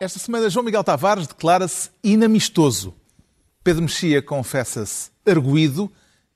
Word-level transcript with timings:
Esta 0.00 0.18
semana, 0.18 0.50
João 0.50 0.64
Miguel 0.64 0.82
Tavares 0.82 1.26
declara-se 1.26 1.90
inamistoso. 2.02 2.94
Pedro 3.62 3.82
Mexia 3.82 4.20
confessa-se 4.20 5.10
arguído 5.24 5.90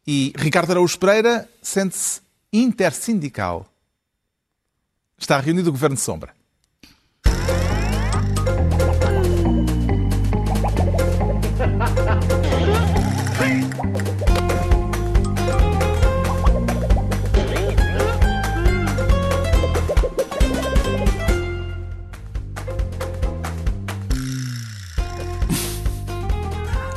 e 0.06 0.32
Ricardo 0.36 0.70
Araújo 0.70 0.98
Pereira 0.98 1.48
sente-se 1.60 2.21
intersindical. 2.52 3.66
Está 5.18 5.38
reunido 5.40 5.68
o 5.68 5.72
Governo 5.72 5.96
de 5.96 6.02
Sombra. 6.02 6.38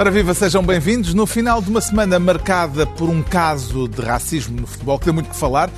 Ora 0.02 0.10
viva, 0.10 0.34
sejam 0.34 0.64
bem-vindos. 0.64 1.14
No 1.14 1.28
final 1.28 1.62
de 1.62 1.70
uma 1.70 1.80
semana 1.80 2.18
marcada 2.18 2.88
por 2.88 3.08
um 3.08 3.22
caso 3.22 3.88
de 3.88 4.02
racismo 4.02 4.60
no 4.60 4.66
futebol 4.66 4.98
que 4.98 5.05
deu 5.05 5.14
muito 5.14 5.30
que 5.30 5.36
falar, 5.36 5.70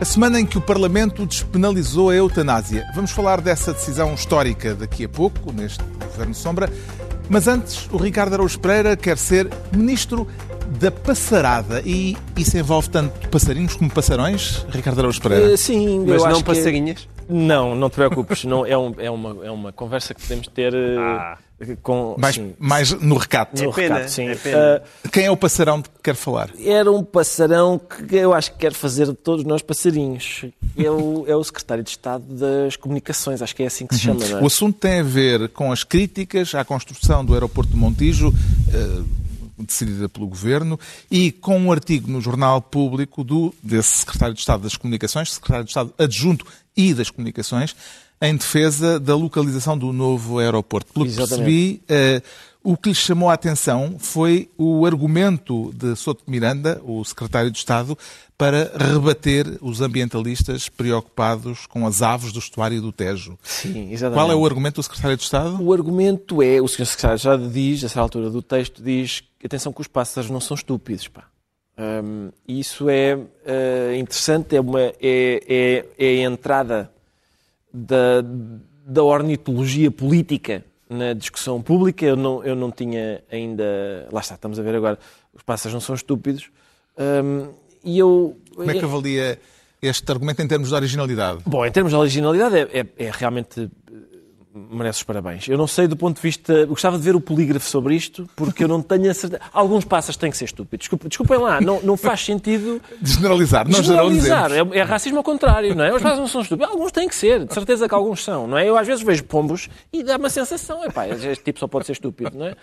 a 0.00 0.04
semana 0.04 0.40
em 0.40 0.44
que 0.44 0.58
o 0.58 0.60
Parlamento 0.60 1.24
despenalizou 1.24 2.10
a 2.10 2.14
eutanásia. 2.16 2.84
Vamos 2.92 3.12
falar 3.12 3.40
dessa 3.40 3.72
decisão 3.72 4.14
histórica 4.14 4.74
daqui 4.74 5.04
a 5.04 5.08
pouco, 5.08 5.52
neste 5.52 5.78
Governo 6.10 6.34
Sombra. 6.34 6.68
Mas 7.28 7.46
antes, 7.46 7.88
o 7.92 7.98
Ricardo 7.98 8.32
Araújo 8.32 8.58
Pereira 8.58 8.96
quer 8.96 9.16
ser 9.16 9.48
Ministro 9.70 10.26
da 10.80 10.90
Passarada. 10.90 11.80
E 11.86 12.16
isso 12.36 12.58
envolve 12.58 12.90
tanto 12.90 13.28
passarinhos 13.28 13.76
como 13.76 13.88
passarões, 13.92 14.66
Ricardo 14.70 14.98
Araújo 14.98 15.22
Pereira? 15.22 15.54
Uh, 15.54 15.56
sim, 15.56 16.00
Mas 16.00 16.16
eu 16.16 16.18
não 16.18 16.26
acho 16.26 16.38
que- 16.38 16.52
passarinhas? 16.52 17.06
Não, 17.28 17.74
não 17.74 17.90
te 17.90 17.94
preocupes. 17.94 18.44
não, 18.44 18.64
é, 18.64 18.76
um- 18.76 18.94
é 18.98 19.10
uma, 19.10 19.44
é 19.46 19.50
uma 19.50 19.72
conversa 19.72 20.14
que 20.14 20.22
podemos 20.22 20.46
ter 20.48 20.72
uh, 20.74 20.98
Ah. 21.00 21.38
com. 21.82 22.14
mais, 22.18 22.34
sim, 22.36 22.54
mais 22.58 22.92
no 22.92 23.16
recato. 23.16 23.62
no 23.62 23.70
É 23.70 23.72
pena, 23.74 23.94
recado, 23.96 24.08
sim. 24.10 24.28
é 24.28 24.34
pena. 24.34 24.82
Uh, 25.04 25.08
Quem 25.10 25.24
é 25.26 25.30
o 25.30 25.36
passarão 25.36 25.80
de 25.80 25.88
que 25.90 25.96
quer 26.02 26.14
falar? 26.14 26.50
era 26.64 26.90
um 26.90 27.02
passarão 27.04 27.78
que 27.78 28.16
eu 28.16 28.32
acho 28.32 28.52
que 28.52 28.58
quer 28.58 28.72
fazer 28.72 29.06
de 29.06 29.14
todos 29.14 29.44
nós 29.44 29.60
passarinhos. 29.62 30.44
É 30.76 30.90
o, 30.90 31.24
é 31.26 31.34
o 31.36 31.42
secretário 31.44 31.82
de 31.82 31.90
Estado 31.90 32.22
das 32.28 32.76
Comunicações, 32.76 33.42
acho 33.42 33.54
que 33.54 33.62
é 33.62 33.66
assim 33.66 33.86
que 33.86 33.94
se 33.96 34.00
chama, 34.02 34.20
não 34.26 34.38
é? 34.38 34.42
O 34.42 34.46
assunto 34.46 34.78
tem 34.78 35.00
a 35.00 35.02
ver 35.02 35.48
com 35.50 35.70
as 35.72 35.82
críticas 35.84 36.54
à 36.54 36.64
construção 36.64 37.24
do 37.24 37.34
aeroporto 37.34 37.70
de 37.72 37.76
Montijo, 37.76 38.32
eh, 38.72 39.02
decidida 39.64 40.08
pelo 40.08 40.26
Governo, 40.26 40.78
e 41.10 41.32
com 41.32 41.58
um 41.58 41.72
artigo 41.72 42.10
no 42.10 42.20
Jornal 42.20 42.60
Público 42.60 43.24
do, 43.24 43.54
desse 43.62 43.98
Secretário 43.98 44.34
de 44.34 44.40
Estado 44.40 44.62
das 44.62 44.76
Comunicações, 44.76 45.32
Secretário 45.32 45.64
de 45.64 45.70
Estado 45.70 45.94
adjunto 45.98 46.46
e 46.76 46.94
das 46.94 47.10
Comunicações, 47.10 47.74
em 48.20 48.36
defesa 48.36 48.98
da 48.98 49.14
localização 49.14 49.78
do 49.78 49.92
novo 49.92 50.38
aeroporto. 50.38 50.92
Pelo 50.92 51.06
que 51.06 51.12
Exatamente. 51.12 51.36
percebi, 51.38 51.82
eh, 51.88 52.22
o 52.62 52.76
que 52.76 52.88
lhe 52.90 52.94
chamou 52.94 53.30
a 53.30 53.34
atenção 53.34 53.96
foi 53.98 54.50
o 54.58 54.84
argumento 54.84 55.72
de 55.74 55.94
Souto 55.94 56.24
Miranda, 56.26 56.80
o 56.84 57.04
Secretário 57.04 57.50
de 57.50 57.58
Estado, 57.58 57.96
para 58.36 58.72
rebater 58.76 59.46
os 59.60 59.80
ambientalistas 59.80 60.68
preocupados 60.68 61.66
com 61.66 61.86
as 61.86 62.02
aves 62.02 62.32
do 62.32 62.38
estuário 62.38 62.80
do 62.80 62.92
Tejo. 62.92 63.38
Sim, 63.42 63.92
exatamente. 63.92 64.22
Qual 64.22 64.30
é 64.30 64.34
o 64.34 64.44
argumento 64.44 64.76
do 64.76 64.82
Secretário 64.82 65.16
de 65.16 65.22
Estado? 65.22 65.62
O 65.62 65.72
argumento 65.72 66.42
é, 66.42 66.60
o 66.60 66.68
Sr. 66.68 66.86
Secretário 66.86 67.18
já 67.18 67.36
diz, 67.36 67.82
a 67.82 67.86
essa 67.86 68.00
altura 68.00 68.28
do 68.28 68.42
texto, 68.42 68.82
diz, 68.82 69.22
atenção 69.46 69.72
que 69.72 69.80
os 69.80 69.86
pássaros 69.86 70.30
não 70.30 70.40
são 70.40 70.54
estúpidos, 70.54 71.08
pá. 71.08 71.24
Hum, 71.78 72.30
isso 72.46 72.88
é 72.90 73.16
eh, 73.46 73.96
interessante, 73.96 74.56
é, 74.56 74.60
uma, 74.60 74.80
é, 74.80 74.94
é, 75.00 75.86
é 75.96 76.06
a 76.06 76.28
entrada 76.28 76.90
da, 77.72 78.20
da 78.84 79.02
ornitologia 79.02 79.90
política 79.90 80.64
na 80.90 81.12
discussão 81.12 81.62
pública. 81.62 82.04
Eu 82.04 82.16
não, 82.16 82.42
eu 82.42 82.56
não 82.56 82.70
tinha 82.72 83.22
ainda... 83.30 84.08
Lá 84.10 84.20
está, 84.20 84.34
estamos 84.34 84.58
a 84.58 84.62
ver 84.62 84.74
agora. 84.74 84.98
Os 85.32 85.42
pássaros 85.42 85.72
não 85.72 85.80
são 85.80 85.94
estúpidos. 85.94 86.50
Hum, 86.98 87.52
e 87.84 87.98
eu... 87.98 88.36
Como 88.56 88.70
é 88.70 88.74
que 88.74 88.84
avalia 88.84 89.38
este 89.80 90.10
argumento 90.10 90.42
em 90.42 90.48
termos 90.48 90.70
de 90.70 90.74
originalidade? 90.74 91.42
Bom, 91.46 91.64
em 91.64 91.70
termos 91.70 91.92
de 91.92 91.96
originalidade, 91.96 92.56
é, 92.56 92.80
é- 92.80 93.06
é 93.06 93.10
realmente. 93.12 93.70
Merece 94.70 94.98
os 94.98 95.02
parabéns. 95.04 95.48
Eu 95.48 95.56
não 95.58 95.66
sei 95.66 95.86
do 95.86 95.96
ponto 95.96 96.16
de 96.16 96.22
vista. 96.22 96.52
eu 96.52 96.66
Gostava 96.68 96.96
de 96.98 97.02
ver 97.04 97.14
o 97.16 97.20
polígrafo 97.20 97.68
sobre 97.68 97.94
isto, 97.94 98.28
porque 98.36 98.64
eu 98.64 98.68
não 98.68 98.80
tenho 98.82 99.10
a 99.10 99.14
certeza. 99.14 99.42
Alguns 99.52 99.84
pássaros 99.84 100.16
têm 100.16 100.30
que 100.30 100.36
ser 100.36 100.44
estúpidos. 100.46 100.84
Desculpa- 100.84 101.08
Desculpem 101.08 101.38
lá, 101.38 101.60
não, 101.60 101.80
não 101.82 101.96
faz 101.96 102.24
sentido. 102.24 102.80
De 103.00 103.12
generalizar, 103.12 103.68
não 103.68 103.82
Generalizar. 103.82 104.50
É, 104.52 104.78
é 104.78 104.82
racismo 104.82 105.18
ao 105.18 105.24
contrário, 105.24 105.74
não 105.74 105.84
é? 105.84 105.88
Os 105.94 106.02
pássaros 106.02 106.18
não 106.20 106.28
são 106.28 106.40
estúpidos. 106.42 106.72
Alguns 106.72 106.92
têm 106.92 107.08
que 107.08 107.14
ser, 107.14 107.44
de 107.44 107.54
certeza 107.54 107.88
que 107.88 107.94
alguns 107.94 108.22
são, 108.24 108.46
não 108.46 108.56
é? 108.58 108.68
Eu 108.68 108.76
às 108.76 108.86
vezes 108.86 109.04
vejo 109.04 109.24
pombos 109.24 109.68
e 109.92 110.02
dá 110.02 110.16
uma 110.16 110.30
sensação, 110.30 110.84
epá, 110.84 111.06
este 111.08 111.42
tipo 111.44 111.58
só 111.58 111.66
pode 111.66 111.86
ser 111.86 111.92
estúpido, 111.92 112.30
não 112.36 112.46
é? 112.46 112.54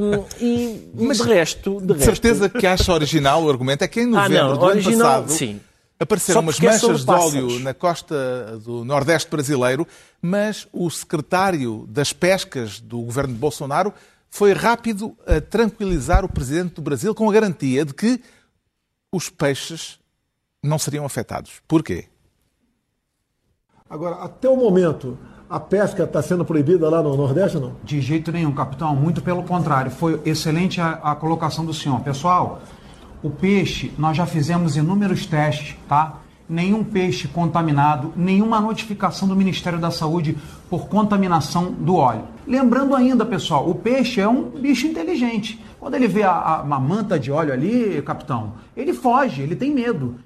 Hum, 0.00 0.24
e 0.40 0.90
Mas 0.94 1.18
de 1.18 1.22
resto, 1.24 1.80
de 1.80 1.86
De 1.86 1.92
resto, 1.94 2.04
certeza 2.04 2.48
que 2.48 2.66
acha 2.66 2.92
original 2.92 3.42
o 3.42 3.48
argumento. 3.50 3.82
É 3.82 3.88
que 3.88 4.00
em 4.00 4.06
novembro 4.06 4.38
Ah, 4.38 4.48
não, 4.48 4.56
do 4.58 4.64
original, 4.66 5.06
ano 5.12 5.22
passado 5.22 5.30
sim. 5.38 5.60
Apareceram 6.02 6.40
umas 6.40 6.60
é 6.60 6.64
manchas 6.64 7.04
de 7.04 7.10
óleo 7.10 7.60
na 7.60 7.72
costa 7.72 8.58
do 8.64 8.84
Nordeste 8.84 9.30
brasileiro, 9.30 9.86
mas 10.20 10.66
o 10.72 10.90
secretário 10.90 11.86
das 11.88 12.12
pescas 12.12 12.80
do 12.80 13.00
governo 13.00 13.32
de 13.32 13.38
Bolsonaro 13.38 13.92
foi 14.30 14.52
rápido 14.52 15.16
a 15.26 15.40
tranquilizar 15.40 16.24
o 16.24 16.28
presidente 16.28 16.74
do 16.74 16.82
Brasil 16.82 17.14
com 17.14 17.28
a 17.28 17.32
garantia 17.32 17.84
de 17.84 17.92
que 17.92 18.20
os 19.12 19.28
peixes 19.28 19.98
não 20.62 20.78
seriam 20.78 21.04
afetados. 21.04 21.60
Porquê? 21.68 22.06
Agora, 23.88 24.16
até 24.16 24.48
o 24.48 24.56
momento, 24.56 25.18
a 25.50 25.60
pesca 25.60 26.04
está 26.04 26.22
sendo 26.22 26.46
proibida 26.46 26.88
lá 26.88 27.02
no 27.02 27.14
Nordeste 27.14 27.58
ou 27.58 27.62
não? 27.62 27.76
De 27.84 28.00
jeito 28.00 28.32
nenhum, 28.32 28.54
capitão. 28.54 28.96
Muito 28.96 29.20
pelo 29.20 29.42
contrário. 29.42 29.90
Foi 29.90 30.18
excelente 30.24 30.80
a, 30.80 30.92
a 30.92 31.14
colocação 31.14 31.62
do 31.62 31.74
senhor. 31.74 32.00
Pessoal, 32.00 32.62
o 33.22 33.30
peixe, 33.30 33.92
nós 33.98 34.16
já 34.16 34.26
fizemos 34.26 34.76
inúmeros 34.76 35.26
testes, 35.26 35.76
tá? 35.88 36.18
Nenhum 36.48 36.82
peixe 36.84 37.28
contaminado, 37.28 38.12
nenhuma 38.16 38.60
notificação 38.60 39.26
do 39.28 39.34
Ministério 39.36 39.78
da 39.78 39.90
Saúde 39.90 40.36
por 40.68 40.88
contaminação 40.88 41.70
do 41.72 41.94
óleo. 41.96 42.26
Lembrando 42.46 42.94
ainda, 42.94 43.24
pessoal, 43.24 43.68
o 43.70 43.74
peixe 43.74 44.20
é 44.20 44.28
um 44.28 44.50
bicho 44.50 44.86
inteligente. 44.86 45.58
Quando 45.78 45.94
ele 45.94 46.08
vê 46.08 46.24
a, 46.24 46.32
a- 46.32 46.62
uma 46.62 46.78
manta 46.80 47.18
de 47.18 47.30
óleo 47.30 47.52
ali, 47.52 48.02
capitão, 48.02 48.54
ele 48.76 48.92
foge, 48.92 49.40
ele 49.40 49.56
tem 49.56 49.72
medo. 49.72 50.18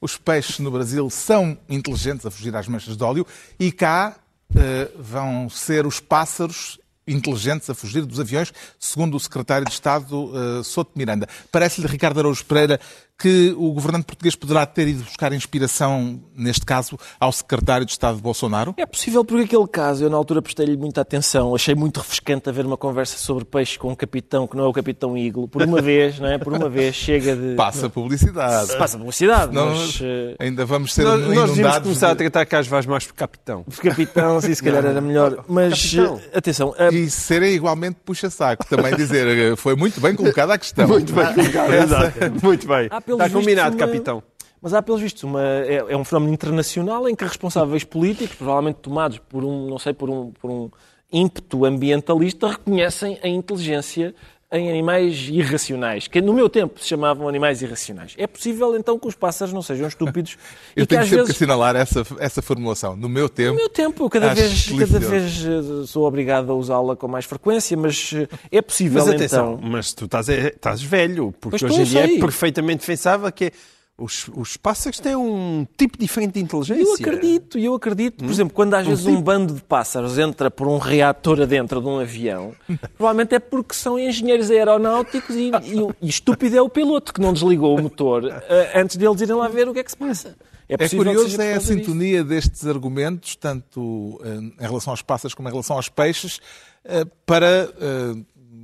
Os 0.00 0.16
peixes 0.16 0.58
no 0.58 0.70
Brasil 0.70 1.08
são 1.10 1.56
inteligentes 1.68 2.24
a 2.26 2.30
fugir 2.30 2.54
às 2.56 2.66
manchas 2.66 2.96
de 2.96 3.04
óleo 3.04 3.26
e 3.60 3.70
cá 3.70 4.16
eh, 4.56 4.90
vão 4.98 5.48
ser 5.50 5.86
os 5.86 6.00
pássaros 6.00 6.80
inteligentes 7.08 7.68
a 7.70 7.74
fugir 7.74 8.04
dos 8.04 8.20
aviões, 8.20 8.52
segundo 8.78 9.16
o 9.16 9.20
secretário 9.20 9.66
de 9.66 9.72
Estado 9.72 10.32
eh, 10.34 10.62
Souto 10.62 10.92
Miranda. 10.94 11.28
Parece-lhe, 11.50 11.86
Ricardo 11.86 12.20
Araújo 12.20 12.44
Pereira, 12.44 12.78
que 13.18 13.52
o 13.58 13.72
governante 13.72 14.04
português 14.06 14.36
poderá 14.36 14.64
ter 14.64 14.86
ido 14.88 15.02
buscar 15.02 15.32
inspiração, 15.32 16.20
neste 16.36 16.64
caso, 16.64 16.96
ao 17.18 17.32
secretário 17.32 17.84
de 17.84 17.90
Estado 17.92 18.16
de 18.16 18.22
Bolsonaro? 18.22 18.74
É 18.76 18.86
possível 18.86 19.24
porque 19.24 19.44
aquele 19.44 19.66
caso, 19.66 20.04
eu 20.04 20.10
na 20.10 20.16
altura 20.16 20.40
prestei-lhe 20.40 20.76
muita 20.76 21.00
atenção, 21.00 21.54
achei 21.54 21.74
muito 21.74 21.98
refrescante 21.98 22.48
haver 22.48 22.64
uma 22.64 22.76
conversa 22.76 23.18
sobre 23.18 23.44
peixe 23.44 23.76
com 23.78 23.90
um 23.90 23.94
capitão 23.96 24.46
que 24.46 24.56
não 24.56 24.64
é 24.64 24.68
o 24.68 24.72
capitão 24.72 25.16
Iglo. 25.18 25.48
Por 25.48 25.62
uma 25.62 25.82
vez, 25.82 26.18
não 26.20 26.28
é? 26.28 26.38
Por 26.38 26.52
uma 26.52 26.68
vez 26.68 26.94
chega 26.94 27.34
de... 27.34 27.54
Passa 27.56 27.90
publicidade. 27.90 28.68
Se 28.70 28.76
passa 28.78 28.96
publicidade, 28.96 29.52
Nós 29.52 29.78
mas... 29.78 30.00
eh, 30.02 30.36
ainda 30.38 30.64
vamos 30.64 30.94
ser 30.94 31.02
Nós, 31.02 31.18
nós 31.18 31.26
devíamos 31.28 31.52
inundados 31.58 31.82
começar 31.82 32.10
a 32.10 32.12
de... 32.12 32.18
tratar 32.18 32.46
Carlos 32.46 32.68
Vaz 32.68 32.86
mais 32.86 33.04
por 33.06 33.14
capitão. 33.14 33.64
de 33.66 33.76
capitão, 33.78 34.40
sim, 34.40 34.54
se 34.54 34.62
calhar 34.62 34.84
era 34.84 35.00
melhor. 35.00 35.44
Mas, 35.48 35.92
Capitão. 35.92 36.20
eh, 36.32 36.38
atenção, 36.38 36.74
eh, 36.78 36.90
E 36.94 37.10
serem 37.10 37.52
igualmente 37.54 37.96
puxa-saco. 38.04 38.64
Também 38.66 38.94
dizer, 38.94 39.56
foi 39.56 39.74
muito 39.74 40.00
bem 40.00 40.14
colocada 40.14 40.54
a 40.54 40.58
questão. 40.58 40.86
Muito 40.86 41.12
bem 41.12 41.34
colocado. 41.34 41.74
Exato. 41.74 42.18
Muito 42.42 42.66
bem. 42.68 42.88
Há, 42.90 43.00
pelos 43.16 43.26
Está 43.26 43.38
combinado, 43.38 43.76
uma- 43.76 43.86
capitão. 43.86 44.22
Mas 44.60 44.74
há, 44.74 44.82
pelos 44.82 45.00
vistos, 45.00 45.22
uma, 45.22 45.42
é, 45.42 45.84
é 45.88 45.96
um 45.96 46.04
fenómeno 46.04 46.32
internacional 46.34 47.08
em 47.08 47.14
que 47.14 47.24
responsáveis 47.24 47.84
políticos, 47.84 48.34
provavelmente 48.36 48.76
tomados 48.76 49.18
por 49.18 49.44
um, 49.44 49.68
não 49.68 49.78
sei, 49.78 49.92
por 49.92 50.10
um, 50.10 50.32
por 50.32 50.50
um 50.50 50.68
ímpeto 51.12 51.64
ambientalista, 51.64 52.48
reconhecem 52.48 53.18
a 53.22 53.28
inteligência 53.28 54.14
em 54.50 54.70
animais 54.70 55.28
irracionais, 55.28 56.08
que 56.08 56.22
no 56.22 56.32
meu 56.32 56.48
tempo 56.48 56.80
se 56.80 56.88
chamavam 56.88 57.28
animais 57.28 57.60
irracionais. 57.60 58.14
É 58.16 58.26
possível, 58.26 58.74
então, 58.76 58.98
que 58.98 59.06
os 59.06 59.14
pássaros 59.14 59.52
não 59.52 59.60
sejam 59.60 59.86
estúpidos 59.86 60.38
Eu 60.74 60.84
e 60.84 60.86
que 60.86 60.88
tenho 60.88 61.02
às 61.02 61.06
sempre 61.06 61.20
que 61.20 61.26
vezes... 61.26 61.36
assinalar 61.36 61.76
essa, 61.76 62.02
essa 62.18 62.40
formulação. 62.40 62.96
No 62.96 63.10
meu 63.10 63.28
tempo, 63.28 63.50
No 63.50 63.56
meu 63.56 63.68
tempo, 63.68 64.04
eu 64.04 64.08
cada 64.10 64.32
vez, 64.32 64.70
cada 64.70 64.98
vez 64.98 65.44
eh, 65.44 65.86
sou 65.86 66.06
obrigado 66.06 66.50
a 66.50 66.54
usá-la 66.54 66.96
com 66.96 67.06
mais 67.06 67.26
frequência, 67.26 67.76
mas 67.76 68.10
eh, 68.14 68.26
é 68.50 68.62
possível, 68.62 69.04
Mas 69.04 69.14
atenção, 69.14 69.54
então... 69.58 69.70
mas 69.70 69.92
tu 69.92 70.06
estás, 70.06 70.28
é- 70.30 70.48
estás 70.48 70.82
velho, 70.82 71.34
porque 71.38 71.58
Mas 71.60 71.70
hoje 71.70 71.82
em 71.82 71.84
dia 71.84 72.06
sei. 72.06 72.16
é 72.16 72.20
perfeitamente 72.20 72.80
defensável 72.80 73.30
que 73.30 73.46
é- 73.46 73.52
os, 73.98 74.30
os 74.34 74.56
pássaros 74.56 75.00
têm 75.00 75.16
um 75.16 75.66
tipo 75.76 75.98
diferente 75.98 76.34
de 76.34 76.40
inteligência. 76.40 76.82
Eu 76.82 76.94
acredito, 76.94 77.58
eu 77.58 77.74
acredito. 77.74 78.22
Hum? 78.22 78.26
Por 78.26 78.32
exemplo, 78.32 78.54
quando 78.54 78.74
às 78.74 78.86
vezes 78.86 79.04
tipo. 79.04 79.16
um 79.16 79.20
bando 79.20 79.54
de 79.54 79.62
pássaros 79.62 80.16
entra 80.18 80.50
por 80.50 80.68
um 80.68 80.78
reator 80.78 81.40
adentro 81.42 81.80
de 81.80 81.86
um 81.88 81.98
avião, 81.98 82.54
provavelmente 82.96 83.34
é 83.34 83.38
porque 83.40 83.74
são 83.74 83.98
engenheiros 83.98 84.50
aeronáuticos 84.50 85.34
e, 85.34 85.50
e 85.50 85.88
e 86.00 86.08
estúpido 86.08 86.56
é 86.56 86.62
o 86.62 86.68
piloto 86.68 87.12
que 87.12 87.20
não 87.20 87.32
desligou 87.32 87.76
o 87.76 87.82
motor 87.82 88.24
eh, 88.26 88.80
antes 88.80 88.96
deles 88.96 89.20
irem 89.20 89.34
lá 89.34 89.48
ver 89.48 89.68
o 89.68 89.72
que 89.72 89.80
é 89.80 89.84
que 89.84 89.90
se 89.90 89.96
passa. 89.96 90.36
É 90.68 90.76
que 90.76 90.96
curioso 90.96 91.40
é 91.40 91.54
a 91.54 91.60
sintonia 91.60 92.22
destes 92.22 92.66
argumentos, 92.66 93.34
tanto 93.34 94.20
eh, 94.22 94.64
em 94.64 94.66
relação 94.66 94.92
aos 94.92 95.02
pássaros 95.02 95.34
como 95.34 95.48
em 95.48 95.52
relação 95.52 95.76
aos 95.76 95.88
peixes, 95.88 96.40
eh, 96.84 97.04
para 97.26 97.68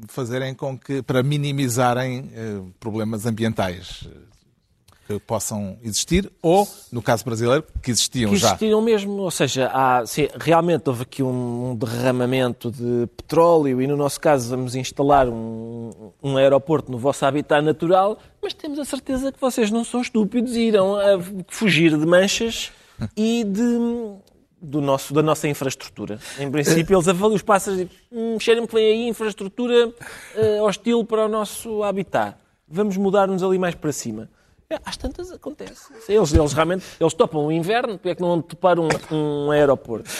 fazerem 0.08 0.54
com 0.54 0.78
que, 0.78 1.02
para 1.02 1.22
minimizarem 1.22 2.30
eh, 2.34 2.60
problemas 2.78 3.26
ambientais 3.26 4.08
que 5.06 5.18
possam 5.20 5.76
existir, 5.82 6.30
ou, 6.40 6.66
no 6.90 7.02
caso 7.02 7.24
brasileiro, 7.24 7.64
que 7.82 7.90
existiam 7.90 8.30
que 8.30 8.36
já. 8.36 8.48
existiram 8.48 8.80
mesmo, 8.80 9.12
ou 9.22 9.30
seja, 9.30 9.70
há, 9.72 10.04
sim, 10.06 10.28
realmente 10.38 10.88
houve 10.88 11.02
aqui 11.02 11.22
um 11.22 11.76
derramamento 11.76 12.70
de 12.70 13.06
petróleo 13.16 13.82
e 13.82 13.86
no 13.86 13.96
nosso 13.96 14.20
caso 14.20 14.48
vamos 14.48 14.74
instalar 14.74 15.28
um, 15.28 16.12
um 16.22 16.36
aeroporto 16.36 16.90
no 16.90 16.98
vosso 16.98 17.24
habitat 17.26 17.62
natural, 17.62 18.18
mas 18.42 18.54
temos 18.54 18.78
a 18.78 18.84
certeza 18.84 19.30
que 19.30 19.40
vocês 19.40 19.70
não 19.70 19.84
são 19.84 20.00
estúpidos 20.00 20.56
e 20.56 20.60
irão 20.60 20.96
a 20.96 21.20
fugir 21.48 21.96
de 21.96 22.06
manchas 22.06 22.72
e 23.16 23.44
de, 23.44 23.62
do 24.60 24.80
nosso, 24.80 25.12
da 25.12 25.22
nossa 25.22 25.46
infraestrutura. 25.48 26.18
Em 26.38 26.50
princípio, 26.50 26.96
eles 26.96 27.08
avaliam 27.08 27.36
os 27.36 27.42
pássaros 27.42 27.80
e 27.80 27.88
hum, 28.10 28.38
cheira-me 28.40 28.66
que 28.66 28.74
vem 28.74 28.86
aí 28.86 29.08
infraestrutura 29.08 29.92
eh, 30.34 30.62
hostil 30.62 31.04
para 31.04 31.26
o 31.26 31.28
nosso 31.28 31.82
habitat. 31.82 32.36
Vamos 32.66 32.96
mudar-nos 32.96 33.42
ali 33.42 33.58
mais 33.58 33.74
para 33.74 33.92
cima. 33.92 34.30
É, 34.70 34.78
às 34.84 34.96
tantas 34.96 35.30
acontece. 35.30 35.92
Eles, 36.08 36.32
eles 36.32 36.52
realmente 36.54 36.84
eles 36.98 37.12
topam 37.12 37.44
o 37.46 37.52
inverno, 37.52 37.94
porque 37.98 38.08
é 38.08 38.14
que 38.14 38.20
não 38.22 38.28
vão 38.28 38.42
topar 38.42 38.78
um, 38.78 38.88
um 39.10 39.50
aeroporto? 39.50 40.10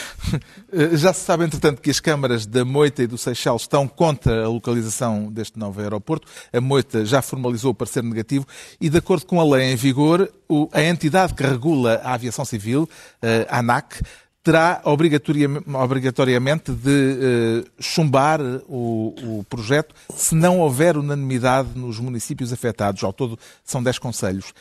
Eh, 0.73 0.97
Já 0.97 1.13
se 1.13 1.21
sabe, 1.21 1.45
entretanto, 1.45 1.81
que 1.81 1.91
as 1.91 1.99
câmaras 2.01 2.45
da 2.45 2.65
Moita 2.65 3.03
e 3.03 3.07
do 3.07 3.17
Seixal 3.17 3.57
estão 3.57 3.89
contra 3.89 4.45
a 4.45 4.49
localização 4.49 5.33
deste 5.33 5.59
novo 5.59 5.81
aeroporto. 5.81 6.27
A 6.53 6.61
Moita 6.61 7.05
já 7.05 7.23
formalizou 7.23 7.71
o 7.71 7.75
parecer 7.75 8.03
negativo 8.03 8.47
e, 8.81 8.91
de 8.91 8.99
acordo 8.99 9.25
com 9.25 9.41
a 9.41 9.45
lei 9.45 9.73
em 9.73 9.77
vigor, 9.77 10.31
a 10.73 10.83
entidade 10.83 11.33
que 11.35 11.43
regula 11.43 12.01
a 12.05 12.15
aviação 12.15 12.45
civil, 12.45 12.89
eh, 13.23 13.47
a 13.49 13.61
ANAC, 13.61 14.03
terá 14.45 14.83
obrigatoriam- 14.85 15.63
obrigatoriamente 15.75 16.71
de 16.71 16.91
eh, 16.91 17.65
chumbar 17.81 18.41
o, 18.69 19.15
o 19.41 19.45
projeto 19.49 19.95
se 20.15 20.35
não 20.35 20.61
houver 20.61 20.99
unanimidade 20.99 21.71
nos 21.75 21.99
municípios 21.99 22.53
afetados. 22.53 23.03
Ao 23.03 23.13
todo, 23.13 23.39
são 23.65 23.83
10 23.83 23.99
conselhos. 23.99 24.53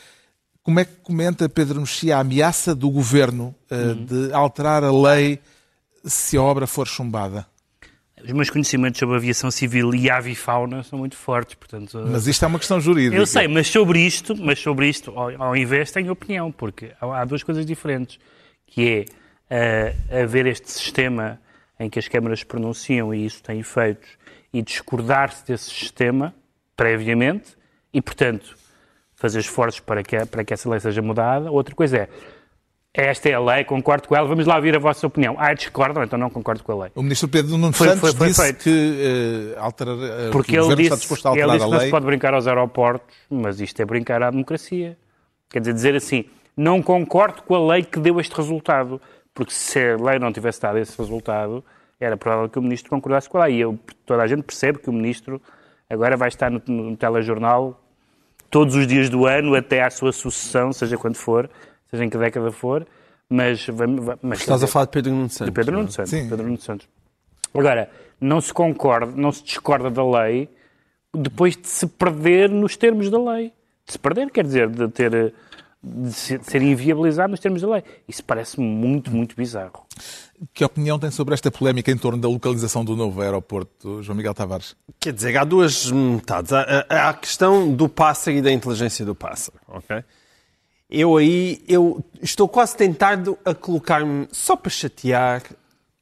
Como 0.62 0.80
é 0.80 0.86
que 0.86 0.92
comenta 1.02 1.46
Pedro 1.50 1.80
Mexia 1.80 2.16
a 2.16 2.20
ameaça 2.20 2.74
do 2.74 2.88
governo 2.88 3.54
eh, 3.70 3.92
de 3.92 4.32
alterar 4.32 4.82
a 4.82 4.90
lei 4.90 5.38
se 6.02 6.38
a 6.38 6.42
obra 6.42 6.66
for 6.66 6.88
chumbada? 6.88 7.46
Os 8.24 8.32
meus 8.32 8.48
conhecimentos 8.48 8.98
sobre 8.98 9.16
aviação 9.16 9.50
civil 9.50 9.94
e 9.94 10.08
avifauna 10.08 10.82
são 10.82 10.98
muito 10.98 11.14
fortes, 11.14 11.56
portanto... 11.56 12.02
Mas 12.10 12.26
isto 12.26 12.42
é 12.42 12.48
uma 12.48 12.58
questão 12.58 12.80
jurídica. 12.80 13.14
Eu 13.16 13.26
sei, 13.26 13.46
mas 13.48 13.66
sobre 13.68 14.00
isto, 14.00 14.34
mas 14.34 14.58
sobre 14.58 14.88
isto, 14.88 15.10
ao, 15.10 15.42
ao 15.42 15.54
invés, 15.54 15.90
tenho 15.90 16.10
opinião, 16.10 16.50
porque 16.50 16.92
há, 16.98 17.20
há 17.20 17.24
duas 17.26 17.42
coisas 17.42 17.66
diferentes, 17.66 18.18
que 18.66 18.88
é 18.88 19.04
ah, 19.50 20.20
haver 20.22 20.46
este 20.46 20.70
sistema 20.70 21.40
em 21.78 21.90
que 21.90 21.98
as 21.98 22.08
câmaras 22.08 22.40
se 22.40 22.46
pronunciam 22.46 23.12
e 23.14 23.24
isso 23.26 23.42
tem 23.42 23.60
efeitos, 23.60 24.08
e 24.52 24.62
discordar-se 24.62 25.44
desse 25.46 25.70
sistema 25.70 26.32
previamente, 26.76 27.56
e, 27.92 28.00
portanto, 28.00 28.56
fazer 29.14 29.40
esforços 29.40 29.80
para 29.80 30.02
que, 30.02 30.24
para 30.26 30.44
que 30.44 30.52
essa 30.54 30.68
lei 30.68 30.78
seja 30.80 31.00
mudada. 31.02 31.50
Outra 31.50 31.74
coisa 31.74 31.96
é, 31.98 32.08
esta 32.92 33.28
é 33.28 33.34
a 33.34 33.40
lei, 33.40 33.64
concordo 33.64 34.06
com 34.06 34.14
ela, 34.14 34.26
vamos 34.28 34.46
lá 34.46 34.56
ouvir 34.56 34.76
a 34.76 34.78
vossa 34.78 35.06
opinião. 35.06 35.34
Ah, 35.38 35.52
discordam, 35.54 36.02
então 36.04 36.18
não 36.18 36.30
concordo 36.30 36.62
com 36.62 36.72
a 36.72 36.82
lei. 36.84 36.92
O 36.94 37.02
ministro 37.02 37.28
Pedro 37.28 37.56
Nuno 37.58 37.72
Foi- 37.72 37.88
Santos 37.88 38.00
foi- 38.00 38.12
foi 38.12 38.28
disse 38.28 38.42
feito. 38.42 38.62
que, 38.64 39.52
eh, 39.54 39.58
alterar, 39.58 39.96
Porque 40.30 40.52
que 40.52 40.56
ele 40.56 40.62
governo 40.62 40.76
disse, 40.76 40.94
está 40.94 40.96
disposto 41.00 41.28
a 41.28 41.32
ele 41.32 41.42
disse 41.52 41.64
a 41.64 41.66
que 41.66 41.72
não 41.72 41.80
se 41.80 41.90
pode 41.90 42.06
brincar 42.06 42.34
aos 42.34 42.46
aeroportos, 42.46 43.16
mas 43.30 43.60
isto 43.60 43.80
é 43.80 43.84
brincar 43.84 44.22
à 44.22 44.30
democracia. 44.30 44.96
Quer 45.50 45.58
dizer, 45.60 45.74
dizer 45.74 45.96
assim, 45.96 46.24
não 46.56 46.80
concordo 46.82 47.42
com 47.42 47.54
a 47.54 47.74
lei 47.74 47.82
que 47.82 47.98
deu 47.98 48.20
este 48.20 48.34
resultado, 48.36 49.00
porque 49.34 49.52
se 49.52 49.78
a 49.78 49.96
lei 49.96 50.18
não 50.18 50.32
tivesse 50.32 50.62
dado 50.62 50.78
esse 50.78 50.96
resultado, 50.96 51.64
era 52.00 52.16
provável 52.16 52.48
que 52.48 52.58
o 52.58 52.62
ministro 52.62 52.90
concordasse 52.90 53.28
com 53.28 53.38
a 53.38 53.46
lei. 53.46 53.56
E 53.56 53.60
eu, 53.60 53.78
toda 54.06 54.22
a 54.22 54.26
gente 54.26 54.42
percebe 54.42 54.78
que 54.78 54.88
o 54.88 54.92
ministro 54.92 55.42
agora 55.90 56.16
vai 56.16 56.28
estar 56.28 56.50
no, 56.50 56.62
no 56.66 56.96
telejornal 56.96 57.80
todos 58.50 58.76
os 58.76 58.86
dias 58.86 59.10
do 59.10 59.26
ano 59.26 59.54
até 59.54 59.82
à 59.82 59.90
sua 59.90 60.12
sucessão, 60.12 60.72
seja 60.72 60.96
quando 60.96 61.16
for, 61.16 61.50
seja 61.90 62.04
em 62.04 62.08
que 62.08 62.16
década 62.16 62.52
for, 62.52 62.86
mas... 63.28 63.66
mas 64.22 64.40
Estás 64.40 64.62
a 64.62 64.66
falar 64.68 64.84
de 64.84 64.92
Pedro 64.92 65.12
Nuno 65.12 65.26
de 65.26 65.34
Santos. 65.34 65.54
Pedro 65.54 65.72
não 65.72 65.78
é? 65.78 65.82
Nuno 65.82 65.92
Santos. 65.92 66.10
Sim. 66.10 66.28
Pedro 66.28 66.46
Nuno 66.46 66.60
Santos. 66.60 66.88
Agora, 67.52 67.90
não 68.20 68.40
se 68.40 68.52
concorda, 68.52 69.12
não 69.16 69.32
se 69.32 69.42
discorda 69.42 69.90
da 69.90 70.04
lei 70.08 70.48
depois 71.12 71.56
de 71.56 71.68
se 71.68 71.86
perder 71.86 72.48
nos 72.50 72.76
termos 72.76 73.10
da 73.10 73.18
lei. 73.18 73.52
De 73.86 73.92
se 73.92 73.98
perder 73.98 74.30
quer 74.30 74.44
dizer 74.44 74.68
de 74.68 74.88
ter 74.88 75.34
de 75.86 76.12
ser 76.12 76.62
inviabilizado 76.62 77.30
nos 77.30 77.40
termos 77.40 77.60
da 77.62 77.68
lei. 77.68 77.84
Isso 78.08 78.24
parece-me 78.24 78.66
muito, 78.66 79.10
muito 79.10 79.36
bizarro. 79.36 79.84
Que 80.52 80.64
opinião 80.64 80.98
tem 80.98 81.10
sobre 81.10 81.34
esta 81.34 81.50
polémica 81.50 81.90
em 81.90 81.96
torno 81.96 82.18
da 82.20 82.28
localização 82.28 82.84
do 82.84 82.96
novo 82.96 83.20
aeroporto, 83.20 84.02
João 84.02 84.16
Miguel 84.16 84.32
Tavares? 84.34 84.74
Quer 84.98 85.12
dizer, 85.12 85.36
há 85.36 85.44
duas 85.44 85.90
metades. 85.90 86.52
Há, 86.52 86.62
há- 86.62 86.86
há 86.88 87.08
a 87.10 87.14
questão 87.14 87.72
do 87.72 87.88
pássaro 87.88 88.36
e 88.38 88.42
da 88.42 88.50
inteligência 88.50 89.04
do 89.04 89.14
pássaro, 89.14 89.58
ok? 89.68 90.02
Eu 90.90 91.16
aí, 91.16 91.62
eu 91.68 92.04
estou 92.22 92.48
quase 92.48 92.76
tentado 92.76 93.38
a 93.44 93.54
colocar-me, 93.54 94.28
só 94.32 94.54
para 94.56 94.70
chatear, 94.70 95.42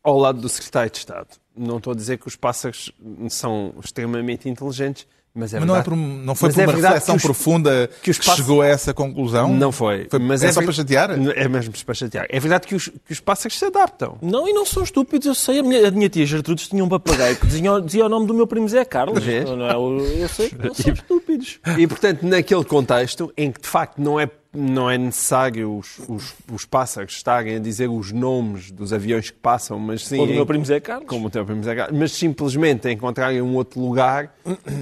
ao 0.02 0.19
lado 0.19 0.40
do 0.40 0.49
secretário 0.49 0.90
de 0.90 0.99
Estado. 0.99 1.29
Não 1.56 1.76
estou 1.79 1.93
a 1.93 1.96
dizer 1.96 2.19
que 2.19 2.26
os 2.26 2.34
pássaros 2.37 2.90
são 3.29 3.75
extremamente 3.82 4.49
inteligentes, 4.49 5.06
mas 5.34 5.55
é 5.55 5.58
Mas 5.61 5.67
não, 5.69 5.76
é 5.76 5.82
por, 5.82 5.96
não 5.96 6.34
foi 6.34 6.49
Mas 6.49 6.55
por 6.56 6.61
é 6.61 6.67
uma 6.67 6.73
verdade 6.73 6.94
reflexão 6.94 7.14
que 7.14 7.19
os- 7.19 7.23
profunda 7.25 7.90
que 8.02 8.11
os 8.11 8.19
que 8.19 8.31
chegou 8.31 8.61
a 8.62 8.67
essa 8.67 8.93
conclusão? 8.93 9.52
Não 9.55 9.73
foi. 9.73 10.08
mas 10.20 10.43
é, 10.43 10.49
é 10.49 10.52
só 10.52 10.61
ver- 10.61 10.67
para 10.67 10.75
chatear? 10.75 11.11
É 11.37 11.49
mesmo 11.49 11.73
para 11.84 11.94
chatear. 11.94 12.26
É 12.29 12.38
verdade 12.38 12.67
que 12.67 12.75
os, 12.75 12.88
que 12.88 13.12
os 13.12 13.20
pássaros 13.20 13.58
se 13.58 13.64
adaptam. 13.64 14.19
Não, 14.20 14.46
e 14.49 14.52
não 14.52 14.67
são 14.67 14.82
estúpidos, 14.82 15.26
eu 15.26 15.34
sei. 15.34 15.61
A 15.61 15.62
minha, 15.62 15.88
a 15.88 15.90
minha 15.90 16.08
tia 16.08 16.26
Gertrudes 16.26 16.69
tinha 16.69 16.84
um 16.84 16.88
papagaio 16.88 17.37
que 17.37 17.46
dizia, 17.46 17.81
dizia 17.81 18.06
o 18.06 18.08
nome 18.08 18.26
do 18.26 18.34
meu 18.34 18.46
primo 18.46 18.69
Zé 18.69 18.84
Carlos. 18.84 19.25
Não 19.25 19.67
é? 19.69 19.75
Eu, 19.75 20.06
eu 20.20 20.29
sei 20.29 20.49
que 20.50 20.56
não 20.67 20.75
são 20.75 20.93
estúpidos. 20.94 21.58
E, 21.79 21.87
portanto, 21.87 22.23
naquele 22.26 22.64
contexto 22.64 23.32
em 23.37 23.50
que, 23.50 23.61
de 23.61 23.69
facto, 23.69 23.99
não 24.00 24.20
é, 24.20 24.29
não 24.55 24.91
é 24.91 24.99
necessário 24.99 25.79
os, 25.79 25.99
os, 26.09 26.35
os 26.53 26.65
pássaros 26.65 27.15
estarem 27.15 27.57
a 27.57 27.59
dizer 27.59 27.89
os 27.89 28.13
nomes 28.13 28.71
dos 28.71 28.93
aviões 28.93 29.31
que 29.31 29.39
passam, 29.39 29.79
mas 29.79 30.07
sim... 30.07 30.19
Do 30.19 30.31
em- 30.31 30.35
meu 30.35 30.47
primo 30.47 30.65
Zé 30.65 30.79
Carlos. 30.79 31.09
Como 31.09 31.29
o 31.29 31.31
teu 31.31 31.45
primo 31.45 31.63
Zé 31.63 31.75
Carlos, 31.75 31.99
mas 31.99 32.13
simplesmente 32.13 32.91
encontrarem 32.91 33.41
um 33.41 33.55
outro 33.55 33.81
lugar, 33.81 34.35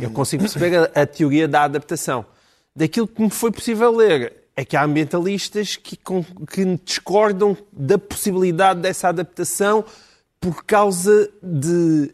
eu 0.02 0.10
consigo 0.10 0.42
perceber 0.42 0.76
a, 0.76 1.02
a 1.02 1.06
teoria 1.06 1.46
da 1.46 1.62
adaptação. 1.62 2.24
Daquilo 2.74 3.06
que 3.06 3.22
me 3.22 3.30
foi 3.30 3.50
possível 3.50 3.94
ler 3.94 4.32
é 4.56 4.64
que 4.64 4.76
há 4.76 4.84
ambientalistas 4.84 5.76
que, 5.76 5.96
que 5.96 6.78
discordam 6.84 7.56
da 7.72 7.96
possibilidade 7.96 8.80
dessa 8.80 9.08
adaptação 9.08 9.84
por 10.40 10.64
causa 10.64 11.30
de 11.42 12.10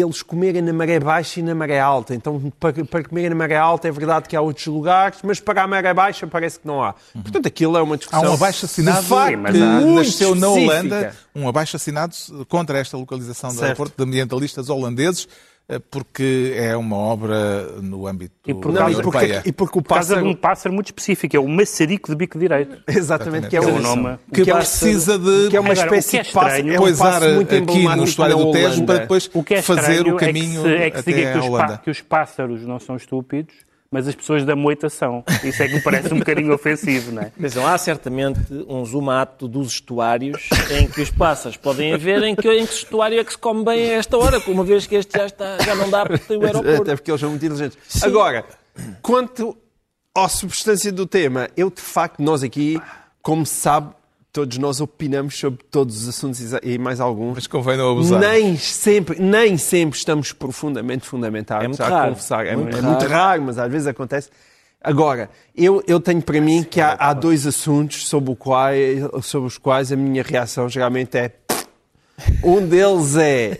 eles 0.00 0.22
comerem 0.22 0.62
na 0.62 0.72
maré 0.72 0.98
baixa 1.00 1.40
e 1.40 1.42
na 1.42 1.54
maré 1.54 1.78
alta. 1.80 2.14
Então, 2.14 2.52
para, 2.58 2.84
para 2.84 3.04
comerem 3.04 3.30
na 3.30 3.36
maré 3.36 3.56
alta 3.56 3.88
é 3.88 3.90
verdade 3.90 4.28
que 4.28 4.36
há 4.36 4.40
outros 4.40 4.66
lugares, 4.66 5.18
mas 5.22 5.40
para 5.40 5.62
a 5.62 5.66
maré 5.66 5.92
baixa 5.94 6.26
parece 6.26 6.60
que 6.60 6.66
não 6.66 6.82
há. 6.82 6.94
Portanto, 7.12 7.46
aquilo 7.46 7.76
é 7.76 7.82
uma 7.82 7.94
Há 7.94 7.98
discussão 7.98 8.30
um 8.30 8.34
abaixo-assinado 8.34 9.02
de 9.02 9.06
facto, 9.08 9.38
mas 9.38 9.60
há- 9.60 9.66
muito 9.80 9.94
nasceu 9.98 10.34
na. 10.34 10.48
Holanda, 10.48 11.16
um 11.34 11.48
abaixo-assinado 11.48 12.14
contra 12.48 12.78
esta 12.78 12.96
localização 12.96 13.50
do 13.50 13.54
Certo. 13.54 13.64
aeroporto 13.64 13.94
de 13.96 14.02
ambientalistas 14.08 14.68
holandeses, 14.68 15.28
porque 15.90 16.54
é 16.56 16.74
uma 16.74 16.96
obra 16.96 17.72
no 17.82 18.06
âmbito 18.06 18.32
E 18.46 18.54
por 18.54 18.72
da 18.72 18.80
Não, 18.80 18.86
União 18.86 19.00
e 19.00 19.02
porque, 19.02 19.18
Europeia. 19.18 19.42
e 19.44 19.52
porque 19.52 19.78
o 19.78 19.82
Por 19.82 19.88
causa 19.94 20.14
de 20.14 20.20
pássaro... 20.20 20.30
um 20.30 20.34
pássaro 20.34 20.74
muito 20.74 20.86
específico, 20.86 21.36
é 21.36 21.38
o 21.38 21.46
maçarico 21.46 22.10
de 22.10 22.16
bico 22.16 22.38
direito. 22.38 22.78
Exatamente, 22.88 23.48
que 23.48 23.56
é, 23.56 23.58
É 23.58 23.62
o 23.62 23.78
nome. 23.78 24.18
Que 24.32 24.44
que 24.44 24.50
é 24.50 24.54
precisa 24.54 25.18
de 25.18 25.48
que 25.50 25.56
é 25.56 25.60
uma 25.60 25.72
Agora, 25.72 25.86
espécie 25.86 26.18
é 26.18 26.22
de 26.22 26.32
pássaro, 26.32 26.70
é 26.72 26.80
um 26.80 26.96
pássaro 26.96 27.34
muito 27.34 27.54
aqui 27.54 27.64
no 27.66 27.72
emblemático 27.72 28.04
estuário 28.08 28.36
do 28.38 28.50
Tejo 28.52 28.86
para 28.86 28.98
depois 29.00 29.30
O 29.34 29.44
que 29.44 29.54
é 29.54 29.62
fazer 29.62 30.08
o 30.08 30.16
caminho 30.16 30.66
é 30.66 30.72
que 30.72 30.78
se, 30.78 30.82
é 30.84 30.90
que 30.90 31.02
se 31.02 31.12
diga 31.12 31.32
que 31.32 31.38
os, 31.38 31.78
que 31.84 31.90
os 31.90 32.00
pássaros 32.00 32.62
não 32.66 32.78
são 32.78 32.96
estúpidos, 32.96 33.54
mas 33.90 34.06
as 34.06 34.14
pessoas 34.14 34.44
da 34.44 34.54
moita 34.54 34.88
são. 34.88 35.24
Isso 35.42 35.62
é 35.62 35.68
que 35.68 35.74
me 35.74 35.80
parece 35.80 36.12
um 36.12 36.18
bocadinho 36.18 36.52
ofensivo, 36.52 37.12
não 37.12 37.22
é? 37.22 37.26
Atenção, 37.26 37.66
há 37.66 37.76
certamente 37.78 38.40
um 38.68 38.84
zumato 38.84 39.48
dos 39.48 39.72
estuários 39.72 40.48
em 40.70 40.86
que 40.86 41.00
os 41.00 41.10
pássaros 41.10 41.56
podem 41.56 41.94
haver 41.94 42.22
em 42.22 42.36
que, 42.36 42.48
em 42.50 42.66
que 42.66 42.74
estuário 42.74 43.18
é 43.18 43.24
que 43.24 43.32
se 43.32 43.38
come 43.38 43.64
bem 43.64 43.90
a 43.90 43.94
esta 43.94 44.16
hora, 44.18 44.42
uma 44.46 44.64
vez 44.64 44.86
que 44.86 44.94
este 44.94 45.16
já, 45.16 45.26
está, 45.26 45.58
já 45.58 45.74
não 45.74 45.88
dá 45.88 46.04
porque 46.04 46.24
tem 46.26 46.36
o 46.36 46.44
aeroporto. 46.44 46.82
Até 46.82 46.96
porque 46.96 47.10
eles 47.10 47.20
são 47.20 47.30
muito 47.30 47.44
inteligentes. 47.44 48.02
Agora, 48.02 48.44
quanto 49.00 49.56
à 50.14 50.28
substância 50.28 50.92
do 50.92 51.06
tema, 51.06 51.48
eu 51.56 51.70
de 51.70 51.80
facto, 51.80 52.20
nós 52.20 52.42
aqui, 52.42 52.80
como 53.22 53.46
se 53.46 53.54
sabe, 53.54 53.94
todos 54.32 54.58
nós 54.58 54.80
opinamos 54.80 55.38
sobre 55.38 55.64
todos 55.70 56.02
os 56.02 56.08
assuntos 56.08 56.40
e 56.62 56.78
mais 56.78 57.00
alguns. 57.00 57.34
Mas 57.36 57.46
convém 57.46 57.76
não 57.76 57.92
abusar. 57.92 58.20
Nem 58.20 58.56
sempre, 58.56 59.20
nem 59.20 59.56
sempre 59.56 59.98
estamos 59.98 60.32
profundamente 60.32 61.06
fundamentados. 61.06 61.64
É 61.64 61.68
muito 61.68 61.82
a 61.82 61.88
raro. 61.88 62.08
confessar. 62.10 62.46
É, 62.46 62.56
Muito 62.56 62.76
é 62.76 62.82
muito 62.82 63.00
raro. 63.02 63.12
raro, 63.12 63.42
mas 63.42 63.58
às 63.58 63.70
vezes 63.70 63.86
acontece. 63.86 64.30
Agora, 64.80 65.28
eu, 65.56 65.82
eu 65.88 65.98
tenho 65.98 66.22
para 66.22 66.40
mim 66.40 66.62
que 66.62 66.80
há, 66.80 66.92
há 66.92 67.12
dois 67.12 67.46
assuntos 67.46 68.06
sobre, 68.06 68.30
o 68.30 68.36
quai, 68.36 68.98
sobre 69.22 69.48
os 69.48 69.58
quais 69.58 69.90
a 69.90 69.96
minha 69.96 70.22
reação 70.22 70.68
geralmente 70.68 71.16
é. 71.18 71.32
Um 72.44 72.64
deles 72.66 73.16
é 73.16 73.58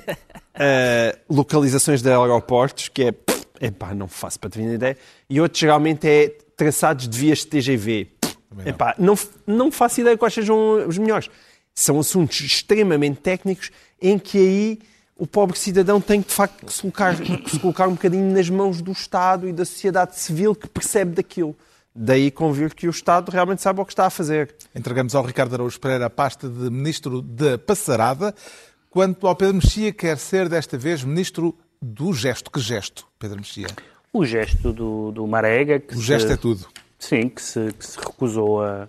eh, 0.54 1.18
localizações 1.28 2.02
de 2.02 2.10
aeroportos, 2.10 2.88
que 2.88 3.04
é. 3.04 3.14
Epá, 3.60 3.92
não 3.94 4.06
faço 4.06 4.38
para 4.38 4.50
ter 4.50 4.60
ideia. 4.62 4.96
E 5.28 5.40
outro 5.40 5.58
geralmente 5.58 6.06
é 6.08 6.28
traçados 6.56 7.08
de 7.08 7.18
vias 7.18 7.38
de 7.38 7.46
TGV. 7.46 8.08
Não. 8.54 8.66
Epá, 8.66 8.94
não, 8.98 9.14
não 9.46 9.70
faço 9.70 10.00
ideia 10.00 10.16
quais 10.16 10.34
sejam 10.34 10.86
os 10.86 10.98
melhores. 10.98 11.30
São 11.74 11.98
assuntos 11.98 12.40
extremamente 12.40 13.20
técnicos 13.20 13.70
em 14.00 14.18
que 14.18 14.38
aí 14.38 14.78
o 15.16 15.26
pobre 15.26 15.58
cidadão 15.58 16.00
tem 16.00 16.20
de 16.20 16.32
facto 16.32 16.64
que 16.64 16.72
se 16.72 16.80
colocar, 16.80 17.16
que 17.16 17.50
se 17.50 17.58
colocar 17.58 17.88
um 17.88 17.92
bocadinho 17.92 18.32
nas 18.32 18.48
mãos 18.48 18.80
do 18.80 18.92
Estado 18.92 19.48
e 19.48 19.52
da 19.52 19.64
sociedade 19.64 20.18
civil 20.18 20.54
que 20.54 20.68
percebe 20.68 21.16
daquilo. 21.16 21.56
Daí 21.94 22.30
convir 22.30 22.74
que 22.74 22.86
o 22.86 22.90
Estado 22.90 23.30
realmente 23.30 23.60
sabe 23.60 23.80
o 23.80 23.84
que 23.84 23.92
está 23.92 24.06
a 24.06 24.10
fazer. 24.10 24.54
Entregamos 24.72 25.16
ao 25.16 25.24
Ricardo 25.24 25.54
Araújo 25.54 25.80
Pereira 25.80 26.06
a 26.06 26.10
pasta 26.10 26.48
de 26.48 26.70
Ministro 26.70 27.20
da 27.20 27.58
Passarada. 27.58 28.32
Quanto 28.88 29.26
ao 29.26 29.34
Pedro 29.34 29.56
Mexia, 29.56 29.92
quer 29.92 30.16
ser 30.16 30.48
desta 30.48 30.78
vez 30.78 31.02
Ministro 31.02 31.56
do 31.82 32.12
Gesto. 32.12 32.50
Que 32.50 32.60
gesto, 32.60 33.04
Pedro 33.18 33.38
Mexia? 33.38 33.66
O 34.12 34.24
gesto 34.24 34.72
do, 34.72 35.10
do 35.10 35.26
Marega. 35.26 35.80
Que 35.80 35.96
O 35.96 36.00
gesto 36.00 36.28
se, 36.28 36.34
é 36.34 36.36
tudo. 36.36 36.68
Sim, 36.98 37.28
que 37.28 37.40
se, 37.40 37.72
que 37.72 37.86
se 37.86 37.98
recusou 37.98 38.62
a, 38.62 38.88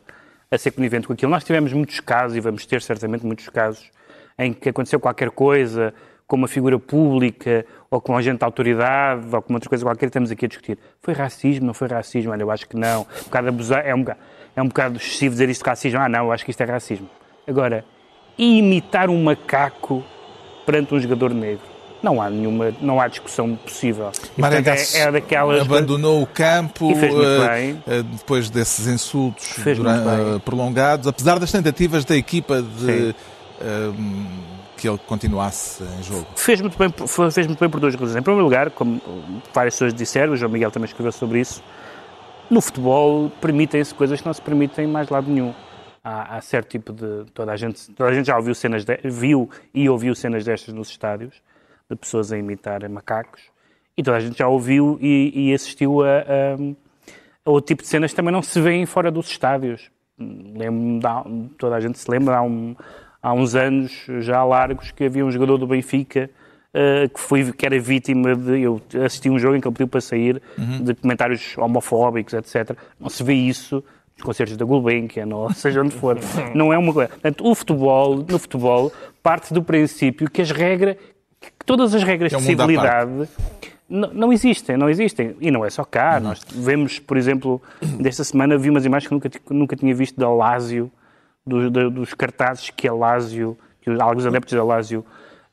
a 0.49 0.57
ser 0.57 0.71
conivente 0.71 1.07
com 1.07 1.13
aquilo. 1.13 1.31
Nós 1.31 1.43
tivemos 1.43 1.71
muitos 1.73 1.99
casos, 1.99 2.35
e 2.35 2.39
vamos 2.39 2.65
ter 2.65 2.81
certamente 2.81 3.25
muitos 3.25 3.47
casos, 3.49 3.89
em 4.37 4.53
que 4.53 4.69
aconteceu 4.69 4.99
qualquer 4.99 5.29
coisa 5.29 5.93
com 6.29 6.35
uma 6.35 6.47
figura 6.47 6.77
pública 6.77 7.65
ou 7.89 7.99
com 7.99 8.13
um 8.13 8.17
agente 8.17 8.37
de 8.37 8.45
autoridade 8.45 9.35
ou 9.35 9.41
com 9.41 9.51
outra 9.55 9.67
coisa 9.67 9.83
qualquer, 9.83 10.05
estamos 10.05 10.29
aqui 10.29 10.45
a 10.45 10.47
discutir. 10.47 10.77
Foi 11.01 11.13
racismo, 11.13 11.65
não 11.65 11.73
foi 11.73 11.87
racismo? 11.87 12.31
Olha, 12.31 12.43
eu 12.43 12.51
acho 12.51 12.69
que 12.69 12.77
não. 12.77 13.01
Um 13.01 13.23
bocado 13.23 13.47
abusar, 13.47 13.85
é, 13.85 13.95
um 13.95 13.99
bocado, 14.01 14.19
é 14.55 14.61
um 14.61 14.67
bocado 14.67 14.97
excessivo 14.97 15.31
dizer 15.31 15.49
isto 15.49 15.63
de 15.63 15.69
racismo. 15.69 15.99
Ah, 15.99 16.07
não, 16.07 16.25
eu 16.25 16.31
acho 16.31 16.45
que 16.45 16.51
isto 16.51 16.61
é 16.61 16.65
racismo. 16.65 17.09
Agora, 17.47 17.83
imitar 18.37 19.09
um 19.09 19.23
macaco 19.23 20.03
perante 20.67 20.93
um 20.93 20.99
jogador 20.99 21.33
negro. 21.33 21.65
Não 22.01 22.21
há 22.21 22.29
nenhuma, 22.29 22.73
não 22.79 22.99
há 23.01 23.07
discussão 23.09 23.55
possível. 23.57 24.09
E, 24.37 24.41
portanto, 24.41 24.67
é, 24.69 24.99
é 24.99 25.11
daquelas 25.11 25.61
abandonou 25.61 26.21
o 26.21 26.25
campo 26.27 26.91
eh, 26.93 28.03
depois 28.03 28.49
desses 28.49 28.87
insultos 28.87 29.45
Fez 29.45 29.77
duran- 29.77 30.01
muito 30.01 30.09
bem. 30.25 30.35
eh, 30.35 30.39
prolongados, 30.39 31.07
apesar 31.07 31.39
das 31.39 31.51
tentativas 31.51 32.05
da 32.05 32.15
equipa 32.15 32.61
de 32.61 33.13
eh, 33.59 33.91
que 34.77 34.87
ele 34.87 34.97
continuasse 35.05 35.83
em 35.83 36.03
jogo. 36.03 36.25
Fez 36.37 36.61
muito, 36.61 36.77
bem, 36.77 36.89
por- 36.89 37.07
fez 37.31 37.45
muito 37.47 37.59
bem 37.59 37.69
por 37.69 37.79
duas 37.81 37.93
razões. 37.95 38.15
Em 38.15 38.21
primeiro 38.21 38.45
lugar, 38.45 38.69
como 38.71 39.01
várias 39.53 39.73
pessoas 39.73 39.93
disseram, 39.93 40.31
o 40.33 40.37
João 40.37 40.51
Miguel 40.51 40.71
também 40.71 40.85
escreveu 40.87 41.11
sobre 41.11 41.41
isso, 41.41 41.61
no 42.49 42.61
futebol 42.61 43.29
permitem-se 43.41 43.93
coisas 43.93 44.21
que 44.21 44.25
não 44.25 44.33
se 44.33 44.41
permitem 44.41 44.85
em 44.85 44.87
mais 44.87 45.09
lado 45.09 45.29
nenhum. 45.29 45.53
Há, 46.01 46.37
há 46.37 46.41
certo 46.41 46.69
tipo 46.69 46.93
de. 46.93 47.25
Toda 47.33 47.51
a, 47.51 47.57
gente, 47.57 47.91
toda 47.91 48.09
a 48.09 48.13
gente 48.13 48.27
já 48.27 48.37
ouviu 48.37 48.55
cenas 48.55 48.85
de, 48.85 48.97
viu 49.03 49.49
e 49.73 49.89
ouviu 49.89 50.15
cenas 50.15 50.45
destas 50.45 50.73
nos 50.73 50.89
estádios, 50.89 51.33
de 51.89 51.95
pessoas 51.95 52.31
a 52.31 52.37
imitar 52.37 52.87
macacos, 52.89 53.41
e 53.97 54.03
toda 54.03 54.17
a 54.17 54.19
gente 54.19 54.37
já 54.37 54.47
ouviu 54.47 54.97
e, 55.01 55.49
e 55.49 55.53
assistiu 55.53 56.01
a, 56.03 56.07
a, 57.45 57.49
outro 57.51 57.67
tipo 57.67 57.81
de 57.81 57.87
cenas 57.89 58.11
que 58.11 58.15
também 58.15 58.31
não 58.31 58.41
se 58.41 58.59
vêem 58.61 58.85
fora 58.85 59.09
dos 59.11 59.27
estádios. 59.29 59.89
Há- 61.03 61.25
toda 61.57 61.75
a 61.75 61.79
gente 61.79 61.97
se 61.97 62.09
lembra, 62.09 62.37
há, 62.37 62.41
um- 62.41 62.75
há 63.21 63.33
uns 63.33 63.55
anos 63.55 64.05
já 64.19 64.43
largos, 64.43 64.91
que 64.91 65.03
havia 65.05 65.25
um 65.25 65.31
jogador 65.31 65.57
do 65.57 65.67
Benfica 65.67 66.29
eh, 66.73 67.07
que, 67.13 67.19
foi, 67.19 67.51
que 67.51 67.65
era 67.65 67.79
vítima 67.79 68.35
de. 68.35 68.61
Eu 68.61 68.79
assisti 69.03 69.29
um 69.29 69.39
jogo 69.39 69.55
em 69.55 69.61
que 69.61 69.67
ele 69.67 69.73
pediu 69.73 69.87
para 69.87 70.01
sair 70.01 70.39
de 70.83 70.93
comentários 70.93 71.57
homofóbicos, 71.57 72.33
etc. 72.35 72.77
Não 72.99 73.09
se 73.09 73.23
vê 73.23 73.33
isso 73.33 73.83
nos 74.15 74.23
concertos 74.23 74.55
da 74.55 74.65
Gulbenkian, 74.65 75.27
ou 75.33 75.51
seja 75.55 75.81
onde 75.81 75.95
for. 75.95 76.17
Não 76.53 76.71
é 76.71 76.77
uma 76.77 76.93
coisa. 76.93 77.09
Portanto, 77.09 77.43
o 77.45 77.55
futebol, 77.55 78.17
no 78.17 78.37
futebol, 78.37 78.91
parte 79.23 79.51
do 79.53 79.63
princípio 79.63 80.29
que 80.29 80.41
as 80.43 80.51
regras, 80.51 80.95
que 81.41 81.51
todas 81.65 81.93
as 81.95 82.03
regras 82.03 82.33
É 82.33 82.37
um 82.37 82.39
de 82.39 82.45
civilidade 82.45 83.29
não, 83.89 84.13
não 84.13 84.33
existem, 84.33 84.77
não 84.77 84.89
existem. 84.89 85.35
E 85.41 85.49
não 85.49 85.65
é 85.65 85.69
só 85.69 85.83
cá. 85.83 86.19
Nós 86.19 86.41
vemos, 86.49 86.99
por 86.99 87.17
exemplo, 87.17 87.61
desta 87.99 88.23
semana 88.23 88.57
vi 88.57 88.69
umas 88.69 88.85
imagens 88.85 89.07
que 89.07 89.13
nunca, 89.13 89.29
nunca 89.49 89.75
tinha 89.75 89.93
visto 89.95 90.19
da 90.19 90.29
Lásio, 90.29 90.91
do- 91.45 91.69
da- 91.71 91.89
dos 91.89 92.13
cartazes 92.13 92.69
que 92.69 92.87
a 92.87 92.93
Lásio, 92.93 93.57
que 93.81 93.89
alguns 93.89 94.25
adeptos 94.25 94.53
da 94.53 94.63
Lásio 94.63 95.03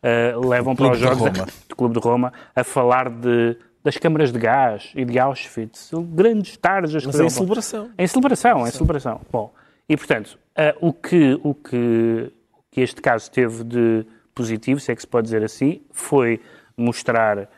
eh, 0.03 0.35
levam 0.45 0.77
para 0.77 0.91
os 0.93 0.99
jogos 0.99 1.31
do 1.69 1.75
Clube 1.77 1.95
de 1.95 2.01
Roma 2.01 2.33
a 2.55 2.63
falar 2.63 3.09
de, 3.09 3.57
das 3.83 3.97
câmaras 3.97 4.31
de 4.33 4.39
gás 4.39 4.93
e 4.95 5.05
de 5.05 5.19
Auschwitz. 5.19 5.79
São 5.79 6.03
grandes 6.05 6.57
tarjas. 6.59 7.03
que 7.03 7.07
Mas 7.07 7.21
é 7.21 7.25
em 7.25 7.31
celebração. 7.31 7.91
em 7.99 8.07
celebração, 8.07 8.67
em 8.67 8.71
celebração. 8.71 9.21
Bom, 9.33 9.53
e 9.89 9.97
portanto, 9.97 10.39
ah, 10.55 10.75
o, 10.81 10.93
que, 10.93 11.41
o, 11.43 11.55
que, 11.55 12.31
o 12.53 12.59
que 12.71 12.81
este 12.83 13.01
caso 13.01 13.31
teve 13.31 13.65
de 13.65 14.05
positivo, 14.37 14.79
se 14.79 14.93
é 14.93 14.95
que 14.95 15.01
se 15.01 15.07
pode 15.09 15.25
dizer 15.25 15.43
assim, 15.43 15.81
foi 15.91 16.41
mostrar 16.77 17.49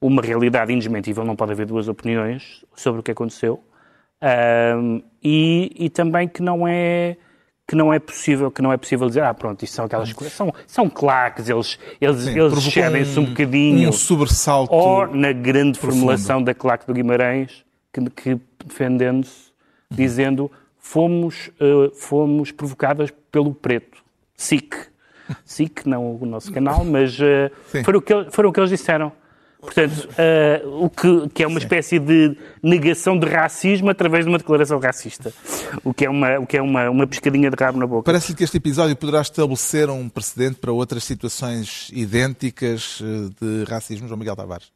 uma 0.00 0.22
realidade 0.22 0.72
indesmentível, 0.72 1.24
não 1.24 1.34
pode 1.34 1.50
haver 1.52 1.66
duas 1.66 1.88
opiniões 1.88 2.64
sobre 2.76 3.00
o 3.00 3.02
que 3.02 3.10
aconteceu, 3.10 3.64
Ahm, 4.20 5.00
e, 5.22 5.70
e 5.78 5.88
também 5.88 6.26
que 6.26 6.42
não 6.42 6.66
é 6.66 7.16
que 7.68 7.76
não 7.76 7.94
é 7.94 8.00
possível 8.00 8.50
que 8.50 8.60
não 8.60 8.72
é 8.72 8.76
possível 8.76 9.06
dizer 9.06 9.22
ah 9.22 9.32
pronto 9.32 9.62
isto 9.62 9.74
são 9.76 9.84
aquelas 9.84 10.12
coisas 10.12 10.34
são 10.34 10.52
são 10.66 10.90
claques 10.90 11.48
eles 11.48 11.78
eles 12.00 12.22
Sim, 12.22 12.30
eles 12.30 12.50
provocou 12.52 12.68
excedem-se 12.68 13.16
um, 13.20 13.26
bocadinho 13.26 13.88
Um 13.90 13.92
sobressalto. 13.92 14.74
ou 14.74 15.06
na 15.06 15.30
grande 15.30 15.78
profundo. 15.78 16.00
formulação 16.00 16.42
da 16.42 16.52
claque 16.52 16.84
do 16.84 16.92
Guimarães, 16.94 17.64
que, 17.92 18.10
que 18.10 18.40
defendendo-se, 18.66 19.52
dizendo 19.88 20.50
fomos, 20.78 21.50
eh, 21.60 21.90
fomos 21.94 22.50
provocadas 22.50 23.12
pelo 23.30 23.54
preto. 23.54 24.02
SIC. 24.34 24.74
SIC, 25.44 25.86
não 25.86 26.16
o 26.16 26.26
nosso 26.26 26.52
canal, 26.52 26.84
mas 26.84 27.14
Sim. 27.14 27.84
foram, 27.84 27.98
o 27.98 28.02
que, 28.02 28.12
foram 28.30 28.50
o 28.50 28.52
que 28.52 28.60
eles 28.60 28.70
disseram. 28.70 29.12
Portanto, 29.60 30.08
eh, 30.16 30.62
o 30.64 30.88
que, 30.88 31.28
que 31.30 31.42
é 31.42 31.46
uma 31.46 31.58
espécie 31.58 31.98
de 31.98 32.36
negação 32.62 33.18
de 33.18 33.26
racismo 33.26 33.90
através 33.90 34.24
de 34.24 34.30
uma 34.30 34.38
declaração 34.38 34.78
racista. 34.78 35.32
O 35.82 35.92
que 35.92 36.04
é 36.04 36.10
uma, 36.10 36.38
o 36.38 36.46
que 36.46 36.56
é 36.56 36.62
uma, 36.62 36.88
uma 36.88 37.06
pescadinha 37.08 37.50
de 37.50 37.56
rabo 37.58 37.76
na 37.76 37.86
boca. 37.86 38.04
Parece-lhe 38.04 38.36
que 38.36 38.44
este 38.44 38.56
episódio 38.56 38.94
poderá 38.94 39.20
estabelecer 39.20 39.90
um 39.90 40.08
precedente 40.08 40.56
para 40.56 40.70
outras 40.70 41.02
situações 41.02 41.90
idênticas 41.92 43.02
eh, 43.02 43.30
de 43.40 43.64
racismo, 43.64 44.06
João 44.06 44.18
Miguel 44.18 44.36
Tavares? 44.36 44.70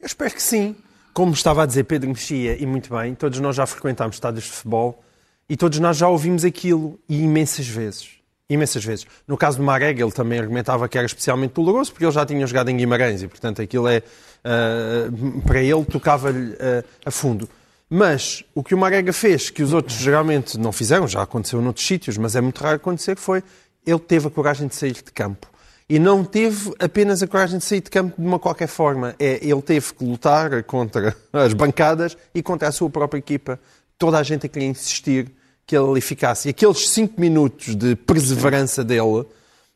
Eu 0.00 0.06
espero 0.06 0.34
que 0.34 0.42
sim. 0.42 0.74
Como 1.14 1.32
estava 1.32 1.62
a 1.62 1.66
dizer 1.66 1.84
Pedro 1.84 2.08
Mexia, 2.08 2.60
e 2.60 2.66
muito 2.66 2.92
bem, 2.94 3.14
todos 3.14 3.38
nós 3.38 3.54
já 3.54 3.64
frequentámos 3.64 4.16
estádios 4.16 4.44
de 4.44 4.50
futebol 4.50 5.02
e 5.48 5.56
todos 5.56 5.78
nós 5.78 5.96
já 5.96 6.08
ouvimos 6.08 6.44
aquilo 6.44 6.98
e 7.08 7.22
imensas 7.22 7.66
vezes. 7.66 8.15
Imensas 8.48 8.84
vezes. 8.84 9.06
No 9.26 9.36
caso 9.36 9.58
do 9.58 9.64
Marega, 9.64 10.02
ele 10.02 10.12
também 10.12 10.38
argumentava 10.38 10.88
que 10.88 10.96
era 10.96 11.06
especialmente 11.06 11.52
doloroso 11.52 11.92
porque 11.92 12.04
ele 12.04 12.12
já 12.12 12.24
tinha 12.24 12.46
jogado 12.46 12.68
em 12.68 12.76
Guimarães 12.76 13.22
e, 13.22 13.28
portanto, 13.28 13.60
aquilo 13.60 13.88
é. 13.88 14.02
ah, 14.44 15.10
para 15.44 15.60
ele, 15.60 15.84
tocava-lhe 15.84 16.56
ah, 16.60 16.84
a 17.04 17.10
fundo. 17.10 17.48
Mas 17.88 18.44
o 18.54 18.62
que 18.62 18.74
o 18.74 18.78
Marega 18.78 19.12
fez, 19.12 19.50
que 19.50 19.62
os 19.62 19.72
outros 19.72 19.96
geralmente 19.96 20.58
não 20.58 20.72
fizeram, 20.72 21.06
já 21.06 21.22
aconteceu 21.22 21.60
noutros 21.60 21.86
sítios, 21.86 22.16
mas 22.18 22.34
é 22.34 22.40
muito 22.40 22.60
raro 22.62 22.76
acontecer, 22.76 23.16
foi 23.16 23.42
ele 23.86 24.00
teve 24.00 24.26
a 24.26 24.30
coragem 24.30 24.66
de 24.66 24.74
sair 24.74 24.92
de 24.92 25.04
campo. 25.04 25.48
E 25.88 26.00
não 26.00 26.24
teve 26.24 26.74
apenas 26.80 27.22
a 27.22 27.28
coragem 27.28 27.58
de 27.58 27.64
sair 27.64 27.80
de 27.80 27.88
campo 27.88 28.20
de 28.20 28.26
uma 28.26 28.40
qualquer 28.40 28.66
forma. 28.66 29.14
É, 29.20 29.38
ele 29.40 29.62
teve 29.62 29.94
que 29.94 30.04
lutar 30.04 30.64
contra 30.64 31.16
as 31.32 31.52
bancadas 31.54 32.16
e 32.34 32.42
contra 32.42 32.66
a 32.66 32.72
sua 32.72 32.90
própria 32.90 33.20
equipa. 33.20 33.60
Toda 33.96 34.18
a 34.18 34.22
gente 34.24 34.46
a 34.46 34.48
querer 34.48 34.66
insistir 34.66 35.32
que 35.66 35.76
ele 35.76 35.88
ali 35.90 36.00
ficasse. 36.00 36.48
E 36.48 36.50
aqueles 36.50 36.88
cinco 36.90 37.20
minutos 37.20 37.74
de 37.74 37.96
perseverança 37.96 38.84
dele 38.84 39.24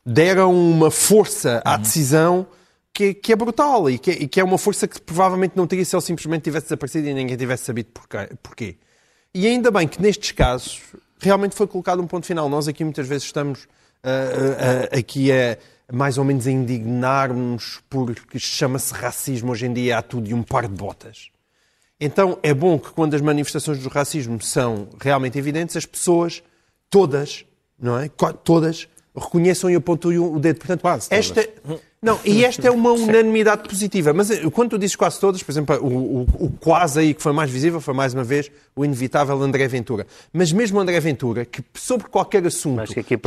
deram 0.05 0.53
uma 0.53 0.89
força 0.89 1.61
à 1.65 1.77
decisão 1.77 2.47
que, 2.93 3.13
que 3.13 3.33
é 3.33 3.35
brutal 3.35 3.89
e 3.89 3.97
que, 3.99 4.11
é- 4.11 4.23
e 4.23 4.27
que 4.27 4.39
é 4.39 4.43
uma 4.43 4.57
força 4.57 4.87
que 4.87 4.99
provavelmente 5.01 5.53
não 5.55 5.67
teria 5.67 5.85
se 5.85 5.95
ele 5.95 6.01
simplesmente 6.01 6.43
tivesse 6.43 6.65
desaparecido 6.67 7.07
e 7.07 7.13
ninguém 7.13 7.37
tivesse 7.37 7.65
sabido 7.65 7.89
porquê. 7.93 8.29
porquê. 8.41 8.77
E 9.33 9.47
ainda 9.47 9.69
bem 9.71 9.87
que 9.87 10.01
nestes 10.01 10.31
casos 10.31 10.81
realmente 11.19 11.55
foi 11.55 11.67
colocado 11.67 12.01
um 12.01 12.07
ponto 12.07 12.25
final. 12.25 12.49
Nós 12.49 12.67
aqui 12.67 12.83
muitas 12.83 13.07
vezes 13.07 13.23
estamos 13.25 13.67
ah, 14.03 14.09
ah, 14.09 14.89
ah, 14.93 14.97
aqui 14.97 15.31
a 15.31 15.57
mais 15.93 16.17
ou 16.17 16.23
menos 16.23 16.47
a 16.47 16.51
indignar-nos 16.51 17.81
porque 17.89 18.39
chama-se 18.39 18.93
racismo 18.93 19.51
hoje 19.51 19.65
em 19.65 19.73
dia 19.73 19.97
há 19.97 20.01
tudo 20.01 20.29
e 20.29 20.33
um 20.33 20.41
par 20.41 20.67
de 20.67 20.73
botas. 20.73 21.29
Então 22.03 22.39
é 22.41 22.51
bom 22.53 22.79
que 22.79 22.89
quando 22.89 23.13
as 23.13 23.21
manifestações 23.21 23.77
do 23.77 23.87
racismo 23.87 24.41
são 24.41 24.87
realmente 24.99 25.37
evidentes, 25.37 25.77
as 25.77 25.85
pessoas, 25.85 26.41
todas, 26.89 27.45
não 27.79 27.97
é? 27.99 28.09
Todas, 28.43 28.87
reconheçam 29.15 29.69
e 29.69 29.75
apontam 29.75 30.11
o 30.33 30.39
dedo. 30.39 30.57
Portanto, 30.57 30.81
Quase 30.81 31.07
todas. 31.09 31.25
esta, 31.37 31.47
não, 32.01 32.19
e 32.25 32.43
esta 32.43 32.67
é 32.67 32.71
uma 32.71 32.89
unanimidade 32.93 33.69
positiva. 33.69 34.13
Mas 34.13 34.31
eh, 34.31 34.49
quando 34.49 34.71
tu 34.71 34.79
dizes 34.79 34.95
quase 34.95 35.19
todas, 35.19 35.43
por 35.43 35.51
exemplo, 35.51 35.75
o, 35.79 36.21
o- 36.23 36.45
o 36.45 36.51
quase 36.59 36.99
aí 36.99 37.13
que 37.13 37.21
foi 37.21 37.33
mais 37.33 37.51
visível 37.51 37.79
foi 37.79 37.93
mais 37.93 38.13
uma 38.15 38.23
vez 38.23 38.49
o 38.75 38.83
inevitável 38.83 39.39
André 39.41 39.67
Ventura. 39.67 40.07
Mas 40.33 40.51
mesmo 40.51 40.79
André 40.79 40.99
Ventura, 40.99 41.45
que 41.45 41.63
sobre 41.75 42.07
qualquer 42.07 42.43
assunto, 42.47 42.77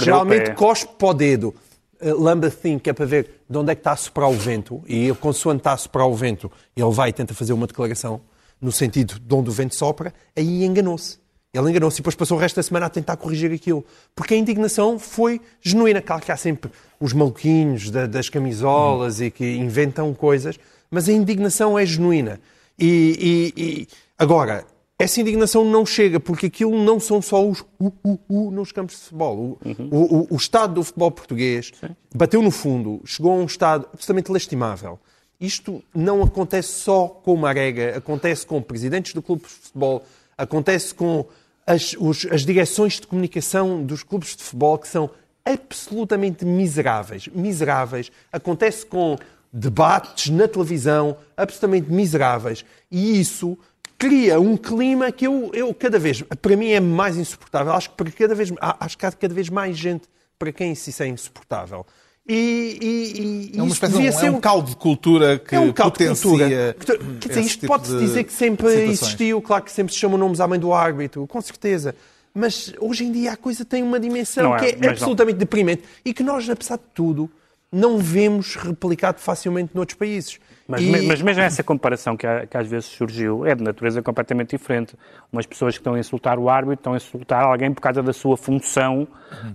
geralmente 0.05 0.51
cospe 0.57 0.93
para 0.99 1.09
o 1.09 1.15
dedo, 1.15 1.55
eh, 2.01 2.13
lamba 2.13 2.49
assim, 2.49 2.77
que 2.79 2.91
é 2.91 2.93
para 2.93 3.07
ver 3.07 3.43
de 3.49 3.57
onde 3.57 3.71
é 3.71 3.75
que 3.77 3.81
está 3.81 3.93
a 3.93 3.97
soprar 3.97 4.29
o 4.29 4.33
vento, 4.35 4.83
e 4.89 5.05
ele, 5.05 5.15
consoante 5.15 5.61
está 5.61 5.75
a 5.75 5.77
soprar 5.77 6.09
o 6.09 6.15
vento, 6.15 6.51
ele 6.77 6.91
vai 6.91 7.11
e 7.11 7.13
tenta 7.13 7.33
fazer 7.35 7.53
uma 7.53 7.69
declaração 7.69 8.21
no 8.61 8.73
sentido 8.73 9.19
de 9.21 9.35
onde 9.35 9.51
o 9.51 9.53
vento 9.53 9.75
sopra, 9.75 10.13
aí 10.37 10.65
enganou-se. 10.65 11.19
Ele 11.53 11.71
enganou-se 11.71 11.97
e 11.99 12.01
depois 12.01 12.17
passou 12.17 12.37
o 12.37 12.41
resto 12.41 12.57
da 12.57 12.63
semana 12.65 12.87
a 12.87 12.91
tentar 12.91 13.17
corrigir 13.17 13.53
aquilo. 13.53 13.85
Porque 14.15 14.35
a 14.35 14.37
indignação 14.37 14.99
foi 14.99 15.41
genuína. 15.61 16.03
Claro 16.03 16.23
que 16.23 16.33
há 16.33 16.37
sempre 16.37 16.71
os 16.99 17.13
maluquinhos 17.13 17.91
da- 17.91 18.07
das 18.07 18.29
camisolas 18.29 19.21
e 19.21 19.31
que 19.31 19.55
inventam 19.57 20.13
coisas, 20.15 20.59
mas 20.91 21.09
a 21.09 21.13
indignação 21.13 21.79
é 21.79 21.87
genuína. 21.87 22.41
E, 22.77 23.53
e- 23.57 23.63
e- 23.63 23.89
agora, 24.19 24.67
essa 24.99 25.21
indignação 25.21 25.65
não 25.65 25.87
chega, 25.87 26.19
porque 26.19 26.47
aquilo 26.47 26.77
não 26.83 26.99
são 26.99 27.23
só 27.23 27.47
os 27.49 27.61
uh, 27.61 27.93
uh, 28.05 28.19
uh 28.29 28.51
nos 28.51 28.73
campos 28.73 28.97
de 28.97 29.03
futebol. 29.03 29.37
O, 29.37 29.69
Uhum. 29.69 29.89
o, 29.93 30.17
o, 30.23 30.27
o 30.31 30.37
estado 30.37 30.75
do 30.75 30.83
futebol 30.83 31.11
português 31.13 31.71
bateu 32.13 32.43
no 32.43 32.51
fundo, 32.51 33.01
chegou 33.05 33.31
a 33.31 33.37
um 33.37 33.45
estado 33.45 33.87
absolutamente 33.93 34.33
lastimável. 34.33 34.99
Isto 35.45 35.83
não 35.95 36.23
acontece 36.23 36.69
só 36.81 37.09
com 37.09 37.37
Marega, 37.37 37.97
acontece 37.99 38.47
com 38.47 38.61
presidentes 38.63 39.13
do 39.13 39.23
clube 39.23 39.43
de 39.43 39.49
futebol, 39.49 40.05
acontece 40.39 40.95
com 40.95 41.27
as, 41.67 41.95
os- 41.99 42.27
as 42.31 42.45
direções 42.45 43.01
de 43.01 43.07
comunicação 43.07 43.83
dos 43.85 44.03
clubes 44.03 44.37
de 44.37 44.43
futebol 44.43 44.79
que 44.79 44.89
são 44.89 45.11
absolutamente 45.45 46.45
miseráveis. 46.45 47.29
Miseráveis. 47.29 48.11
Acontece 48.33 48.85
com 48.87 49.17
debates 49.53 50.31
na 50.31 50.49
televisão 50.49 51.17
absolutamente 51.37 51.91
miseráveis. 51.91 52.65
E 52.91 53.21
isso 53.21 53.57
cria 53.99 54.41
um 54.41 54.57
clima 54.57 55.13
que 55.13 55.27
eu, 55.27 55.51
eu 55.55 55.73
cada 55.73 55.99
vez, 55.99 56.23
para 56.23 56.57
mim 56.57 56.71
é 56.71 56.81
mais 56.81 57.17
insuportável. 57.17 57.73
Acho 57.73 57.91
que, 57.91 57.97
para 57.97 58.11
cada 58.11 58.35
vez, 58.35 58.53
acho 58.81 58.99
que 58.99 59.07
há 59.07 59.13
cada 59.13 59.35
vez 59.35 59.49
mais 59.49 59.77
gente 59.77 60.09
para 60.39 60.53
quem 60.53 60.73
isso 60.73 61.03
é 61.03 61.07
insuportável. 61.07 61.87
E, 62.27 62.79
e, 62.81 63.53
e 63.55 63.59
É 63.59 63.63
uma 63.63 63.73
espécie 63.73 63.93
de 63.93 64.09
um, 64.09 64.13
ser 64.13 64.27
é 64.27 64.31
um 64.31 64.41
caldo 64.41 64.71
de 64.71 64.77
cultura 64.77 65.39
que 65.39 65.55
é 65.55 65.61
um 65.61 65.73
caldo 65.73 65.99
de 65.99 66.05
potencia 66.07 66.75
cultura. 66.79 66.99
Quer 67.21 67.29
dizer, 67.29 67.41
isto 67.43 67.61
tipo 67.61 67.67
pode-se 67.67 67.93
de 67.93 68.01
dizer 68.01 68.25
que 68.25 68.33
sempre 68.33 68.67
situações. 68.67 69.03
existiu, 69.03 69.43
claro 69.43 69.65
que 69.65 69.71
sempre 69.71 69.93
se 69.93 70.01
chamam 70.01 70.17
nomes 70.17 70.41
à 70.41 70.49
mãe 70.49 70.59
do 70.59 70.73
árbitro, 70.73 71.27
com 71.27 71.41
certeza. 71.43 71.95
Mas 72.33 72.73
hoje 72.81 73.05
em 73.05 73.13
dia 73.13 73.33
a 73.33 73.37
coisa 73.37 73.65
tem 73.65 73.83
uma 73.83 74.01
dimensão 74.01 74.45
Não 74.45 74.57
é, 74.57 74.59
que 74.59 74.67
é 74.75 74.77
não. 74.77 74.91
absolutamente 74.91 75.37
deprimente 75.37 75.83
e 76.05 76.15
que 76.15 76.23
nós, 76.23 76.49
apesar 76.49 76.77
de 76.77 76.85
tudo, 76.95 77.31
não 77.71 77.99
vemos 77.99 78.57
replicado 78.57 79.21
facilmente 79.21 79.71
noutros 79.75 79.99
países. 79.99 80.39
Mas, 80.67 80.81
E- 80.81 81.07
mas 81.07 81.21
mesmo 81.21 81.43
essa 81.43 81.63
comparação 81.63 82.17
que, 82.17 82.27
há- 82.27 82.47
que 82.47 82.57
às 82.57 82.67
vezes 82.67 82.87
surgiu 82.87 83.45
é 83.45 83.55
de 83.55 83.63
natureza 83.63 84.01
completamente 84.03 84.57
diferente. 84.57 84.95
Umas 85.31 85.45
pessoas 85.45 85.75
que 85.75 85.81
estão 85.81 85.93
a 85.95 85.99
insultar 85.99 86.39
o 86.39 86.49
árbitro 86.49 86.75
estão 86.81 86.93
a 86.95 86.97
insultar 86.97 87.45
alguém 87.45 87.71
por 87.73 87.83
causa 87.83 88.03
da 88.03 88.13
sua 88.15 88.37
função. 88.37 89.07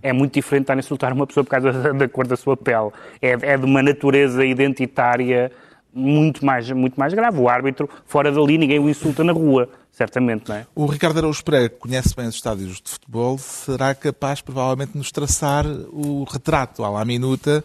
É 0.03 0.13
muito 0.13 0.33
diferente 0.35 0.61
de 0.61 0.63
estar 0.65 0.73
a 0.75 0.79
insultar 0.79 1.11
uma 1.13 1.25
pessoa 1.25 1.43
por 1.43 1.49
causa 1.49 1.71
da, 1.71 1.91
da 1.93 2.07
cor 2.07 2.27
da 2.27 2.35
sua 2.37 2.55
pele. 2.55 2.91
É, 3.21 3.31
é 3.53 3.57
de 3.57 3.65
uma 3.65 3.81
natureza 3.81 4.45
identitária 4.45 5.51
muito 5.91 6.45
mais, 6.45 6.69
muito 6.71 6.99
mais 6.99 7.11
grave. 7.13 7.39
O 7.39 7.49
árbitro, 7.49 7.89
fora 8.05 8.31
dali, 8.31 8.59
ninguém 8.59 8.77
o 8.77 8.87
insulta 8.87 9.23
na 9.23 9.33
rua, 9.33 9.67
certamente, 9.91 10.47
não 10.47 10.55
é? 10.57 10.67
O 10.75 10.85
Ricardo 10.85 11.17
Araújo 11.17 11.43
Pereira, 11.43 11.69
que 11.69 11.77
conhece 11.77 12.15
bem 12.15 12.27
os 12.27 12.35
estádios 12.35 12.79
de 12.79 12.91
futebol, 12.91 13.39
será 13.39 13.95
capaz, 13.95 14.41
provavelmente, 14.41 14.91
de 14.91 14.99
nos 14.99 15.11
traçar 15.11 15.65
o 15.91 16.23
retrato 16.31 16.83
à 16.83 16.89
la 16.91 17.03
minuta 17.03 17.63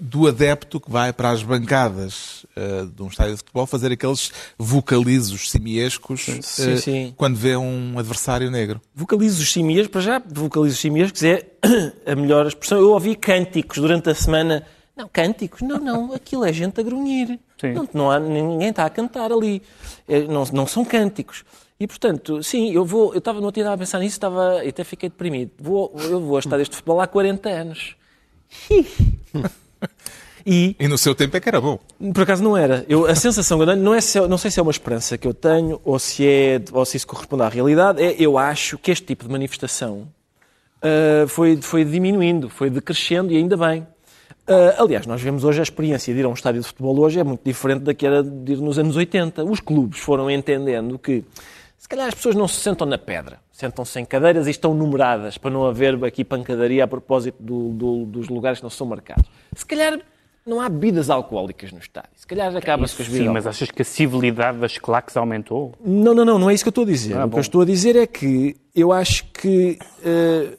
do 0.00 0.26
adepto 0.26 0.80
que 0.80 0.90
vai 0.90 1.12
para 1.12 1.30
as 1.30 1.42
bancadas 1.42 2.46
eh, 2.56 2.86
de 2.90 3.02
um 3.02 3.08
estádio 3.08 3.32
de 3.32 3.38
futebol 3.38 3.66
fazer 3.66 3.92
aqueles 3.92 4.32
vocalizos 4.56 5.50
simiescos 5.50 6.22
Sim, 6.40 6.72
eh, 6.72 6.76
sim. 6.76 7.14
quando 7.14 7.36
vê 7.36 7.54
um 7.54 7.98
adversário 7.98 8.50
negro. 8.50 8.80
Vocalizo 8.94 9.42
os 9.42 9.52
simias, 9.52 9.86
para 9.88 10.00
já, 10.00 10.22
vocalizo 10.26 10.74
os 10.74 10.80
simias, 10.80 11.12
que 11.12 11.26
é 11.26 11.46
a 12.10 12.16
melhor 12.16 12.46
expressão. 12.46 12.78
Eu 12.78 12.92
ouvi 12.92 13.14
cânticos 13.14 13.76
durante 13.76 14.08
a 14.08 14.14
semana. 14.14 14.64
Não, 14.96 15.06
cânticos? 15.06 15.60
Não, 15.60 15.78
não, 15.78 16.14
aquilo 16.14 16.46
é 16.46 16.52
gente 16.52 16.80
a 16.80 16.82
grunhir. 16.82 17.38
Sim. 17.60 17.74
Não, 17.74 17.88
não 17.92 18.10
há, 18.10 18.18
ninguém 18.18 18.70
está 18.70 18.86
a 18.86 18.90
cantar 18.90 19.30
ali. 19.30 19.60
É, 20.08 20.22
não, 20.22 20.44
não 20.52 20.66
são 20.66 20.82
cânticos. 20.82 21.44
E, 21.78 21.86
portanto, 21.86 22.42
sim, 22.42 22.72
eu 22.72 22.86
vou. 22.86 23.12
Eu 23.12 23.18
estava 23.18 23.38
no 23.38 23.44
outro 23.44 23.62
dia 23.62 23.70
a 23.70 23.76
pensar 23.76 23.98
nisso 23.98 24.16
estava, 24.16 24.64
e 24.64 24.68
até 24.68 24.82
fiquei 24.82 25.10
deprimido. 25.10 25.50
Vou, 25.58 25.92
eu 25.96 26.20
vou 26.20 26.36
a 26.36 26.38
estádios 26.38 26.70
de 26.70 26.76
futebol 26.76 27.02
há 27.02 27.06
40 27.06 27.50
anos. 27.50 27.96
E 30.48 30.76
E 30.78 30.86
no 30.86 30.96
seu 30.96 31.12
tempo 31.12 31.36
é 31.36 31.40
que 31.40 31.48
era 31.48 31.60
bom. 31.60 31.76
por 32.14 32.22
acaso 32.22 32.40
não 32.40 32.56
era. 32.56 32.86
Eu, 32.88 33.04
a 33.04 33.16
sensação 33.16 33.58
que 33.58 33.64
eu 33.64 33.66
tenho, 33.66 33.82
não, 33.82 33.92
é 33.92 34.00
se 34.00 34.20
não 34.28 34.38
sei 34.38 34.48
se 34.48 34.60
é 34.60 34.62
uma 34.62 34.70
esperança 34.70 35.18
que 35.18 35.26
eu 35.26 35.34
tenho 35.34 35.80
ou 35.84 35.98
se, 35.98 36.24
é, 36.24 36.62
ou 36.70 36.84
se 36.84 36.96
isso 36.96 37.06
corresponde 37.08 37.42
à 37.42 37.48
realidade, 37.48 38.00
é 38.00 38.14
eu 38.16 38.38
acho 38.38 38.78
que 38.78 38.92
este 38.92 39.04
tipo 39.04 39.24
de 39.24 39.30
manifestação 39.32 40.06
ah, 40.86 41.26
foi, 41.28 41.56
foi 41.60 41.84
diminuindo, 41.84 42.48
foi 42.48 42.70
decrescendo 42.70 43.32
e 43.32 43.36
ainda 43.36 43.56
bem. 43.56 43.86
Ah, 44.46 44.76
aliás, 44.78 45.06
nós 45.06 45.20
vemos 45.20 45.44
hoje 45.44 45.60
a 45.60 45.62
experiência 45.62 46.14
de 46.14 46.20
ir 46.20 46.24
a 46.24 46.28
um 46.28 46.34
estádio 46.34 46.60
de 46.60 46.66
futebol 46.66 46.98
hoje 47.00 47.18
é 47.18 47.24
muito 47.24 47.42
diferente 47.44 47.82
da 47.82 47.92
que 47.92 48.06
era 48.06 48.22
de 48.22 48.52
ir 48.52 48.60
nos 48.60 48.78
anos 48.78 48.96
80. 48.96 49.44
Os 49.44 49.60
clubes 49.60 49.98
foram 49.98 50.30
entendendo 50.30 50.98
que 50.98 51.24
se 51.76 51.88
calhar 51.88 52.06
as 52.08 52.14
pessoas 52.14 52.34
não 52.36 52.46
se 52.46 52.60
sentam 52.60 52.86
na 52.86 52.98
pedra, 52.98 53.40
sentam-se 53.60 53.98
em 53.98 54.04
cadeiras 54.04 54.46
e 54.46 54.50
estão 54.50 54.74
numeradas 54.74 55.38
para 55.38 55.50
não 55.50 55.64
haver 55.64 56.02
aqui 56.04 56.22
pancadaria 56.22 56.84
a 56.84 56.86
propósito 56.86 57.36
do- 57.42 57.70
do- 57.70 58.04
dos 58.04 58.28
lugares 58.28 58.58
que 58.58 58.62
não 58.64 58.70
são 58.70 58.86
marcados. 58.86 59.24
Se 59.54 59.64
calhar 59.64 59.98
não 60.46 60.60
há 60.60 60.68
bebidas 60.68 61.08
alcoólicas 61.08 61.72
no 61.72 61.78
estádio. 61.78 62.10
Se 62.14 62.26
calhar 62.26 62.54
acaba-se 62.54 62.94
com 62.94 63.02
as 63.02 63.08
bebidas 63.08 63.26
Sim, 63.28 63.32
mas 63.32 63.46
achas 63.46 63.70
que 63.70 63.80
a 63.80 63.84
civilidade 63.84 64.58
das 64.58 64.76
claques 64.76 65.16
aumentou? 65.16 65.72
não, 65.82 66.14
não, 66.14 66.22
não, 66.24 66.38
não 66.38 66.50
é 66.50 66.54
isso 66.54 66.62
que 66.64 66.68
eu 66.68 66.70
estou 66.70 66.84
a 66.84 66.86
dizer. 66.86 67.16
Ah, 67.16 67.24
o 67.24 67.30
que 67.30 67.36
eu 67.36 67.40
estou 67.40 67.62
a 67.62 67.64
dizer 67.64 67.96
é 67.96 68.06
que 68.06 68.54
eu 68.74 68.92
acho 68.92 69.24
que 69.32 69.78
eh, 70.04 70.50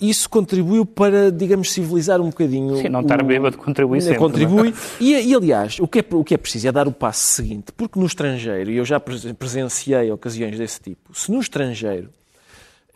isso 0.00 0.28
contribuiu 0.28 0.84
para, 0.84 1.32
digamos, 1.32 1.72
civilizar 1.72 2.20
um 2.20 2.26
bocadinho. 2.28 2.76
Sim, 2.76 2.90
não 2.90 3.00
estar 3.00 3.22
o- 3.22 3.24
bêbado 3.24 3.56
contribui 3.56 4.00
sempre, 4.02 4.18
Contribui. 4.18 4.74
E, 5.00 5.12
e, 5.14 5.34
aliás, 5.34 5.78
o 5.80 5.88
que, 5.88 6.00
é, 6.00 6.04
o 6.12 6.22
que 6.22 6.34
é 6.34 6.36
preciso 6.36 6.68
é 6.68 6.72
dar 6.72 6.86
o 6.86 6.92
passo 6.92 7.26
seguinte, 7.34 7.72
porque 7.74 7.98
no 7.98 8.04
estrangeiro, 8.04 8.70
e 8.70 8.76
eu 8.76 8.84
já 8.84 9.00
presen- 9.00 9.32
presenciei 9.32 10.12
ocasiões 10.12 10.58
desse 10.58 10.80
tipo, 10.80 11.14
se 11.18 11.32
no 11.32 11.40
estrangeiro 11.40 12.10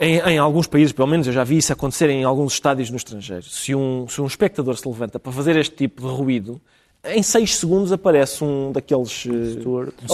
em, 0.01 0.19
em 0.19 0.39
alguns 0.39 0.67
países, 0.67 0.93
pelo 0.93 1.07
menos, 1.09 1.27
eu 1.27 1.33
já 1.33 1.45
vi 1.45 1.59
isso 1.59 1.73
acontecer 1.73 2.09
em 2.11 2.25
alguns 2.25 2.55
estádios 2.55 2.91
no 2.91 2.97
estrangeiro. 2.97 3.45
Se 3.45 3.75
um, 3.75 4.09
se 4.09 4.21
um 4.21 4.27
espectador 4.27 4.77
se 4.77 4.89
levanta 4.89 5.19
para 5.21 5.31
fazer 5.31 5.57
este 5.57 5.77
tipo 5.77 6.03
de 6.03 6.09
ruído, 6.09 6.61
em 7.05 7.23
seis 7.23 7.57
segundos 7.57 7.93
aparece 7.93 8.43
um 8.45 8.73
daqueles 8.73 9.25
eh, 9.27 9.31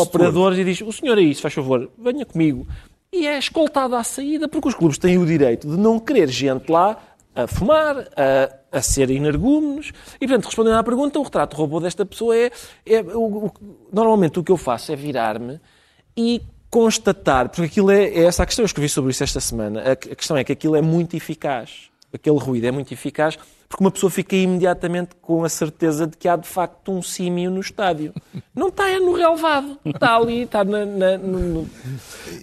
operadores 0.01 0.59
e 0.59 0.65
diz: 0.65 0.81
O 0.83 0.93
senhor 0.93 1.17
é 1.19 1.23
isso, 1.23 1.41
faz 1.43 1.55
favor, 1.55 1.91
venha 1.99 2.25
comigo. 2.27 2.67
E 3.13 3.27
é 3.27 3.39
escoltado 3.39 3.95
à 3.97 4.03
saída, 4.05 4.49
porque 4.49 4.69
os 4.69 4.75
clubes 4.75 4.99
têm 4.99 5.17
o 5.19 5.25
direito 5.27 5.69
de 5.69 5.77
não 5.77 5.99
querer 5.99 6.29
gente 6.29 6.71
lá 6.71 6.99
a 7.35 7.47
fumar, 7.47 8.09
a, 8.17 8.79
a 8.79 8.83
ser 8.83 9.11
energúmenos. 9.11 9.93
E, 10.21 10.27
portanto, 10.27 10.47
respondendo 10.47 10.75
à 10.77 10.83
pergunta, 10.83 11.19
o 11.19 11.23
retrato 11.23 11.57
robô 11.57 11.81
desta 11.81 12.05
pessoa 12.05 12.37
é. 12.37 12.51
é 12.85 13.01
o- 13.03 13.47
o- 13.47 13.53
normalmente 13.93 14.39
o 14.39 14.43
que 14.45 14.51
eu 14.53 14.57
faço 14.57 14.91
é 14.93 14.97
virar-me 14.97 15.61
e 16.17 16.41
constatar, 16.71 17.49
porque 17.49 17.63
aquilo 17.65 17.91
é, 17.91 18.05
é 18.05 18.25
essa 18.25 18.43
a 18.43 18.47
questão, 18.47 18.63
eu 18.63 18.67
escrevi 18.67 18.89
sobre 18.89 19.11
isso 19.11 19.23
esta 19.25 19.41
semana, 19.41 19.81
a, 19.83 19.93
a 19.93 19.97
questão 19.97 20.37
é 20.37 20.45
que 20.45 20.53
aquilo 20.53 20.77
é 20.77 20.83
muito 20.83 21.17
eficaz, 21.17 21.91
aquele 22.13 22.39
ruído 22.39 22.67
é 22.67 22.71
muito 22.71 22.93
eficaz, 22.93 23.39
porque 23.69 23.83
uma 23.83 23.91
pessoa 23.91 24.11
fica 24.11 24.37
imediatamente 24.37 25.11
com 25.21 25.43
a 25.45 25.49
certeza 25.49 26.07
de 26.07 26.17
que 26.17 26.29
há 26.29 26.37
de 26.37 26.47
facto 26.47 26.93
um 26.93 27.03
símio 27.03 27.51
no 27.51 27.61
estádio. 27.61 28.15
Não 28.55 28.69
está 28.69 28.89
é 28.89 29.01
no 29.01 29.13
relevado, 29.13 29.77
está 29.85 30.17
ali, 30.17 30.43
está 30.43 30.63
na... 30.65 30.85
na- 30.87 31.19
no- 31.19 31.39
no- 31.41 31.71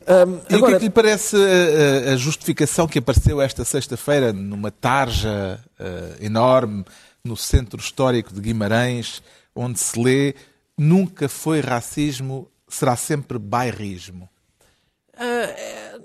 Ahm, 0.05 0.33
E 0.33 0.35
o 0.35 0.47
que 0.47 0.55
agora, 0.55 0.75
é 0.75 0.79
que 0.79 0.83
lhe 0.85 0.89
parece 0.91 1.37
a, 1.37 2.09
a- 2.09 2.13
a 2.13 2.17
justificação 2.17 2.87
que 2.89 2.99
apareceu 2.99 3.41
esta 3.41 3.63
sexta-feira 3.63 4.33
numa 4.33 4.69
tarja 4.69 5.63
eh, 5.79 6.17
enorme 6.19 6.83
no 7.23 7.37
centro 7.37 7.79
histórico 7.79 8.33
de 8.33 8.41
Guimarães, 8.41 9.23
onde 9.55 9.79
se 9.79 9.97
lê 9.97 10.35
nunca 10.77 11.29
foi 11.29 11.61
racismo, 11.61 12.49
será 12.73 12.95
sempre 12.95 13.37
bairrismo? 13.37 14.29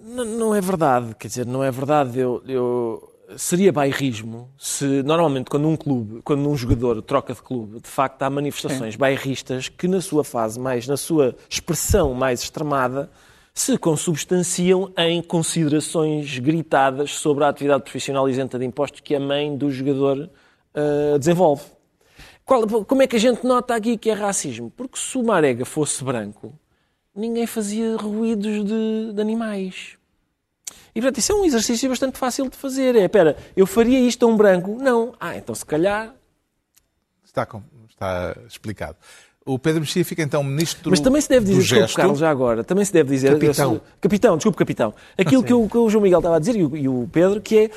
Não, 0.04 0.24
não 0.24 0.54
é 0.54 0.60
verdade, 0.60 1.14
quer 1.14 1.28
dizer, 1.28 1.46
não 1.46 1.62
é 1.62 1.70
verdade. 1.70 2.18
Eu, 2.18 2.42
eu- 2.46 3.14
seria 3.36 3.70
bairrismo 3.72 4.50
se 4.58 5.02
normalmente 5.02 5.50
quando 5.50 5.68
um 5.68 5.76
clube, 5.76 6.22
quando 6.22 6.48
um 6.48 6.56
jogador 6.56 7.00
troca 7.02 7.34
de 7.34 7.42
clube, 7.42 7.80
de 7.80 7.88
facto 7.88 8.22
há 8.22 8.30
manifestações 8.30 8.96
bairristas 8.96 9.68
que 9.68 9.86
na 9.86 10.00
sua 10.00 10.24
fase 10.24 10.58
mais, 10.58 10.86
na 10.88 10.96
sua 10.96 11.34
expressão 11.48 12.14
mais 12.14 12.42
extremada, 12.42 13.10
se 13.52 13.76
consubstanciam 13.76 14.92
em 14.96 15.20
considerações 15.22 16.38
gritadas 16.38 17.16
sobre 17.16 17.44
a 17.44 17.48
atividade 17.48 17.82
profissional 17.82 18.28
isenta 18.28 18.58
de 18.58 18.64
impostos 18.64 19.00
que 19.00 19.14
a 19.14 19.20
mãe 19.20 19.54
do 19.56 19.70
jogador 19.70 20.30
ah, 20.74 21.18
desenvolve. 21.18 21.64
Qual- 22.48 22.66
como 22.86 23.02
é 23.02 23.06
que 23.06 23.14
a 23.14 23.18
gente 23.18 23.44
nota 23.46 23.74
aqui 23.74 23.98
que 23.98 24.08
é 24.08 24.14
racismo? 24.14 24.72
Porque 24.74 24.98
se 24.98 25.18
o 25.18 25.22
Marega 25.22 25.66
fosse 25.66 26.02
branco, 26.02 26.54
ninguém 27.14 27.46
fazia 27.46 27.94
ruídos 27.98 28.64
de, 28.64 29.12
de 29.12 29.20
animais. 29.20 29.98
E, 30.94 31.00
portanto, 31.02 31.18
isso 31.18 31.30
é 31.30 31.34
um 31.34 31.44
exercício 31.44 31.90
bastante 31.90 32.16
fácil 32.16 32.48
de 32.48 32.56
fazer. 32.56 32.96
É, 32.96 33.04
espera, 33.04 33.36
eu 33.54 33.66
faria 33.66 34.00
isto 34.00 34.24
a 34.24 34.28
um 34.28 34.34
branco? 34.34 34.78
Não. 34.80 35.12
Ah, 35.20 35.36
então 35.36 35.54
se 35.54 35.66
calhar... 35.66 36.14
Está, 37.22 37.44
com- 37.44 37.62
está 37.90 38.34
explicado. 38.48 38.96
O 39.44 39.58
Pedro 39.58 39.80
Mexia 39.82 40.02
fica 40.02 40.22
então 40.22 40.42
ministro 40.42 40.88
Mas 40.90 41.00
também 41.00 41.20
se 41.20 41.28
deve 41.28 41.44
dizer, 41.44 41.58
desculpe, 41.60 41.82
gesto. 41.82 41.96
Carlos, 41.96 42.18
já 42.18 42.30
agora, 42.30 42.64
também 42.64 42.84
se 42.84 42.92
deve 42.94 43.10
dizer... 43.10 43.32
Capitão. 43.34 43.80
capitão, 44.00 44.36
desculpe, 44.38 44.56
capitão. 44.58 44.94
Aquilo 45.18 45.44
que 45.44 45.52
o, 45.52 45.68
que 45.68 45.76
o 45.76 45.90
João 45.90 46.02
Miguel 46.02 46.18
estava 46.20 46.36
a 46.36 46.38
dizer 46.38 46.56
e 46.56 46.64
o, 46.64 46.76
e 46.76 46.88
o 46.88 47.08
Pedro, 47.12 47.42
que 47.42 47.58
é... 47.58 47.70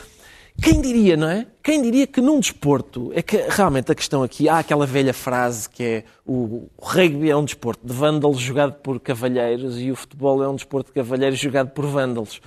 Quem 0.59 0.81
diria, 0.81 1.15
não 1.15 1.27
é? 1.29 1.47
Quem 1.63 1.81
diria 1.81 2.07
que 2.07 2.21
num 2.21 2.39
desporto, 2.39 3.11
é 3.13 3.21
que 3.21 3.37
realmente 3.49 3.91
a 3.91 3.95
questão 3.95 4.23
aqui, 4.23 4.49
há 4.49 4.59
aquela 4.59 4.85
velha 4.85 5.13
frase 5.13 5.69
que 5.69 5.83
é 5.83 6.03
o, 6.25 6.67
rugby 6.79 7.29
é 7.29 7.35
um 7.35 7.45
desporto 7.45 7.85
de 7.85 7.93
vândalos 7.93 8.39
jogado 8.39 8.73
por 8.73 8.99
cavalheiros 8.99 9.79
e 9.79 9.91
o 9.91 9.95
futebol 9.95 10.43
é 10.43 10.49
um 10.49 10.55
desporto 10.55 10.87
de 10.87 10.93
cavalheiros 10.93 11.39
jogado 11.39 11.69
por 11.69 11.85
vândalos. 11.85 12.41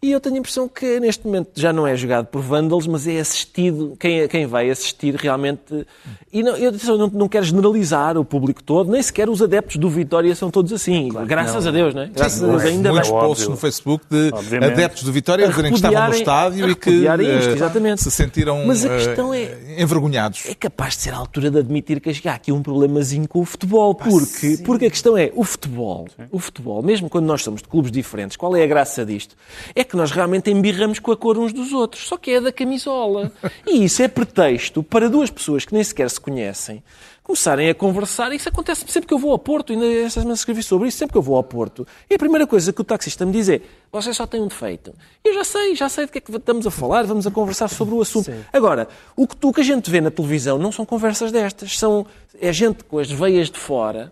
E 0.00 0.12
eu 0.12 0.20
tenho 0.20 0.36
a 0.36 0.38
impressão 0.38 0.68
que 0.68 1.00
neste 1.00 1.26
momento 1.26 1.50
já 1.56 1.72
não 1.72 1.84
é 1.84 1.96
jogado 1.96 2.26
por 2.26 2.40
vândalos, 2.40 2.86
mas 2.86 3.04
é 3.08 3.18
assistido, 3.18 3.96
quem, 3.98 4.28
quem 4.28 4.46
vai 4.46 4.70
assistir 4.70 5.16
realmente. 5.16 5.84
E 6.32 6.40
não, 6.40 6.56
eu 6.56 6.72
não, 6.96 7.08
não 7.08 7.28
quero 7.28 7.44
generalizar 7.44 8.16
o 8.16 8.24
público 8.24 8.62
todo, 8.62 8.92
nem 8.92 9.02
sequer 9.02 9.28
os 9.28 9.42
adeptos 9.42 9.74
do 9.74 9.90
Vitória 9.90 10.32
são 10.36 10.52
todos 10.52 10.72
assim. 10.72 11.08
Graças 11.26 11.66
a 11.66 11.72
Deus, 11.72 11.96
não 11.96 12.02
é? 12.02 12.06
Graças 12.14 12.40
a 12.44 12.46
Deus, 12.46 12.62
ainda 12.62 12.92
Muitos 12.92 13.10
bem. 13.10 13.18
posts 13.18 13.48
no 13.48 13.56
Facebook 13.56 14.04
de 14.08 14.30
Obviamente. 14.32 14.72
adeptos 14.72 15.02
do 15.02 15.10
Vitória 15.12 15.46
a 15.46 15.48
dizerem 15.48 15.72
que 15.72 15.76
estavam 15.78 16.08
no 16.08 16.14
estádio 16.14 16.70
e 16.70 16.74
que 16.76 16.90
isto, 16.90 17.20
eh, 17.20 17.52
exatamente. 17.54 18.00
se 18.00 18.10
sentiram 18.12 18.64
Mas 18.66 18.84
a 18.84 18.88
eh, 18.94 18.96
questão 19.04 19.34
é- 19.34 19.82
envergonhados. 19.82 20.44
é 20.48 20.54
capaz 20.54 20.94
de 20.94 21.02
ser 21.02 21.12
a 21.12 21.16
altura 21.16 21.50
de 21.50 21.58
admitir 21.58 22.00
que 22.00 22.28
há 22.28 22.34
aqui 22.34 22.52
um 22.52 22.62
problemazinho 22.62 23.26
com 23.26 23.40
o 23.40 23.44
futebol. 23.44 23.96
Porque, 23.96 24.58
porque 24.64 24.86
a 24.86 24.90
questão 24.90 25.18
é, 25.18 25.32
o 25.34 25.42
futebol, 25.42 26.06
o 26.30 26.38
futebol, 26.38 26.84
mesmo 26.84 27.10
quando 27.10 27.24
nós 27.26 27.42
somos 27.42 27.62
de 27.62 27.66
clubes 27.68 27.90
diferentes, 27.90 28.36
qual 28.36 28.54
é 28.54 28.62
a 28.62 28.66
graça 28.66 29.04
disto? 29.04 29.34
É 29.74 29.87
que 29.88 29.96
nós 29.96 30.10
realmente 30.10 30.50
embirramos 30.50 30.98
com 30.98 31.10
a 31.10 31.16
cor 31.16 31.36
uns 31.38 31.52
dos 31.52 31.72
outros, 31.72 32.06
só 32.06 32.16
que 32.16 32.30
é 32.32 32.40
da 32.40 32.52
camisola. 32.52 33.32
E 33.66 33.84
isso 33.84 34.02
é 34.02 34.08
pretexto 34.08 34.82
para 34.82 35.08
duas 35.08 35.30
pessoas 35.30 35.64
que 35.64 35.72
nem 35.74 35.82
sequer 35.82 36.08
se 36.10 36.20
conhecem 36.20 36.82
começarem 37.22 37.68
a 37.68 37.74
conversar. 37.74 38.32
Isso 38.32 38.48
acontece 38.48 38.86
sempre 38.88 39.06
que 39.06 39.12
eu 39.12 39.18
vou 39.18 39.32
ao 39.32 39.38
Porto, 39.38 39.70
ainda 39.74 39.84
esta 39.84 40.20
semana 40.20 40.34
escrevi 40.34 40.62
sobre 40.62 40.88
isso, 40.88 40.96
sempre 40.96 41.12
que 41.12 41.18
eu 41.18 41.22
vou 41.22 41.36
ao 41.36 41.44
Porto. 41.44 41.86
E 42.08 42.14
a 42.14 42.18
primeira 42.18 42.46
coisa 42.46 42.72
que 42.72 42.80
o 42.80 42.84
taxista 42.84 43.26
me 43.26 43.32
diz 43.32 43.50
é, 43.50 43.60
você 43.92 44.14
só 44.14 44.26
tem 44.26 44.40
um 44.40 44.46
defeito. 44.46 44.94
Eu 45.22 45.34
já 45.34 45.44
sei, 45.44 45.74
já 45.76 45.90
sei 45.90 46.06
do 46.06 46.12
que 46.12 46.16
é 46.16 46.20
que 46.22 46.34
estamos 46.34 46.66
a 46.66 46.70
falar, 46.70 47.04
vamos 47.04 47.26
a 47.26 47.30
conversar 47.30 47.68
sobre 47.68 47.94
o 47.94 48.00
assunto. 48.00 48.32
Agora, 48.50 48.88
o 49.14 49.26
que, 49.26 49.36
tu- 49.36 49.48
o 49.50 49.52
que 49.52 49.60
a 49.60 49.64
gente 49.64 49.90
vê 49.90 50.00
na 50.00 50.10
televisão 50.10 50.56
não 50.56 50.72
são 50.72 50.86
conversas 50.86 51.30
destas, 51.30 51.78
são, 51.78 52.06
é 52.40 52.50
gente 52.50 52.82
com 52.84 52.98
as 52.98 53.10
veias 53.10 53.50
de 53.50 53.58
fora 53.58 54.10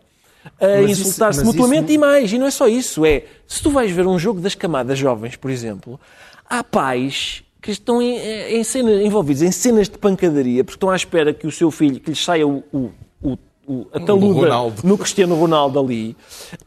a 0.61 0.83
insultar-se 0.83 1.45
mutuamente 1.45 1.85
isso- 1.87 1.95
e 1.95 1.99
mais. 1.99 2.33
E 2.33 2.39
não 2.39 2.47
é 2.47 2.51
só 2.51 2.67
isso, 2.69 3.05
é, 3.05 3.25
se 3.47 3.63
tu 3.63 3.71
vais 3.71 3.91
ver 3.91 4.07
um 4.07 4.19
jogo 4.19 4.41
das 4.41 4.55
camadas 4.55 4.99
jovens, 4.99 5.37
por 5.37 5.51
exemplo, 5.51 5.99
há 6.49 6.63
pais 6.63 7.43
que 7.61 7.71
estão 7.73 8.01
em, 8.01 8.17
em 8.59 8.63
cena- 8.65 9.03
envolvidos 9.03 9.43
em 9.43 9.51
cenas 9.51 9.89
de 9.89 9.99
pancadaria 9.99 10.63
porque 10.63 10.77
estão 10.77 10.91
à 10.91 10.97
espera 10.97 11.33
que 11.35 11.47
o 11.47 11.51
seu 11.51 11.71
filho, 11.71 11.99
que 11.99 12.11
lhes 12.11 12.23
saia 12.25 12.47
o, 12.47 12.63
o, 12.73 12.91
o- 13.23 13.39
o- 13.67 13.87
a 13.93 13.99
taluda 13.99 14.41
no 14.85 14.97
Cristiano 14.97 15.35
Ronaldo 15.35 15.81
ali. 15.81 16.17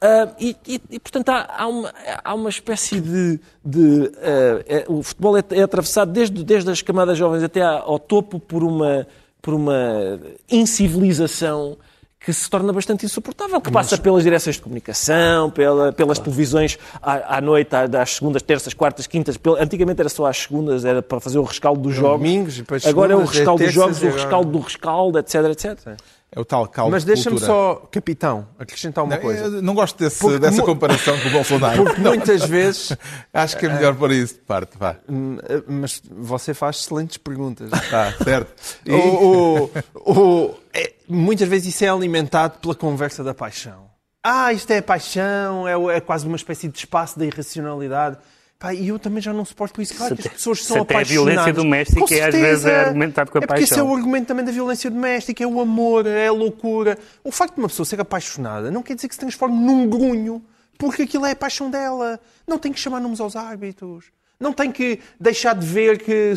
Ah, 0.01 0.27
e, 0.37 0.53
e- 0.67 0.81
e, 0.91 0.99
portanto, 0.99 1.29
há, 1.29 1.47
há 1.57 1.67
uma, 1.67 1.93
há 2.21 2.33
uma 2.35 2.49
espécie 2.49 2.99
de... 2.99 3.39
de, 3.63 4.11
ah, 4.17 4.61
é- 4.67 4.85
o 4.89 5.01
futebol 5.01 5.37
é, 5.37 5.43
é 5.51 5.61
atravessado 5.61 6.11
desde, 6.11 6.43
desde 6.43 6.69
as 6.69 6.81
camadas 6.81 7.17
jovens 7.17 7.43
até 7.43 7.61
ao 7.61 7.97
topo 7.97 8.37
por 8.37 8.61
uma, 8.61 9.07
por 9.41 9.53
uma 9.53 10.19
incivilização 10.51 11.77
que 12.19 12.33
se 12.33 12.49
torna 12.49 12.73
bastante 12.73 13.05
insuportável, 13.05 13.61
que 13.61 13.71
passa 13.71 13.97
pelas 13.97 14.23
direções 14.23 14.57
de 14.57 14.61
comunicação, 14.61 15.49
pela- 15.49 15.93
pelas 15.93 16.19
televisões 16.19 16.77
à, 17.01 17.37
à 17.37 17.41
noite, 17.41 17.73
à- 17.73 17.85
às 18.01 18.15
segundas, 18.15 18.41
terças, 18.41 18.73
quartas, 18.73 19.07
quintas. 19.07 19.37
Pel- 19.37 19.55
Antigamente 19.57 20.01
era 20.01 20.09
só 20.09 20.25
às 20.25 20.37
segundas, 20.37 20.83
era 20.83 21.01
para 21.01 21.19
fazer 21.21 21.39
o 21.39 21.43
rescaldo 21.43 21.79
dos 21.81 21.95
jogos. 21.95 22.17
domingos, 22.19 22.57
depois 22.57 22.85
Agora 22.85 23.13
é 23.13 23.15
o 23.15 23.19
segundas, 23.19 23.35
é 23.35 23.39
rescaldo 23.39 23.63
dos 23.63 23.73
terças 23.73 23.99
jogos, 24.01 24.13
o 24.13 24.17
rescaldo 24.17 24.51
do 24.51 24.59
rescaldo, 24.59 25.19
etc, 25.19 25.35
etc. 25.45 25.97
É 26.31 26.39
o 26.39 26.45
tal 26.45 26.67
caldo 26.67 26.91
Mas 26.91 27.03
de 27.03 27.07
deixa-me 27.13 27.39
só, 27.39 27.87
capitão, 27.89 28.45
acrescentar 28.59 29.03
uma 29.03 29.15
Não, 29.15 29.21
coisa. 29.21 29.61
não 29.63 29.73
gosto 29.73 29.97
desse- 29.97 30.19
Porque 30.19 30.37
dessa 30.37 30.57
mu- 30.57 30.65
comparação 30.65 31.17
com 31.21 31.27
o 31.29 31.31
Bolsonaro. 31.31 31.83
Porque 31.85 32.01
muitas 32.01 32.45
vezes, 32.45 32.95
Acho 33.33 33.57
que 33.57 33.65
é 33.65 33.69
melhor 33.73 33.95
pôr 33.95 34.11
isso 34.11 34.33
de 34.35 34.41
parte. 34.41 34.77
Vá. 34.77 34.97
hum, 35.09 35.37
mas 35.67 36.01
você 36.11 36.53
faz 36.53 36.75
excelentes 36.81 37.17
perguntas. 37.17 37.71
Tá, 37.89 38.13
certo. 38.23 38.53
E- 38.85 38.91
O- 38.91 39.71
o- 40.05 40.11
o- 40.11 40.55
é- 40.71 40.93
muitas 41.09 41.47
vezes 41.47 41.73
isso 41.73 41.83
é 41.83 41.89
alimentado 41.89 42.59
pela 42.59 42.75
conversa 42.75 43.23
da 43.23 43.33
paixão. 43.33 43.89
Ah, 44.23 44.51
isto 44.53 44.69
é 44.71 44.81
paixão, 44.81 45.67
é, 45.67 45.97
é 45.97 45.99
quase 46.01 46.27
uma 46.27 46.35
espécie 46.35 46.67
de 46.67 46.77
espaço 46.77 47.17
da 47.17 47.25
irracionalidade. 47.25 48.17
Pá, 48.59 48.73
e 48.73 48.89
eu 48.89 48.99
também 48.99 49.21
já 49.21 49.31
não 49.31 49.45
suporto 49.45 49.81
isso. 49.81 49.95
Claro 49.95 50.17
Se 50.17 50.21
que 50.21 50.27
as 50.27 50.33
pessoas 50.33 50.65
são 50.65 50.81
até 50.81 50.93
a 50.95 50.97
apaixonadas. 50.97 51.09
violência 51.33 51.53
doméstica 51.53 51.99
Com 52.01 52.05
é, 52.13 52.17
às 52.17 52.19
certeza. 52.23 52.41
vezes, 52.45 52.65
é 52.65 52.79
argumentado 52.81 53.31
com 53.31 53.37
a 53.37 53.41
É 53.41 53.47
porque 53.47 53.63
esse 53.63 53.73
é 53.73 53.77
paixão. 53.77 53.89
o 53.91 53.95
argumento 53.95 54.27
também 54.27 54.43
da 54.43 54.51
violência 54.51 54.91
doméstica, 54.91 55.41
é 55.43 55.47
o 55.47 55.61
amor, 55.61 56.05
é 56.05 56.27
a 56.27 56.31
loucura. 56.33 56.97
O 57.23 57.31
facto 57.31 57.55
de 57.55 57.61
uma 57.61 57.69
pessoa 57.69 57.85
ser 57.85 58.01
apaixonada 58.01 58.69
não 58.69 58.83
quer 58.83 58.95
dizer 58.95 59.07
que 59.07 59.13
se 59.15 59.19
transforme 59.21 59.55
num 59.55 59.87
grunho, 59.87 60.43
porque 60.77 61.03
aquilo 61.03 61.25
é 61.25 61.31
a 61.31 61.35
paixão 61.37 61.69
dela. 61.71 62.19
Não 62.45 62.57
tem 62.59 62.73
que 62.73 62.79
chamar 62.81 62.99
nomes 62.99 63.21
aos 63.21 63.37
árbitros. 63.37 64.07
Não 64.37 64.51
tem 64.51 64.69
que 64.73 64.99
deixar 65.17 65.53
de 65.55 65.65
ver 65.65 65.97
que, 65.97 66.33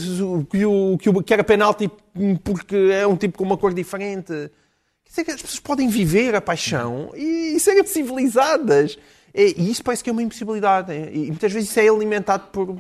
que, 0.49 0.65
o, 0.65 0.97
que, 0.99 1.09
o- 1.09 1.23
que 1.25 1.35
era 1.35 1.43
penalti 1.43 1.91
porque 2.45 2.77
é 2.93 3.05
um 3.05 3.17
tipo 3.17 3.39
com 3.39 3.45
uma 3.45 3.57
cor 3.59 3.75
diferente. 3.75 4.49
Que 5.15 5.31
as 5.31 5.43
pessoas 5.43 5.61
podem 5.61 5.89
viver 5.89 6.35
a 6.35 6.41
paixão 6.41 7.11
e 7.15 7.59
serem 7.61 7.85
civilizadas. 7.87 8.99
E, 9.35 9.55
e 9.59 9.71
isso 9.71 9.85
parece 9.85 10.03
que 10.03 10.11
é 10.11 10.13
uma 10.13 10.23
impossibilidade. 10.23 10.93
E 10.93 11.27
muitas 11.27 11.53
vezes 11.53 11.71
isso 11.71 11.81
é 11.81 11.89
alimentado 11.89 12.49
por, 12.51 12.77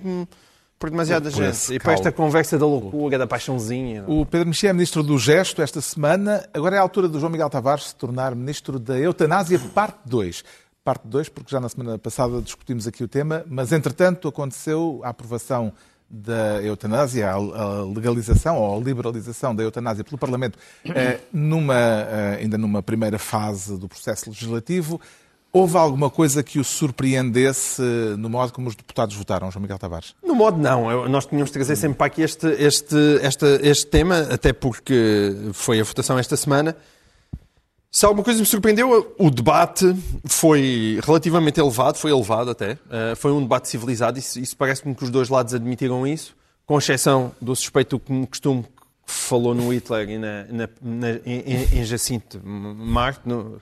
por 0.79 0.91
demasiada 0.91 1.31
Por 1.31 1.45
gente. 1.45 1.75
E 1.75 1.79
por 1.79 1.93
esta 1.93 2.11
conversa 2.11 2.59
da 2.59 2.67
loucura, 2.67 3.19
da 3.19 3.27
paixãozinha. 3.27 4.05
O 4.07 4.25
Pedro 4.27 4.49
Mexia 4.49 4.71
é 4.71 4.73
ministro 4.73 5.03
do 5.03 5.19
Gesto 5.19 5.63
esta 5.63 5.81
semana. 5.81 6.49
Agora 6.53 6.77
é 6.77 6.79
a 6.79 6.83
altura 6.83 7.07
do 7.09 7.21
João 7.21 7.31
Miguel 7.31 7.51
Tavares 7.51 7.89
se 7.89 7.95
tornar 7.95 8.35
ministro 8.35 8.79
da 8.79 8.99
Eutanásia, 8.99 9.61
parte 9.75 9.99
2. 10.07 10.43
Parte 10.83 11.07
2, 11.07 11.29
porque 11.29 11.51
já 11.51 11.61
na 11.61 11.69
semana 11.69 11.97
passada 11.99 12.43
discutimos 12.43 12.89
aqui 12.89 13.05
o 13.05 13.09
tema, 13.09 13.45
mas 13.47 13.71
entretanto 13.71 14.27
aconteceu 14.27 15.01
a 15.05 15.11
aprovação 15.11 15.73
da 16.15 16.63
eutanásia, 16.63 17.31
a 17.33 17.83
legalização 17.85 18.59
ou 18.59 18.77
a 18.79 18.85
liberalização 18.85 19.55
da 19.57 19.63
eutanásia 19.63 20.05
pelo 20.05 20.19
Parlamento, 20.19 20.59
eh, 20.85 21.19
numa, 21.33 21.75
eh, 21.75 22.39
ainda 22.43 22.59
numa 22.59 22.83
primeira 22.83 23.19
fase 23.19 23.79
do 23.79 23.89
processo 23.89 24.29
legislativo. 24.29 25.01
Houve 25.51 25.77
alguma 25.79 26.11
coisa 26.11 26.43
que 26.43 26.59
o 26.59 26.65
surpreendesse 26.65 27.83
no 28.19 28.29
modo 28.29 28.53
como 28.53 28.69
os 28.69 28.75
deputados 28.75 29.15
votaram, 29.17 29.51
João 29.51 29.63
Miguel 29.63 29.79
Tavares? 29.79 30.15
No 30.23 30.35
modo 30.35 30.59
não, 30.59 30.91
Eu- 30.91 31.09
nós 31.09 31.25
tínhamos 31.27 31.49
de 31.51 31.55
trazer 31.55 31.77
sempre 31.77 31.97
para 31.99 32.07
aqui 32.07 32.23
este, 32.23 32.47
este, 32.59 32.97
esta, 33.23 33.47
este 33.63 33.87
tema, 33.87 34.21
até 34.31 34.53
porque 34.53 35.35
foi 35.53 35.81
a 35.81 35.85
votação 35.85 36.19
esta 36.19 36.37
semana. 36.37 36.77
Se 37.95 38.07
alguma 38.07 38.25
coisa 38.25 38.41
me 38.41 38.47
surpreendeu, 38.47 39.15
o 39.19 39.31
debate 39.31 39.95
foi 40.25 40.99
relativamente 41.05 41.61
elevado, 41.61 41.99
foi 41.99 42.11
elevado 42.11 42.51
até. 42.51 42.73
Uh, 42.73 43.15
foi 43.17 43.31
um 43.31 43.43
debate 43.43 43.69
civilizado, 43.69 44.19
isso, 44.19 44.41
isso 44.41 44.57
parece-me 44.57 44.95
que 44.95 45.05
os 45.05 45.11
dois 45.11 45.29
lados 45.29 45.53
admitiram 45.53 46.07
isso, 46.07 46.35
com 46.65 46.79
exceção 46.79 47.33
do 47.39 47.55
suspeito 47.55 48.01
que 48.01 48.11
me 48.11 48.27
costumo 48.27 48.63
que 48.63 49.13
falou 49.13 49.55
no 49.55 49.71
Hitler 49.71 50.09
e 50.09 50.17
na, 50.17 50.45
na, 50.45 50.69
na, 50.81 51.11
em, 51.27 51.81
em 51.81 51.85
Jacinto 51.85 52.41
Marte, 52.43 53.29
no, 53.29 53.61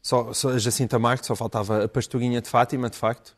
só, 0.00 0.32
só, 0.32 0.56
Jacinta 0.56 0.96
Marte, 0.96 1.26
só 1.26 1.34
faltava 1.34 1.82
a 1.82 1.88
pastorinha 1.88 2.40
de 2.40 2.48
Fátima, 2.48 2.88
de 2.88 2.96
facto. 2.96 3.34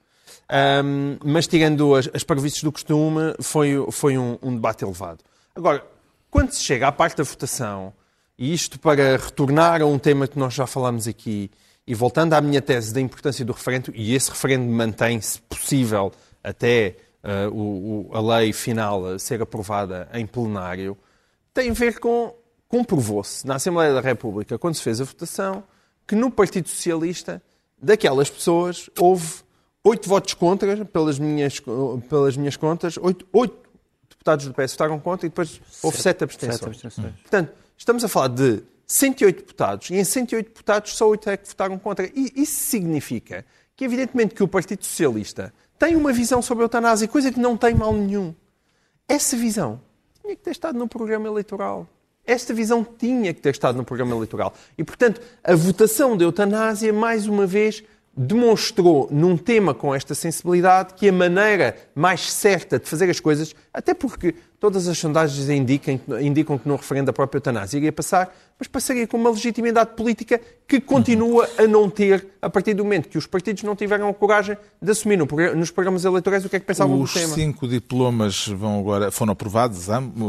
Um, 0.85 1.17
mas 1.25 1.47
tirando 1.47 1.95
as, 1.95 2.11
as 2.13 2.23
parvoíces 2.23 2.63
do 2.63 2.71
costume, 2.71 3.35
foi, 3.41 3.83
foi 3.91 4.19
um, 4.19 4.39
um 4.43 4.55
debate 4.55 4.85
elevado. 4.85 5.25
Agora, 5.55 5.83
quando 6.31 6.53
se 6.53 6.63
chega 6.63 6.87
à 6.87 6.93
parte 6.93 7.17
da 7.17 7.25
votação, 7.25 7.95
e 8.39 8.53
isto 8.53 8.79
para 8.79 9.17
retornar 9.17 9.81
a 9.83 9.87
um 9.87 9.99
tema 9.99 10.27
que 10.27 10.39
nós 10.39 10.55
já 10.55 10.67
falámos 10.67 11.07
aqui, 11.07 11.51
e 11.87 11.95
voltando 11.95 12.33
à 12.33 12.41
minha 12.41 12.63
tese 12.63 12.93
da 12.93 13.01
importância 13.01 13.45
do 13.45 13.53
referendo, 13.53 13.93
e 13.95 14.15
esse 14.15 14.31
referendo 14.31 14.65
mantém-se 14.65 15.41
possível 15.43 16.13
até 16.43 16.97
uh, 17.23 17.55
o, 17.55 18.11
o, 18.11 18.17
a 18.17 18.39
lei 18.39 18.53
final 18.53 19.19
ser 19.19 19.43
aprovada 19.43 20.09
em 20.13 20.27
plenário, 20.27 20.97
tem 21.53 21.71
a 21.71 21.75
ver 21.75 21.99
com. 21.99 22.35
Comprovou-se 22.67 23.47
na 23.47 23.55
Assembleia 23.55 23.95
da 23.95 24.01
República, 24.01 24.59
quando 24.59 24.75
se 24.75 24.83
fez 24.83 25.01
a 25.01 25.05
votação, 25.05 25.63
que 26.09 26.17
no 26.17 26.29
Partido 26.29 26.69
Socialista, 26.69 27.41
daquelas 27.81 28.29
pessoas, 28.29 28.91
houve 28.99 29.45
oito 29.85 30.09
votos 30.09 30.35
contra, 30.35 30.85
pelas 30.85 31.19
minhas, 31.19 31.61
pelas 32.09 32.37
minhas 32.37 32.57
contas, 32.57 32.97
oito, 32.97 33.25
oito 33.33 33.57
deputados 34.11 34.47
do 34.47 34.55
PS 34.55 34.73
votaram 34.73 34.99
contra 34.99 35.27
e 35.27 35.29
depois 35.29 35.61
houve 35.83 36.01
sete 36.01 36.25
abstenções. 36.25 36.59
Sete 36.59 36.87
abstenções. 36.87 37.15
Portanto, 37.21 37.53
estamos 37.77 38.05
a 38.05 38.09
falar 38.09 38.29
de 38.29 38.63
108 38.87 39.37
deputados 39.37 39.91
e 39.91 39.95
em 39.95 40.05
108 40.05 40.47
deputados 40.49 40.97
só 40.97 41.09
8 41.09 41.31
é 41.31 41.37
que 41.37 41.49
votaram 41.49 41.79
contra. 41.79 42.07
E 42.15 42.33
isso 42.37 42.65
significa 42.65 43.45
que, 43.77 43.85
evidentemente, 43.85 44.35
que 44.35 44.43
o 44.43 44.49
Partido 44.49 44.85
Socialista 44.85 45.53
tem 45.79 45.97
uma 45.97 46.13
visão 46.13 46.41
sobre 46.41 46.63
a 46.63 46.67
eutanásia, 46.67 47.09
coisa 47.09 47.33
que 47.33 47.41
não 47.41 47.57
tem 47.57 47.75
mal 47.75 47.93
nenhum. 47.93 48.35
Essa 49.09 49.37
visão 49.37 49.81
tinha 50.23 50.37
que 50.37 50.43
ter 50.43 50.51
estado 50.51 50.79
no 50.79 50.89
programa 50.89 51.27
eleitoral. 51.27 51.87
Esta 52.27 52.55
visão 52.55 52.83
tinha 52.85 53.35
que 53.35 53.41
ter 53.41 53.51
estado 53.51 53.77
no 53.77 53.85
programa 53.85 54.15
eleitoral. 54.15 54.55
E, 54.79 54.85
portanto, 54.85 55.21
a 55.43 55.55
votação 55.55 56.17
da 56.17 56.25
eutanásia, 56.25 56.93
mais 56.93 57.27
uma 57.27 57.47
vez, 57.47 57.83
demonstrou 58.17 59.09
num 59.11 59.37
tema 59.37 59.75
com 59.75 59.95
esta 59.95 60.15
sensibilidade 60.15 60.95
que 60.95 61.09
a 61.09 61.13
maneira 61.13 61.77
mais 61.95 62.33
certa 62.33 62.79
de 62.79 62.89
fazer 62.89 63.11
as 63.11 63.19
coisas, 63.19 63.55
até 63.73 63.93
porque 63.93 64.35
todas 64.61 64.89
as 64.89 64.97
sondagens 64.97 65.49
indicam, 65.51 66.01
indicam 66.23 66.57
que 66.57 66.67
no 66.67 66.77
referendo 66.77 67.11
a 67.11 67.13
própria 67.13 67.39
eutanásia 67.39 67.77
iria 67.77 67.93
passar, 67.93 68.35
mas 68.59 68.69
passaria 68.69 69.07
com 69.07 69.17
uma 69.17 69.31
legitimidade 69.31 69.91
política 69.97 70.41
que 70.67 70.81
continua 70.81 71.47
a 71.59 71.67
não 71.67 71.91
ter 71.91 72.27
a 72.41 72.49
partir 72.49 72.73
do 72.73 72.85
momento 72.85 73.09
que 73.09 73.19
os 73.19 73.27
partidos 73.27 73.63
não 73.63 73.77
tiveram 73.77 74.09
a 74.09 74.15
coragem 74.15 74.57
de 74.81 74.91
assumir 74.91 75.19
no, 75.19 75.27
nos 75.55 75.71
programas 75.71 76.05
eleitorais 76.05 76.45
o 76.45 76.49
que 76.49 76.57
é 76.57 76.61
que 76.61 76.67
pensavam 76.67 76.99
Os 77.01 77.13
do 77.13 77.19
tema. 77.21 77.35
cinco 77.35 77.69
diplomas 77.69 78.47
vão 78.49 78.79
agora, 78.79 79.11
foram 79.11 79.33
aprovados, 79.33 79.87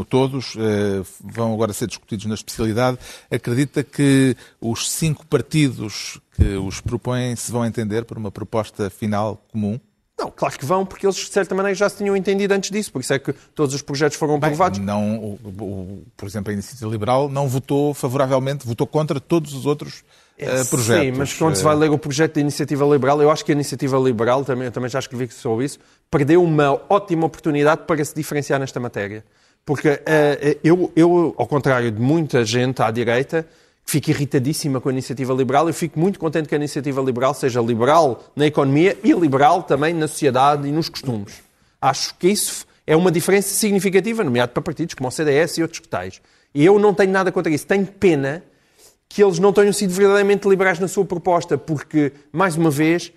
todos, 0.10 0.56
eh, 0.58 1.02
vão 1.24 1.54
agora 1.54 1.72
ser 1.72 1.88
discutidos 1.88 2.26
na 2.26 2.34
especialidade. 2.34 2.98
Acredita 3.32 3.84
que 3.84 4.36
os 4.60 4.92
cinco 4.92 5.26
partidos 5.26 6.20
que 6.36 6.56
os 6.58 6.82
propõem 6.82 7.36
se 7.36 7.52
vão 7.52 7.66
entender 7.66 8.06
por 8.06 8.18
uma 8.18 8.32
proposta 8.32 8.90
final 8.90 9.44
comum? 9.52 9.80
Não, 10.18 10.32
claro 10.32 10.58
que 10.58 10.66
vão, 10.66 10.86
porque 10.86 11.06
eles 11.06 11.18
de 11.18 11.26
certa 11.30 11.54
maneira 11.54 11.76
já 11.76 11.90
se 11.90 11.98
tinham 11.98 12.16
entendido 12.16 12.54
antes 12.54 12.72
disso, 12.72 12.90
por 12.92 13.02
isso 13.02 13.14
é 13.14 13.20
que 13.20 13.34
todos 13.54 13.76
os 13.76 13.82
projetos 13.82 14.18
foram 14.18 14.36
aprovados. 14.36 14.80
Não, 14.80 15.18
o- 15.18 15.40
o- 15.60 16.04
por 16.16 16.26
exemplo, 16.26 16.52
a 16.52 16.54
Iniciativa 16.54 16.90
Liberal 16.90 17.28
não 17.28 17.50
votou 17.50 17.94
favoravelmente, 17.94 18.66
votou 18.66 18.88
contra 18.88 19.20
todos 19.20 19.54
os 19.54 19.66
outros 19.66 20.04
eh, 20.38 20.64
projetos. 20.64 21.06
Sim, 21.06 21.12
mas 21.18 21.34
quando 21.34 21.56
se 21.56 21.64
vai 21.64 21.76
ler 21.76 21.90
o 21.92 21.98
projeto 21.98 22.36
da 22.36 22.42
Iniciativa 22.42 22.86
Liberal, 22.86 23.22
eu 23.22 23.30
acho 23.30 23.44
que 23.44 23.52
a 23.52 23.56
Iniciativa 23.56 23.98
Liberal, 23.98 24.46
também, 24.46 24.66
eu 24.66 24.72
também 24.72 24.90
já 24.90 25.00
escrevi 25.00 25.30
sobre 25.34 25.66
isso, 25.66 25.80
perdeu 26.10 26.42
uma 26.42 26.82
ótima 26.90 27.26
oportunidade 27.26 27.82
para 27.86 28.04
se 28.06 28.16
diferenciar 28.16 28.58
nesta 28.60 28.80
matéria. 28.80 29.24
Porque 29.66 30.02
eh, 30.06 30.58
eu, 30.64 30.92
eu, 30.96 31.34
ao 31.38 31.46
contrário 31.48 31.92
de 31.92 32.00
muita 32.00 32.46
gente 32.46 32.82
à 32.82 32.90
direita, 32.90 33.46
fica 33.86 34.10
irritadíssima 34.10 34.82
com 34.82 34.90
a 34.90 34.92
Iniciativa 34.92 35.34
Liberal, 35.34 35.68
eu 35.68 35.74
fico 35.74 36.00
muito 36.00 36.20
contente 36.20 36.50
que 36.50 36.56
a 36.56 36.58
Iniciativa 36.58 37.02
Liberal 37.02 37.34
seja 37.34 37.62
liberal 37.62 38.24
na 38.36 38.48
economia 38.48 38.98
e 39.04 39.14
liberal 39.14 39.64
também 39.64 39.94
na 39.94 40.08
sociedade 40.08 40.68
e 40.68 40.72
nos 40.72 40.90
costumes. 40.90 41.44
Acho 41.80 42.16
que 42.16 42.28
isso 42.28 42.66
é 42.88 42.96
uma 42.96 43.12
diferença 43.12 43.54
significativa, 43.54 44.24
nomeado 44.24 44.52
para 44.52 44.64
partidos 44.64 44.96
como 44.96 45.08
o 45.08 45.12
CDS 45.12 45.60
e 45.60 45.62
outros 45.62 45.80
que 45.80 45.88
tais. 45.88 46.20
E 46.54 46.66
eu 46.66 46.80
não 46.80 46.94
tenho 46.94 47.12
nada 47.12 47.32
contra 47.32 47.52
isso. 47.52 47.68
Tenho 47.68 47.86
pena 47.86 48.44
que 49.08 49.24
eles 49.24 49.40
não 49.40 49.54
tenham 49.54 49.72
sido 49.72 49.92
verdadeiramente 49.92 50.48
liberais 50.48 50.80
na 50.80 50.88
sua 50.88 51.06
proposta, 51.06 51.58
porque, 51.58 52.12
mais 52.32 52.56
uma 52.56 52.72
vez, 52.72 53.12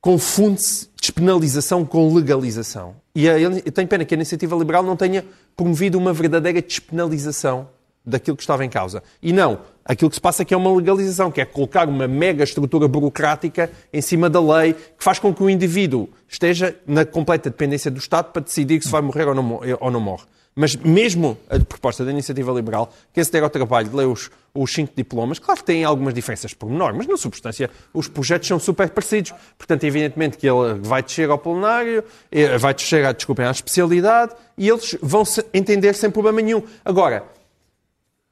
confunde-se 0.00 0.88
despenalização 1.00 1.84
com 1.84 2.12
legalização. 2.12 2.96
E 3.14 3.26
eu 3.26 3.72
tenho 3.72 3.86
pena 3.86 4.04
que 4.04 4.14
a 4.14 4.16
iniciativa 4.16 4.56
liberal 4.56 4.82
não 4.82 4.96
tenha 4.96 5.24
promovido 5.56 5.96
uma 5.96 6.12
verdadeira 6.12 6.60
despenalização 6.60 7.68
daquilo 8.08 8.36
que 8.36 8.42
estava 8.42 8.64
em 8.64 8.68
causa. 8.70 9.02
E 9.22 9.32
não, 9.32 9.60
aquilo 9.84 10.10
que 10.10 10.16
se 10.16 10.20
passa 10.20 10.42
aqui 10.42 10.54
é 10.54 10.56
uma 10.56 10.74
legalização, 10.74 11.30
que 11.30 11.40
é 11.40 11.44
colocar 11.44 11.88
uma 11.88 12.08
mega 12.08 12.42
estrutura 12.42 12.88
burocrática 12.88 13.70
em 13.92 14.00
cima 14.00 14.28
da 14.28 14.40
lei, 14.40 14.72
que 14.72 15.04
faz 15.04 15.18
com 15.18 15.32
que 15.32 15.42
o 15.42 15.50
indivíduo 15.50 16.08
esteja 16.28 16.74
na 16.86 17.04
completa 17.04 17.50
dependência 17.50 17.90
do 17.90 17.98
Estado 17.98 18.32
para 18.32 18.42
decidir 18.42 18.82
se 18.82 18.88
vai 18.88 19.02
morrer 19.02 19.28
ou 19.28 19.34
não, 19.34 19.60
ou 19.80 19.90
não 19.90 20.00
morre. 20.00 20.24
Mas 20.60 20.74
mesmo 20.74 21.38
a 21.48 21.56
proposta 21.60 22.04
da 22.04 22.10
Iniciativa 22.10 22.50
Liberal, 22.50 22.92
que 23.12 23.22
se 23.22 23.30
der 23.30 23.44
ao 23.44 23.48
trabalho 23.48 23.88
de 23.88 23.94
ler 23.94 24.06
os, 24.06 24.28
os 24.52 24.72
cinco 24.72 24.92
diplomas, 24.96 25.38
claro 25.38 25.60
que 25.60 25.64
tem 25.64 25.84
algumas 25.84 26.12
diferenças 26.12 26.52
por 26.52 26.68
menor, 26.68 26.92
mas 26.94 27.06
na 27.06 27.16
substância 27.16 27.70
os 27.94 28.08
projetos 28.08 28.48
são 28.48 28.58
super 28.58 28.90
parecidos. 28.90 29.32
Portanto, 29.56 29.84
evidentemente 29.84 30.36
que 30.36 30.48
ele 30.48 30.80
vai 30.82 31.00
descer 31.00 31.30
ao 31.30 31.38
plenário, 31.38 32.02
eh, 32.32 32.58
vai 32.58 32.74
descer, 32.74 33.14
desculpem, 33.14 33.46
à 33.46 33.52
especialidade, 33.52 34.32
e 34.56 34.68
eles 34.68 34.98
vão 35.00 35.24
se 35.24 35.46
entender 35.54 35.94
sem 35.94 36.10
problema 36.10 36.42
nenhum. 36.42 36.60
Agora, 36.84 37.22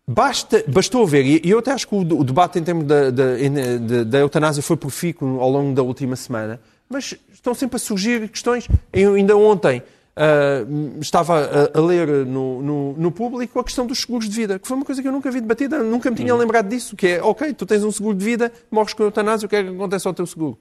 Basta, 0.09 0.63
bastou 0.69 1.05
ver, 1.05 1.25
e 1.45 1.51
eu 1.51 1.59
até 1.59 1.73
acho 1.73 1.89
que 1.89 1.95
o, 1.95 1.99
o 1.99 2.23
debate 2.23 2.61
em 2.61 2.63
termos 2.63 2.85
da, 2.85 3.11
da, 3.11 3.25
da- 3.35 4.05
da 4.05 4.19
eutanásia 4.21 4.63
foi 4.63 4.77
profícuo 4.77 5.41
ao 5.41 5.51
longo 5.51 5.75
da 5.75 5.83
última 5.83 6.15
semana, 6.15 6.61
mas 6.89 7.17
estão 7.33 7.53
sempre 7.55 7.75
a 7.77 7.79
surgir 7.81 8.29
questões. 8.29 8.69
Eu 8.93 9.15
ainda 9.15 9.37
ontem 9.37 9.83
ah, 10.15 10.65
estava 11.01 11.71
a, 11.75 11.77
a 11.77 11.81
ler 11.83 12.07
no, 12.25 12.63
no, 12.63 12.93
no 12.93 13.11
público 13.11 13.59
a 13.59 13.65
questão 13.65 13.85
dos 13.85 13.99
seguros 14.03 14.29
de 14.29 14.37
vida, 14.37 14.61
que 14.61 14.69
foi 14.69 14.77
uma 14.77 14.87
coisa 14.87 15.03
que 15.03 15.09
eu 15.09 15.13
nunca 15.13 15.29
vi 15.29 15.41
debatida, 15.41 15.83
nunca 15.83 16.09
me 16.09 16.15
tinha 16.17 16.33
lembrado 16.37 16.69
disso, 16.69 16.95
que 16.95 17.09
é, 17.09 17.23
ok, 17.23 17.53
tu 17.55 17.67
tens 17.67 17.83
um 17.83 17.91
seguro 17.91 18.17
de 18.17 18.25
vida, 18.25 18.53
morres 18.71 18.93
com 18.95 19.03
eutanásia, 19.03 19.47
o 19.47 19.49
que 19.49 19.57
é 19.57 19.63
que 19.65 19.71
acontece 19.71 20.07
ao 20.07 20.15
teu 20.15 20.25
seguro? 20.27 20.57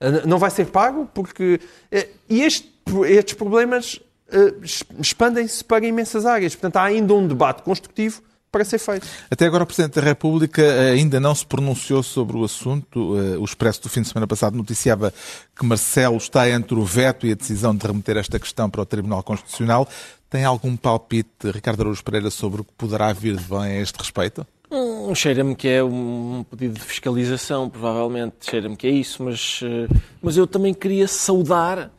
Ah, 0.00 0.24
Não 0.24 0.38
vai 0.38 0.50
ser 0.52 0.66
pago 0.66 1.08
porque... 1.12 1.58
eh, 1.90 2.10
E 2.30 2.42
este- 2.42 2.72
estes 3.08 3.34
problemas 3.34 3.98
eh, 4.30 4.54
expandem-se 5.00 5.64
para 5.64 5.84
imensas 5.84 6.24
áreas. 6.24 6.54
Portanto, 6.54 6.76
há 6.76 6.84
ainda 6.84 7.12
um 7.12 7.26
debate 7.26 7.62
construtivo 7.64 8.22
para 8.54 8.64
ser 8.64 8.78
feito. 8.78 9.04
Até 9.28 9.46
agora 9.46 9.64
o 9.64 9.66
Presidente 9.66 9.96
da 9.96 10.00
República 10.00 10.62
eh, 10.62 10.92
ainda 10.92 11.18
não 11.18 11.34
se 11.34 11.44
pronunciou 11.44 12.04
sobre 12.04 12.36
o 12.36 12.44
assunto. 12.44 13.18
Eh, 13.18 13.36
O 13.36 13.44
Expresso 13.44 13.82
do 13.82 13.88
fim 13.88 14.00
de 14.02 14.06
semana 14.08 14.28
passado 14.28 14.56
noticiava 14.56 15.12
que 15.58 15.66
Marcelo 15.66 16.16
está 16.16 16.48
entre 16.48 16.76
o 16.76 16.84
veto 16.84 17.26
e 17.26 17.32
a 17.32 17.34
decisão 17.34 17.74
de 17.74 17.84
remeter 17.84 18.16
esta 18.16 18.38
questão 18.38 18.70
para 18.70 18.80
o 18.80 18.86
Tribunal 18.86 19.24
Constitucional. 19.24 19.88
Tem 20.30 20.44
algum 20.44 20.76
palpite, 20.76 21.50
Ricardo 21.52 21.80
Araújo 21.80 22.04
Pereira, 22.04 22.30
sobre 22.30 22.60
o 22.60 22.64
que 22.64 22.72
poderá 22.78 23.12
vir 23.12 23.36
de 23.36 23.42
bem 23.42 23.58
a 23.58 23.80
este 23.80 23.98
respeito? 23.98 24.46
Hum, 24.70 25.12
Cheira-me 25.16 25.56
que 25.56 25.66
é 25.66 25.82
um 25.82 26.44
pedido 26.48 26.74
de 26.74 26.80
fiscalização, 26.80 27.68
provavelmente. 27.68 28.36
Cheira-me 28.48 28.76
que 28.76 28.86
é 28.86 28.90
isso, 28.90 29.20
mas, 29.24 29.60
eh, 29.64 29.88
mas 30.22 30.36
eu 30.36 30.46
também 30.46 30.72
queria 30.72 31.08
saudar 31.08 31.90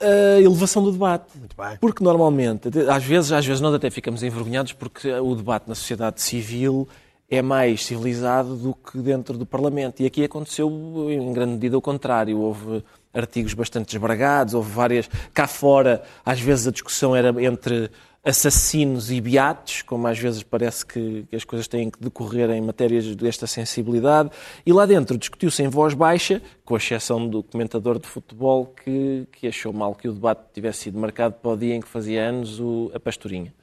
a 0.00 0.40
elevação 0.40 0.82
do 0.82 0.92
debate. 0.92 1.32
Porque 1.80 2.04
normalmente, 2.04 2.68
às 2.90 3.04
vezes, 3.04 3.32
às 3.32 3.46
vezes 3.46 3.60
nós 3.60 3.74
até 3.74 3.90
ficamos 3.90 4.22
envergonhados 4.22 4.72
porque 4.72 5.10
o 5.12 5.34
debate 5.34 5.68
na 5.68 5.74
sociedade 5.74 6.20
civil 6.20 6.88
é 7.28 7.42
mais 7.42 7.84
civilizado 7.84 8.56
do 8.56 8.74
que 8.74 8.98
dentro 8.98 9.36
do 9.36 9.44
Parlamento. 9.44 10.00
E 10.00 10.06
aqui 10.06 10.24
aconteceu, 10.24 10.70
em 11.10 11.32
grande 11.32 11.52
medida, 11.52 11.76
o 11.76 11.80
contrário. 11.80 12.38
Houve 12.38 12.84
artigos 13.12 13.54
bastante 13.54 13.96
esbragados, 13.96 14.54
houve 14.54 14.70
várias. 14.70 15.08
Cá 15.32 15.46
fora, 15.46 16.02
às 16.24 16.40
vezes 16.40 16.66
a 16.66 16.70
discussão 16.70 17.16
era 17.16 17.34
entre 17.42 17.90
assassinos 18.26 19.10
e 19.12 19.20
beatos, 19.20 19.82
como 19.82 20.06
às 20.08 20.18
vezes 20.18 20.42
parece 20.42 20.84
que, 20.84 21.24
que 21.30 21.36
as 21.36 21.44
coisas 21.44 21.68
têm 21.68 21.88
que 21.88 22.00
decorrer 22.00 22.50
em 22.50 22.60
matérias 22.60 23.14
desta 23.14 23.46
sensibilidade. 23.46 24.30
E 24.66 24.72
lá 24.72 24.84
dentro 24.84 25.16
discutiu-se 25.16 25.62
em 25.62 25.68
voz 25.68 25.94
baixa, 25.94 26.42
com 26.64 26.76
exceção 26.76 27.28
do 27.28 27.42
comentador 27.42 28.00
de 28.00 28.08
futebol 28.08 28.66
que, 28.66 29.26
que 29.30 29.46
achou 29.46 29.72
mal 29.72 29.94
que 29.94 30.08
o 30.08 30.12
debate 30.12 30.40
tivesse 30.52 30.80
sido 30.80 30.98
marcado 30.98 31.36
para 31.40 31.52
o 31.52 31.56
dia 31.56 31.74
em 31.76 31.80
que 31.80 31.88
fazia 31.88 32.28
anos 32.28 32.58
o- 32.58 32.90
a 32.92 32.98
pastorinha. 32.98 33.54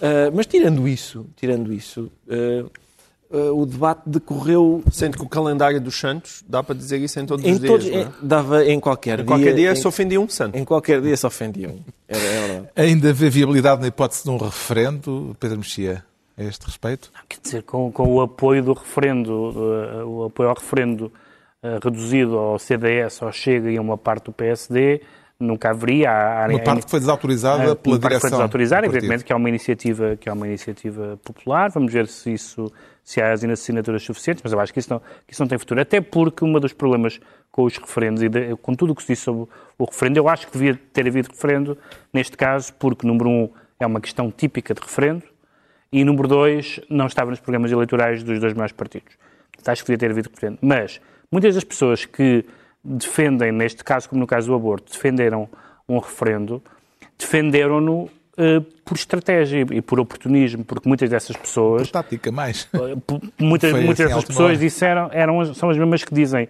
Ah, 0.00 0.30
mas 0.32 0.46
tirando 0.46 0.86
isso, 0.86 1.26
tirando 1.36 1.72
isso, 1.72 2.10
ah, 2.30 2.70
ah, 3.32 3.52
o 3.52 3.64
debate 3.66 4.02
decorreu 4.06 4.82
Sendo 4.90 5.16
que 5.16 5.22
o 5.22 5.28
calendário 5.28 5.80
dos 5.80 5.98
santos, 5.98 6.42
dá 6.48 6.62
para 6.62 6.74
dizer 6.74 6.98
isso 6.98 7.18
em 7.20 7.26
todos 7.26 7.44
em 7.44 7.52
os 7.52 7.60
dias. 7.60 7.70
todos, 7.70 7.90
não 7.90 7.98
é? 7.98 8.02
em- 8.02 8.08
dava 8.22 8.64
em 8.66 8.80
qualquer 8.80 9.14
Em 9.14 9.16
dia. 9.18 9.24
qualquer 9.26 9.54
dia 9.54 9.72
em, 9.72 9.76
se 9.76 9.86
ofendia 9.88 10.20
um 10.20 10.28
santo. 10.28 10.56
em 10.56 10.64
qualquer 10.64 11.00
dia 11.00 11.16
se 11.16 11.26
ofendiam. 11.26 11.76
Era, 12.08 12.20
é 12.22 12.46
verdade. 12.48 12.68
Ainda 12.76 13.12
vê 13.12 13.30
viabilidade 13.30 13.80
na 13.80 13.88
hipótese 13.88 14.24
de 14.24 14.30
um 14.30 14.36
referendo, 14.36 15.36
Pedro 15.38 15.58
Mexia, 15.58 16.04
a 16.36 16.42
este 16.42 16.64
respeito? 16.66 17.10
Quer 17.28 17.38
dizer, 17.42 17.62
com, 17.62 17.90
com 17.92 18.08
o 18.14 18.20
apoio 18.20 18.62
do 18.62 18.72
referendo, 18.72 19.52
eh, 20.00 20.04
o 20.04 20.24
apoio 20.24 20.48
ao 20.48 20.54
referendo 20.54 21.12
eh, 21.62 21.78
reduzido 21.82 22.36
ao 22.38 22.58
CDS, 22.58 23.22
ao 23.22 23.30
Chega 23.32 23.70
e 23.70 23.76
a 23.76 23.80
uma 23.80 23.98
parte 23.98 24.24
do 24.24 24.32
PSD, 24.32 25.02
nunca 25.40 25.70
haveria. 25.70 26.10
Há, 26.10 26.44
há- 26.44 26.48
Uma 26.48 26.60
parte 26.60 26.84
que 26.84 26.90
foi 26.90 27.00
desautorizada 27.00 27.62
Eh, 27.72 27.74
pela 27.74 27.94
uma 27.96 28.00
parte 28.00 28.08
direção. 28.12 28.20
foi 28.20 28.30
desautorizada, 28.30 28.86
evidentemente 28.86 29.24
que 29.24 29.32
é 29.32 29.36
uma 29.36 29.48
iniciativa 29.48 30.16
que 30.16 30.28
é 30.28 30.32
uma 30.32 30.46
iniciativa 30.46 31.18
popular. 31.24 31.70
Vamos 31.70 31.92
ver 31.92 32.06
se 32.06 32.32
isso 32.32 32.70
se 33.02 33.20
há 33.20 33.32
as 33.32 33.42
assinaturas 33.42 34.02
suficientes, 34.04 34.42
mas 34.44 34.52
eu 34.52 34.60
acho 34.60 34.72
que 34.72 34.78
isso 34.78 34.90
não, 34.92 35.00
que 35.26 35.32
isso 35.32 35.42
não 35.42 35.48
tem 35.48 35.58
futuro. 35.58 35.80
Até 35.80 36.00
porque 36.00 36.44
um 36.44 36.52
dos 36.60 36.72
problemas 36.72 37.18
com 37.50 37.64
os 37.64 37.76
referendos 37.76 38.22
e 38.22 38.28
de- 38.28 38.54
com 38.62 38.74
tudo 38.74 38.92
o 38.92 38.94
que 38.94 39.02
se 39.02 39.08
disse 39.08 39.22
sobre 39.22 39.48
o 39.78 39.84
referendo, 39.84 40.18
eu 40.18 40.28
acho 40.28 40.46
que 40.46 40.52
devia 40.52 40.78
ter 40.92 41.06
havido 41.08 41.28
referendo 41.32 41.76
neste 42.12 42.36
caso, 42.36 42.72
porque 42.74 43.06
número 43.06 43.28
um 43.28 43.48
é 43.80 43.86
uma 43.86 44.00
questão 44.00 44.30
típica 44.30 44.74
de 44.74 44.80
referendo 44.80 45.22
e 45.90 46.04
número 46.04 46.28
dois 46.28 46.78
não 46.88 47.06
estava 47.06 47.30
nos 47.30 47.40
programas 47.40 47.72
eleitorais 47.72 48.22
dos 48.22 48.38
dois 48.38 48.52
maiores 48.52 48.72
partidos. 48.72 49.14
Portanto, 49.50 49.68
acho 49.72 49.82
que 49.82 49.86
devia 49.90 49.98
ter 49.98 50.10
havido 50.12 50.30
referendo. 50.32 50.58
Mas 50.62 51.00
muitas 51.32 51.54
das 51.56 51.64
pessoas 51.64 52.04
que 52.04 52.44
defendem, 52.82 53.52
neste 53.52 53.84
caso, 53.84 54.08
como 54.08 54.20
no 54.20 54.26
caso 54.26 54.46
do 54.48 54.54
aborto, 54.54 54.92
defenderam 54.92 55.48
um 55.88 55.98
referendo, 55.98 56.62
defenderam-no 57.18 58.08
eh, 58.36 58.60
por 58.84 58.96
estratégia 58.96 59.66
e 59.70 59.82
por 59.82 60.00
oportunismo, 60.00 60.64
porque 60.64 60.88
muitas 60.88 61.10
dessas 61.10 61.36
pessoas 61.36 61.82
Por 61.82 61.92
tática, 61.92 62.32
mais. 62.32 62.64
P- 62.64 62.78
muitas, 63.38 63.70
Foi 63.70 63.80
muitas 63.80 64.06
assim, 64.06 64.14
dessas 64.14 64.24
pessoas 64.24 64.58
disseram, 64.58 65.10
eram, 65.12 65.54
são 65.54 65.68
as 65.70 65.76
mesmas 65.76 66.04
que 66.04 66.14
dizem 66.14 66.48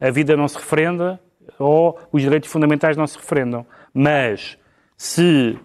a 0.00 0.10
vida 0.10 0.36
não 0.36 0.46
se 0.48 0.56
referenda 0.56 1.18
ou 1.58 1.98
os 2.12 2.22
direitos 2.22 2.50
fundamentais 2.50 2.96
não 2.96 3.06
se 3.06 3.16
referendam. 3.16 3.66
Mas 3.92 4.56
se 4.96 5.58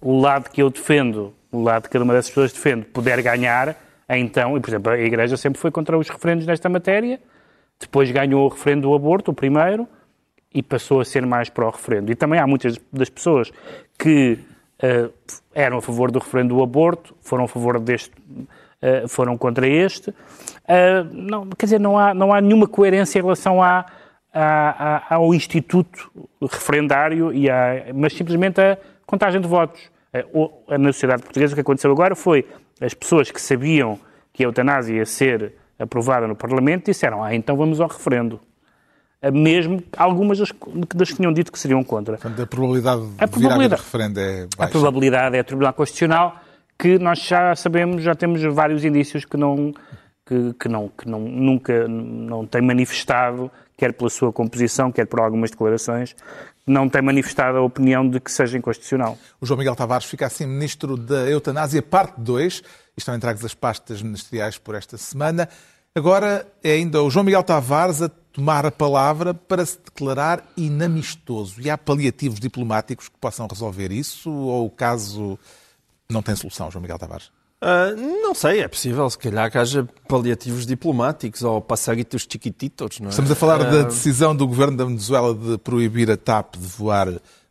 o 0.00 0.18
lado 0.20 0.50
que 0.50 0.62
eu 0.62 0.70
defendo, 0.70 1.34
o 1.52 1.62
lado 1.62 1.84
que 1.84 1.90
cada 1.90 2.04
uma 2.04 2.14
dessas 2.14 2.30
pessoas 2.30 2.52
defende, 2.52 2.86
puder 2.86 3.20
ganhar, 3.22 3.76
então, 4.08 4.56
e 4.56 4.60
por 4.60 4.70
exemplo, 4.70 4.92
a 4.92 4.98
Igreja 4.98 5.36
sempre 5.36 5.60
foi 5.60 5.70
contra 5.70 5.98
os 5.98 6.08
referendos 6.08 6.46
nesta 6.46 6.68
matéria, 6.68 7.20
depois 7.78 8.10
ganhou 8.10 8.44
o 8.44 8.48
referendo 8.48 8.82
do 8.88 8.94
aborto, 8.94 9.30
o 9.30 9.34
primeiro, 9.34 9.86
e 10.52 10.62
passou 10.62 11.00
a 11.00 11.04
ser 11.04 11.24
mais 11.26 11.48
para 11.48 11.66
o 11.66 11.70
referendo. 11.70 12.10
E 12.10 12.14
também 12.14 12.40
há 12.40 12.46
muitas 12.46 12.78
das 12.92 13.08
pessoas 13.08 13.50
que 13.98 14.38
eh, 14.80 15.08
eram 15.54 15.78
a 15.78 15.82
favor 15.82 16.10
do 16.10 16.18
referendo 16.18 16.54
do 16.54 16.62
aborto, 16.62 17.14
foram 17.20 17.44
a 17.44 17.48
favor 17.48 17.78
deste, 17.78 18.12
eh, 18.80 19.06
foram 19.06 19.36
contra 19.36 19.66
este. 19.68 20.12
Eh, 20.66 21.04
não, 21.12 21.46
quer 21.50 21.66
dizer, 21.66 21.78
não 21.80 21.98
há, 21.98 22.14
não 22.14 22.32
há 22.32 22.40
nenhuma 22.40 22.66
coerência 22.66 23.18
em 23.18 23.22
relação 23.22 23.62
à, 23.62 23.84
à- 24.32 25.04
à- 25.10 25.14
ao 25.14 25.32
instituto 25.34 26.10
referendário, 26.42 27.32
e 27.32 27.48
à, 27.50 27.86
mas 27.94 28.12
simplesmente 28.14 28.60
a 28.60 28.78
contagem 29.06 29.40
de 29.40 29.46
votos. 29.48 29.80
Na 30.78 30.90
sociedade 30.92 31.22
portuguesa 31.22 31.52
o 31.52 31.54
que 31.54 31.60
aconteceu 31.60 31.92
agora 31.92 32.16
foi 32.16 32.44
as 32.80 32.94
pessoas 32.94 33.30
que 33.30 33.40
sabiam 33.40 33.98
que 34.32 34.42
a 34.42 34.46
eutanásia 34.46 34.96
ia 34.96 35.06
ser 35.06 35.52
aprovada 35.78 36.26
no 36.26 36.34
Parlamento 36.36 36.86
disseram, 36.86 37.22
ah, 37.22 37.34
então 37.34 37.56
vamos 37.56 37.80
ao 37.80 37.88
referendo. 37.88 38.40
Mesmo 39.32 39.82
algumas 39.96 40.38
das, 40.38 40.52
das 40.94 41.10
que 41.10 41.16
tinham 41.16 41.32
dito 41.32 41.50
que 41.50 41.58
seriam 41.58 41.82
contra. 41.82 42.16
Portanto, 42.16 42.40
a 42.40 42.46
probabilidade 42.46 43.00
de 43.00 43.06
A 43.06 43.08
a 43.08 43.24
haver 43.24 43.28
probabilidade- 43.40 43.82
referendo 43.82 44.20
é 44.20 44.42
A 44.42 44.56
baixa. 44.56 44.70
probabilidade 44.72 45.36
é 45.36 45.40
a 45.40 45.44
Tribunal 45.44 45.72
Constitucional, 45.72 46.36
que 46.78 46.98
nós 47.00 47.18
já 47.18 47.56
sabemos, 47.56 48.02
já 48.02 48.14
temos 48.14 48.40
vários 48.44 48.84
indícios 48.84 49.24
que 49.24 49.36
não 49.36 49.74
que, 50.24 50.52
que 50.60 50.68
não 50.68 50.88
que 50.88 51.08
não 51.08 51.18
nunca 51.20 51.88
não 51.88 52.46
tem 52.46 52.62
manifestado, 52.62 53.50
quer 53.76 53.92
pela 53.92 54.08
sua 54.10 54.32
composição, 54.32 54.92
quer 54.92 55.06
por 55.06 55.18
algumas 55.20 55.50
declarações, 55.50 56.14
não 56.66 56.88
tem 56.88 57.02
manifestado 57.02 57.58
a 57.58 57.62
opinião 57.62 58.08
de 58.08 58.20
que 58.20 58.30
seja 58.30 58.56
inconstitucional. 58.56 59.18
O 59.40 59.46
João 59.46 59.58
Miguel 59.58 59.74
Tavares 59.74 60.04
fica 60.06 60.26
assim 60.26 60.46
ministro 60.46 60.96
da 60.96 61.28
Eutanásia, 61.28 61.82
parte 61.82 62.20
2. 62.20 62.62
Estão 62.98 63.14
entregues 63.14 63.44
as 63.44 63.54
pastas 63.54 64.02
ministeriais 64.02 64.58
por 64.58 64.74
esta 64.74 64.98
semana. 64.98 65.48
Agora 65.94 66.46
é 66.62 66.72
ainda 66.72 67.02
o 67.02 67.10
João 67.10 67.24
Miguel 67.24 67.42
Tavares 67.42 68.02
a 68.02 68.08
tomar 68.08 68.66
a 68.66 68.70
palavra 68.70 69.32
para 69.32 69.64
se 69.64 69.78
declarar 69.84 70.44
inamistoso. 70.56 71.60
E 71.60 71.70
há 71.70 71.78
paliativos 71.78 72.38
diplomáticos 72.38 73.08
que 73.08 73.16
possam 73.18 73.46
resolver 73.46 73.90
isso 73.90 74.30
ou 74.30 74.66
o 74.66 74.70
caso 74.70 75.38
não 76.10 76.22
tem 76.22 76.36
solução, 76.36 76.70
João 76.70 76.82
Miguel 76.82 76.98
Tavares? 76.98 77.30
Uh, 77.60 77.96
não 78.22 78.34
sei, 78.34 78.60
é 78.60 78.68
possível, 78.68 79.10
se 79.10 79.18
calhar 79.18 79.50
que 79.50 79.58
haja 79.58 79.88
paliativos 80.06 80.64
diplomáticos 80.64 81.42
ou 81.42 81.60
passaritos 81.60 82.22
chiquititos, 82.30 83.00
não 83.00 83.08
é? 83.08 83.10
Estamos 83.10 83.30
a 83.32 83.34
falar 83.34 83.60
uh... 83.60 83.64
da 83.64 83.80
Ah, 83.80 83.82
decisão 83.82 84.34
do 84.34 84.46
governo 84.46 84.76
da 84.76 84.84
Venezuela 84.84 85.34
de 85.34 85.58
proibir 85.58 86.08
a 86.08 86.16
TAP 86.16 86.54
de 86.56 86.66
voar 86.66 87.08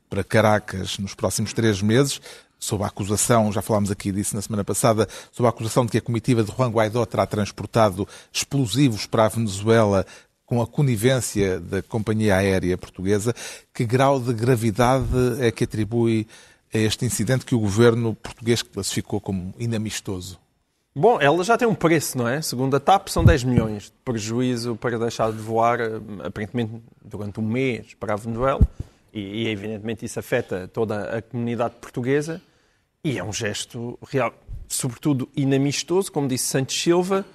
para 0.10 0.24
Caracas 0.24 0.98
nos 0.98 1.14
próximos 1.14 1.52
três 1.52 1.82
meses, 1.82 2.22
sob 2.60 2.84
a 2.84 2.88
acusação, 2.88 3.52
já 3.52 3.62
falámos 3.62 3.92
aqui 3.92 4.12
disso 4.12 4.36
na 4.36 4.42
semana 4.42 4.64
passada, 4.64 5.08
sob 5.32 5.46
a 5.46 5.50
acusação 5.50 5.86
de 5.86 5.92
que 5.92 5.98
a 5.98 6.02
comitiva 6.02 6.44
de 6.44 6.52
Juan 6.52 6.70
Guaidó 6.70 7.06
terá 7.06 7.26
transportado 7.26 8.08
explosivos 8.32 9.06
para 9.06 9.26
a 9.26 9.30
Venezuela 9.30 10.06
com 10.46 10.62
a 10.62 10.68
conivência 10.68 11.60
da 11.60 11.82
companhia 11.82 12.38
aérea 12.38 12.78
portuguesa. 12.78 13.36
Que 13.74 13.86
grau 13.86 14.20
de 14.20 14.34
gravidade 14.34 15.06
é 15.40 15.52
que 15.52 15.66
atribui 15.66 16.26
a 16.74 16.78
este 16.78 17.06
incidente 17.06 17.46
que 17.46 17.54
o 17.54 17.60
governo 17.60 18.16
português 18.16 18.62
classificou 18.62 19.20
como 19.20 19.54
inamistoso? 19.60 20.40
Bom, 20.96 21.22
ela 21.22 21.44
já 21.44 21.56
tem 21.56 21.68
um 21.68 21.76
preço, 21.76 22.18
não 22.18 22.28
é? 22.28 22.42
Segundo 22.42 22.76
a 22.76 22.80
TAP, 22.80 23.10
são 23.10 23.24
10 23.24 23.44
milhões 23.44 23.84
de 23.84 23.92
prejuízo 24.04 24.76
para 24.76 24.98
deixar 24.98 25.32
de 25.32 25.38
voar, 25.38 25.80
aparentemente, 26.24 26.82
durante 27.06 27.40
um 27.40 27.44
mês 27.44 27.94
para 28.00 28.14
a 28.14 28.16
Venezuela. 28.16 28.62
E, 29.14 29.44
e, 29.44 29.48
evidentemente, 29.48 30.06
isso 30.06 30.20
afeta 30.20 30.68
toda 30.68 31.18
a 31.18 31.22
comunidade 31.22 31.76
portuguesa. 31.76 32.42
E 33.04 33.18
é 33.18 33.24
um 33.24 33.32
gesto 33.32 33.98
real, 34.10 34.34
sobretudo 34.68 35.30
inamistoso, 35.36 36.12
como 36.12 36.28
disse 36.28 36.46
Santos 36.46 36.80
Silva, 36.80 37.26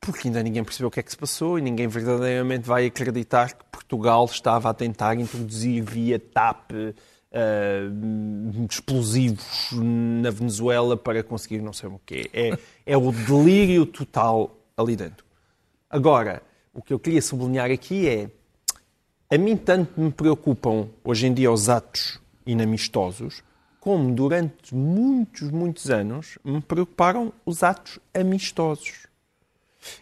porque 0.00 0.28
ainda 0.28 0.42
ninguém 0.42 0.64
percebeu 0.64 0.88
o 0.88 0.90
que 0.90 1.00
é 1.00 1.02
que 1.02 1.10
se 1.10 1.16
passou 1.16 1.58
e 1.58 1.62
ninguém 1.62 1.86
verdadeiramente 1.86 2.66
vai 2.66 2.86
acreditar 2.86 3.52
que 3.52 3.64
Portugal 3.70 4.24
estava 4.24 4.70
a 4.70 4.74
tentar 4.74 5.14
introduzir 5.16 5.82
via 5.82 6.18
TAP 6.18 6.72
uh, 6.72 8.66
explosivos 8.68 9.70
na 9.72 10.30
Venezuela 10.30 10.96
para 10.96 11.22
conseguir 11.22 11.60
não 11.60 11.72
sei 11.72 11.88
o 11.88 12.00
quê. 12.04 12.30
É, 12.32 12.58
é 12.86 12.96
o 12.96 13.12
delírio 13.12 13.84
total 13.86 14.56
ali 14.76 14.96
dentro. 14.96 15.24
Agora, 15.88 16.42
o 16.72 16.82
que 16.82 16.92
eu 16.92 16.98
queria 16.98 17.20
sublinhar 17.20 17.70
aqui 17.70 18.08
é 18.08 18.30
a 19.30 19.38
mim 19.38 19.56
tanto 19.56 20.00
me 20.00 20.10
preocupam 20.10 20.88
hoje 21.04 21.28
em 21.28 21.32
dia 21.32 21.52
os 21.52 21.68
atos 21.68 22.18
inamistosos, 22.44 23.44
como 23.78 24.12
durante 24.12 24.74
muitos, 24.74 25.50
muitos 25.50 25.88
anos 25.88 26.36
me 26.44 26.60
preocuparam 26.60 27.32
os 27.46 27.62
atos 27.62 28.00
amistosos. 28.12 29.06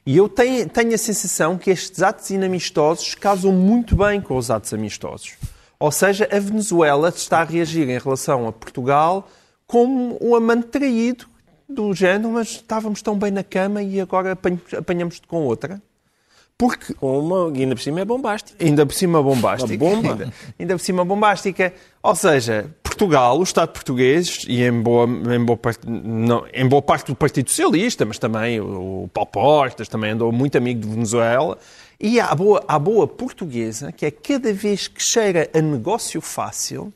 E 0.04 0.16
eu 0.16 0.28
tenho, 0.28 0.68
tenho, 0.68 0.94
a 0.94 0.98
sensação 0.98 1.58
que 1.58 1.70
estes 1.70 2.02
atos 2.02 2.30
inamistosos 2.30 3.14
casam 3.14 3.52
muito 3.52 3.94
bem 3.94 4.20
com 4.20 4.36
os 4.36 4.50
atos 4.50 4.72
amistosos. 4.72 5.36
Ou 5.78 5.92
seja, 5.92 6.26
a 6.32 6.40
Venezuela 6.40 7.10
está 7.10 7.40
a 7.40 7.44
reagir 7.44 7.88
em 7.88 7.98
relação 7.98 8.48
a 8.48 8.52
Portugal 8.52 9.28
como 9.66 10.18
um 10.20 10.34
amante 10.34 10.68
traído 10.68 11.26
do 11.68 11.94
género, 11.94 12.30
mas 12.30 12.48
estávamos 12.48 13.02
tão 13.02 13.16
bem 13.16 13.30
na 13.30 13.44
cama 13.44 13.82
e 13.82 14.00
agora 14.00 14.36
apanhamos 14.76 15.20
com 15.28 15.44
outra. 15.44 15.80
Porque 16.58 16.92
uma, 17.00 17.52
ainda 17.52 17.76
por 17.76 17.80
cima 17.80 18.00
é 18.00 18.04
bombástica. 18.04 18.64
Ainda 18.64 18.84
por 18.84 18.92
cima 18.92 19.22
bombástica. 19.22 19.84
Uma 19.84 19.94
bomba. 19.94 20.10
Ainda, 20.10 20.32
ainda 20.58 20.76
por 20.76 20.82
cima 20.82 21.04
bombástica. 21.04 21.72
Ou 22.02 22.16
seja, 22.16 22.68
Portugal, 22.82 23.38
o 23.38 23.44
Estado 23.44 23.68
português, 23.68 24.44
e 24.48 24.64
em 24.64 24.72
boa, 24.72 25.06
em 25.06 25.44
boa, 25.44 25.56
parte, 25.56 25.88
não, 25.88 26.44
em 26.52 26.66
boa 26.66 26.82
parte 26.82 27.06
do 27.06 27.14
Partido 27.14 27.48
Socialista, 27.48 28.04
mas 28.04 28.18
também 28.18 28.60
o, 28.60 29.04
o 29.04 29.10
Paulo 29.14 29.30
Portas, 29.30 29.86
também 29.86 30.10
andou 30.10 30.32
muito 30.32 30.58
amigo 30.58 30.80
de 30.80 30.88
Venezuela, 30.88 31.56
e 32.00 32.18
a 32.18 32.34
boa, 32.34 32.64
a 32.66 32.76
boa 32.76 33.06
portuguesa, 33.06 33.92
que 33.92 34.04
é 34.04 34.10
cada 34.10 34.52
vez 34.52 34.88
que 34.88 35.00
cheira 35.00 35.48
a 35.54 35.60
negócio 35.60 36.20
fácil, 36.20 36.92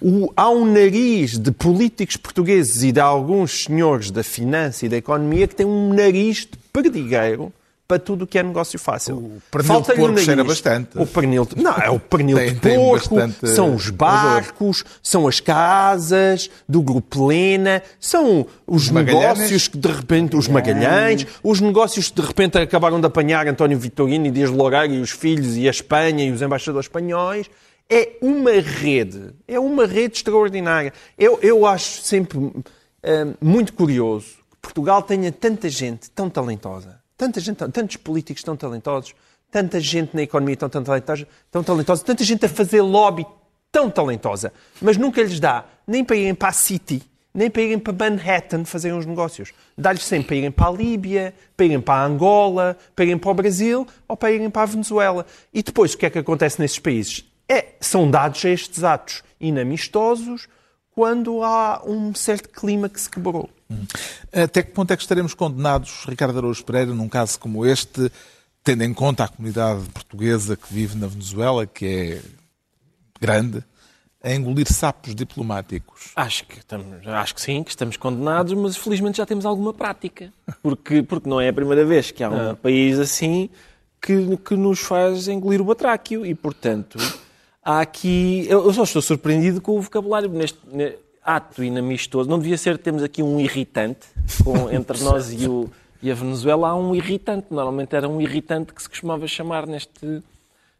o, 0.00 0.32
há 0.34 0.48
um 0.48 0.64
nariz 0.64 1.38
de 1.38 1.52
políticos 1.52 2.16
portugueses 2.16 2.82
e 2.82 2.90
de 2.90 3.00
alguns 3.00 3.64
senhores 3.64 4.10
da 4.10 4.22
finança 4.22 4.86
e 4.86 4.88
da 4.88 4.96
economia 4.96 5.46
que 5.46 5.54
tem 5.54 5.66
um 5.66 5.92
nariz 5.92 6.46
de 6.46 6.56
perdigueiro 6.72 7.52
para 7.86 7.98
tudo 7.98 8.22
o 8.24 8.26
que 8.26 8.38
é 8.38 8.42
negócio 8.42 8.78
fácil. 8.78 9.16
O 9.16 9.42
pernil 9.50 9.80
de 9.80 9.94
porco 9.94 10.18
cheira 10.18 10.42
bastante. 10.42 10.98
O 10.98 11.06
pernil 11.06 11.44
de... 11.46 11.62
Não, 11.62 11.76
é 11.76 11.88
o 11.88 12.00
pernil 12.00 12.36
tem, 12.36 12.54
de 12.54 12.60
porco, 12.60 13.14
bastante... 13.14 13.48
são 13.48 13.74
os 13.74 13.90
barcos, 13.90 14.84
são 15.02 15.28
as 15.28 15.38
casas 15.38 16.50
do 16.68 16.82
Grupo 16.82 17.26
Lena, 17.26 17.82
são 18.00 18.46
os, 18.66 18.86
os 18.86 18.90
negócios 18.90 19.68
que 19.68 19.78
de 19.78 19.88
repente, 19.88 20.36
os 20.36 20.48
Magalhães, 20.48 21.26
os 21.42 21.60
negócios 21.60 22.10
que 22.10 22.20
de 22.20 22.26
repente 22.26 22.58
acabaram 22.58 23.00
de 23.00 23.06
apanhar 23.06 23.46
António 23.46 23.78
Vitorino 23.78 24.26
e 24.26 24.30
Dias 24.30 24.50
Loureiro 24.50 24.94
e 24.94 25.00
os 25.00 25.10
filhos 25.10 25.56
e 25.56 25.68
a 25.68 25.70
Espanha 25.70 26.24
e 26.24 26.30
os 26.32 26.42
embaixadores 26.42 26.86
espanhóis. 26.86 27.48
É 27.88 28.16
uma 28.20 28.50
rede, 28.50 29.32
é 29.46 29.60
uma 29.60 29.86
rede 29.86 30.16
extraordinária. 30.16 30.92
Eu, 31.16 31.38
eu 31.40 31.64
acho 31.64 32.02
sempre 32.02 32.36
uh, 32.36 32.52
muito 33.40 33.72
curioso 33.74 34.26
que 34.50 34.56
Portugal 34.60 35.02
tenha 35.02 35.30
tanta 35.30 35.68
gente 35.68 36.10
tão 36.10 36.28
talentosa 36.28 36.95
Tanta 37.16 37.40
gente, 37.40 37.56
tantos 37.56 37.96
políticos 37.96 38.42
tão 38.42 38.56
talentosos, 38.56 39.14
tanta 39.50 39.80
gente 39.80 40.14
na 40.14 40.22
economia 40.22 40.56
tão, 40.56 40.68
tão, 40.68 40.84
talentosa, 40.84 41.26
tão 41.50 41.62
talentosa, 41.64 42.04
tanta 42.04 42.24
gente 42.24 42.44
a 42.44 42.48
fazer 42.48 42.82
lobby 42.82 43.26
tão 43.72 43.90
talentosa, 43.90 44.52
mas 44.80 44.96
nunca 44.96 45.22
lhes 45.22 45.40
dá 45.40 45.64
nem 45.86 46.04
para 46.04 46.16
irem 46.16 46.34
para 46.34 46.48
a 46.48 46.52
City, 46.52 47.02
nem 47.32 47.50
para 47.50 47.62
irem 47.62 47.78
para 47.78 47.92
Manhattan 47.92 48.64
fazer 48.64 48.92
uns 48.92 49.06
negócios. 49.06 49.52
Dá-lhes 49.76 50.04
sempre 50.04 50.26
para 50.28 50.36
irem 50.36 50.50
para 50.50 50.68
a 50.68 50.72
Líbia, 50.72 51.34
para 51.56 51.66
irem 51.66 51.80
para 51.80 51.94
a 51.94 52.04
Angola, 52.04 52.76
para 52.94 53.04
irem 53.04 53.18
para 53.18 53.30
o 53.30 53.34
Brasil 53.34 53.86
ou 54.08 54.16
para 54.16 54.32
irem 54.32 54.50
para 54.50 54.62
a 54.62 54.66
Venezuela. 54.66 55.26
E 55.52 55.62
depois 55.62 55.94
o 55.94 55.98
que 55.98 56.06
é 56.06 56.10
que 56.10 56.18
acontece 56.18 56.60
nesses 56.60 56.78
países? 56.78 57.24
É, 57.48 57.74
são 57.80 58.10
dados 58.10 58.44
estes 58.44 58.82
atos 58.82 59.22
inamistosos 59.40 60.48
quando 60.90 61.42
há 61.42 61.82
um 61.86 62.14
certo 62.14 62.48
clima 62.48 62.88
que 62.88 63.00
se 63.00 63.08
quebrou. 63.08 63.50
Até 64.32 64.62
que 64.62 64.72
ponto 64.72 64.92
é 64.92 64.96
que 64.96 65.02
estaremos 65.02 65.34
condenados, 65.34 66.04
Ricardo 66.06 66.38
Araújo 66.38 66.64
Pereira, 66.64 66.92
num 66.92 67.08
caso 67.08 67.38
como 67.38 67.66
este, 67.66 68.10
tendo 68.62 68.84
em 68.84 68.92
conta 68.92 69.24
a 69.24 69.28
comunidade 69.28 69.82
portuguesa 69.90 70.56
que 70.56 70.72
vive 70.72 70.96
na 70.96 71.06
Venezuela, 71.06 71.66
que 71.66 71.86
é 71.86 72.22
grande, 73.20 73.62
a 74.22 74.34
engolir 74.34 74.70
sapos 74.72 75.14
diplomáticos? 75.14 76.12
Acho 76.16 76.44
que, 76.46 76.58
estamos, 76.58 77.06
acho 77.06 77.34
que 77.34 77.40
sim, 77.40 77.62
que 77.62 77.70
estamos 77.70 77.96
condenados, 77.96 78.52
mas 78.54 78.76
felizmente 78.76 79.18
já 79.18 79.26
temos 79.26 79.46
alguma 79.46 79.72
prática. 79.72 80.32
Porque, 80.62 81.02
porque 81.02 81.28
não 81.28 81.40
é 81.40 81.48
a 81.48 81.52
primeira 81.52 81.84
vez 81.84 82.10
que 82.10 82.24
há 82.24 82.30
um 82.30 82.48
não. 82.48 82.56
país 82.56 82.98
assim 82.98 83.48
que, 84.00 84.36
que 84.38 84.56
nos 84.56 84.80
faz 84.80 85.28
engolir 85.28 85.60
o 85.60 85.64
batráquio 85.64 86.26
e, 86.26 86.34
portanto, 86.34 86.98
há 87.62 87.80
aqui... 87.80 88.46
Eu 88.48 88.72
só 88.72 88.82
estou 88.82 89.02
surpreendido 89.02 89.60
com 89.60 89.78
o 89.78 89.80
vocabulário 89.80 90.28
neste 90.28 90.58
ato 91.26 91.62
inamistoso. 91.64 92.30
Não 92.30 92.38
devia 92.38 92.56
ser, 92.56 92.78
temos 92.78 93.02
aqui 93.02 93.22
um 93.22 93.40
irritante 93.40 94.06
com, 94.44 94.70
entre 94.70 95.02
nós 95.02 95.32
e, 95.32 95.48
o, 95.48 95.68
e 96.00 96.10
a 96.10 96.14
Venezuela. 96.14 96.68
Há 96.68 96.76
um 96.76 96.94
irritante. 96.94 97.48
Normalmente 97.50 97.94
era 97.94 98.08
um 98.08 98.20
irritante 98.20 98.72
que 98.72 98.80
se 98.80 98.88
costumava 98.88 99.26
chamar 99.26 99.66
neste, 99.66 100.22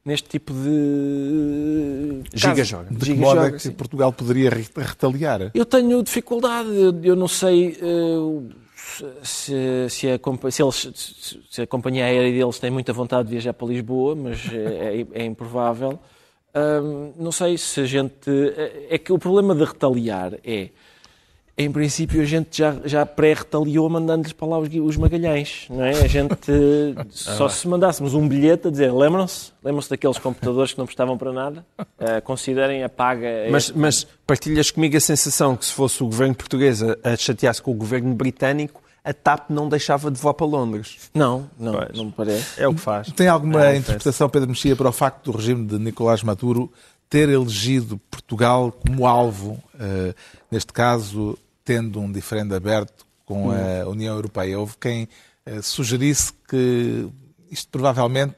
neste 0.04 0.28
tipo 0.28 0.52
de. 0.52 2.22
Giga-joga. 2.32 2.88
De 2.90 3.12
que 3.12 3.14
modo 3.14 3.40
é 3.40 3.52
que 3.52 3.70
Portugal 3.70 4.12
poderia 4.12 4.50
retaliar? 4.50 5.50
Eu 5.52 5.66
tenho 5.66 6.02
dificuldade. 6.02 6.70
Eu 7.02 7.16
não 7.16 7.28
sei. 7.28 7.76
Uh, 7.82 8.48
se, 9.22 9.88
se, 9.90 10.08
a, 10.08 10.50
se, 10.50 10.62
eles, 10.62 11.38
se, 11.50 11.62
a, 11.62 11.66
companhia 11.66 12.04
aérea 12.04 12.32
deles 12.32 12.58
tem 12.58 12.70
muita 12.70 12.92
vontade 12.92 13.24
de 13.24 13.32
viajar 13.32 13.52
para 13.52 13.66
Lisboa, 13.68 14.14
mas 14.14 14.40
é, 14.50 15.00
é, 15.00 15.06
é 15.12 15.24
improvável 16.56 17.14
não 17.18 17.32
sei 17.32 17.58
se 17.58 17.80
a 17.80 17.84
gente. 17.84 18.30
É, 18.56 18.94
é 18.94 18.98
que 18.98 19.12
o 19.12 19.18
problema 19.18 19.54
de 19.54 19.64
retaliar 19.64 20.34
é. 20.44 20.70
Em 21.58 21.72
princípio, 21.72 22.20
a 22.20 22.24
gente 22.26 22.58
já, 22.58 22.76
já 22.84 23.06
pré-retaliou 23.06 23.88
mandando-lhes 23.88 24.34
para 24.34 24.46
lá 24.46 24.58
os, 24.58 24.68
os, 24.68 24.96
Magalhães, 24.98 25.66
não 25.70 25.82
é? 25.82 25.92
A 25.92 26.06
gente, 26.06 26.52
só 27.08 27.48
se 27.48 27.66
mandássemos 27.66 28.12
um 28.12 28.28
bilhete 28.28 28.68
a 28.68 28.70
dizer, 28.70 28.92
lembram-se? 28.92 29.52
Lembram-se 29.64 29.88
daqueles 29.88 30.18
computadores 30.18 30.74
que 30.74 30.78
não 30.78 30.84
prestavam 30.84 31.16
para 31.16 31.32
nada? 31.32 31.64
Uh, 31.80 32.20
considerem 32.24 32.84
a 32.84 32.90
paga... 32.90 33.26
Mas, 33.50 33.70
mas 33.70 34.06
partilhas 34.26 34.70
comigo 34.70 34.98
a 34.98 35.00
sensação 35.00 35.56
que 35.56 35.64
se 35.64 35.72
fosse 35.72 36.02
o 36.02 36.06
governo 36.06 36.34
português 36.34 36.82
a, 36.82 36.94
a 37.02 37.16
chatear-se 37.16 37.62
com 37.62 37.70
o 37.70 37.74
governo 37.74 38.14
britânico, 38.14 38.82
a 39.06 39.14
TAP 39.14 39.50
não 39.50 39.68
deixava 39.68 40.10
de 40.10 40.20
voar 40.20 40.34
para 40.34 40.46
Londres. 40.46 41.08
Não, 41.14 41.48
não, 41.56 41.74
pois. 41.74 41.96
não 41.96 42.04
me 42.06 42.12
parece. 42.12 42.60
É 42.60 42.66
o 42.66 42.74
que 42.74 42.80
faz. 42.80 43.12
Tem 43.12 43.28
alguma 43.28 43.64
é 43.64 43.76
interpretação, 43.76 44.28
Pedro 44.28 44.48
Mexia, 44.48 44.74
para 44.74 44.88
o 44.88 44.92
facto 44.92 45.30
do 45.30 45.38
regime 45.38 45.64
de 45.64 45.78
Nicolás 45.78 46.24
Maduro 46.24 46.72
ter 47.08 47.28
elegido 47.28 47.98
Portugal 48.10 48.72
como 48.72 49.06
alvo, 49.06 49.62
uh, 49.74 50.12
neste 50.50 50.72
caso, 50.72 51.38
tendo 51.64 52.00
um 52.00 52.10
diferendo 52.10 52.52
aberto 52.52 53.06
com 53.24 53.52
a 53.52 53.88
União 53.88 54.16
Europeia? 54.16 54.58
Houve 54.58 54.74
quem 54.76 55.08
uh, 55.46 55.62
sugerisse 55.62 56.32
que 56.48 57.08
isto 57.48 57.68
provavelmente 57.70 58.34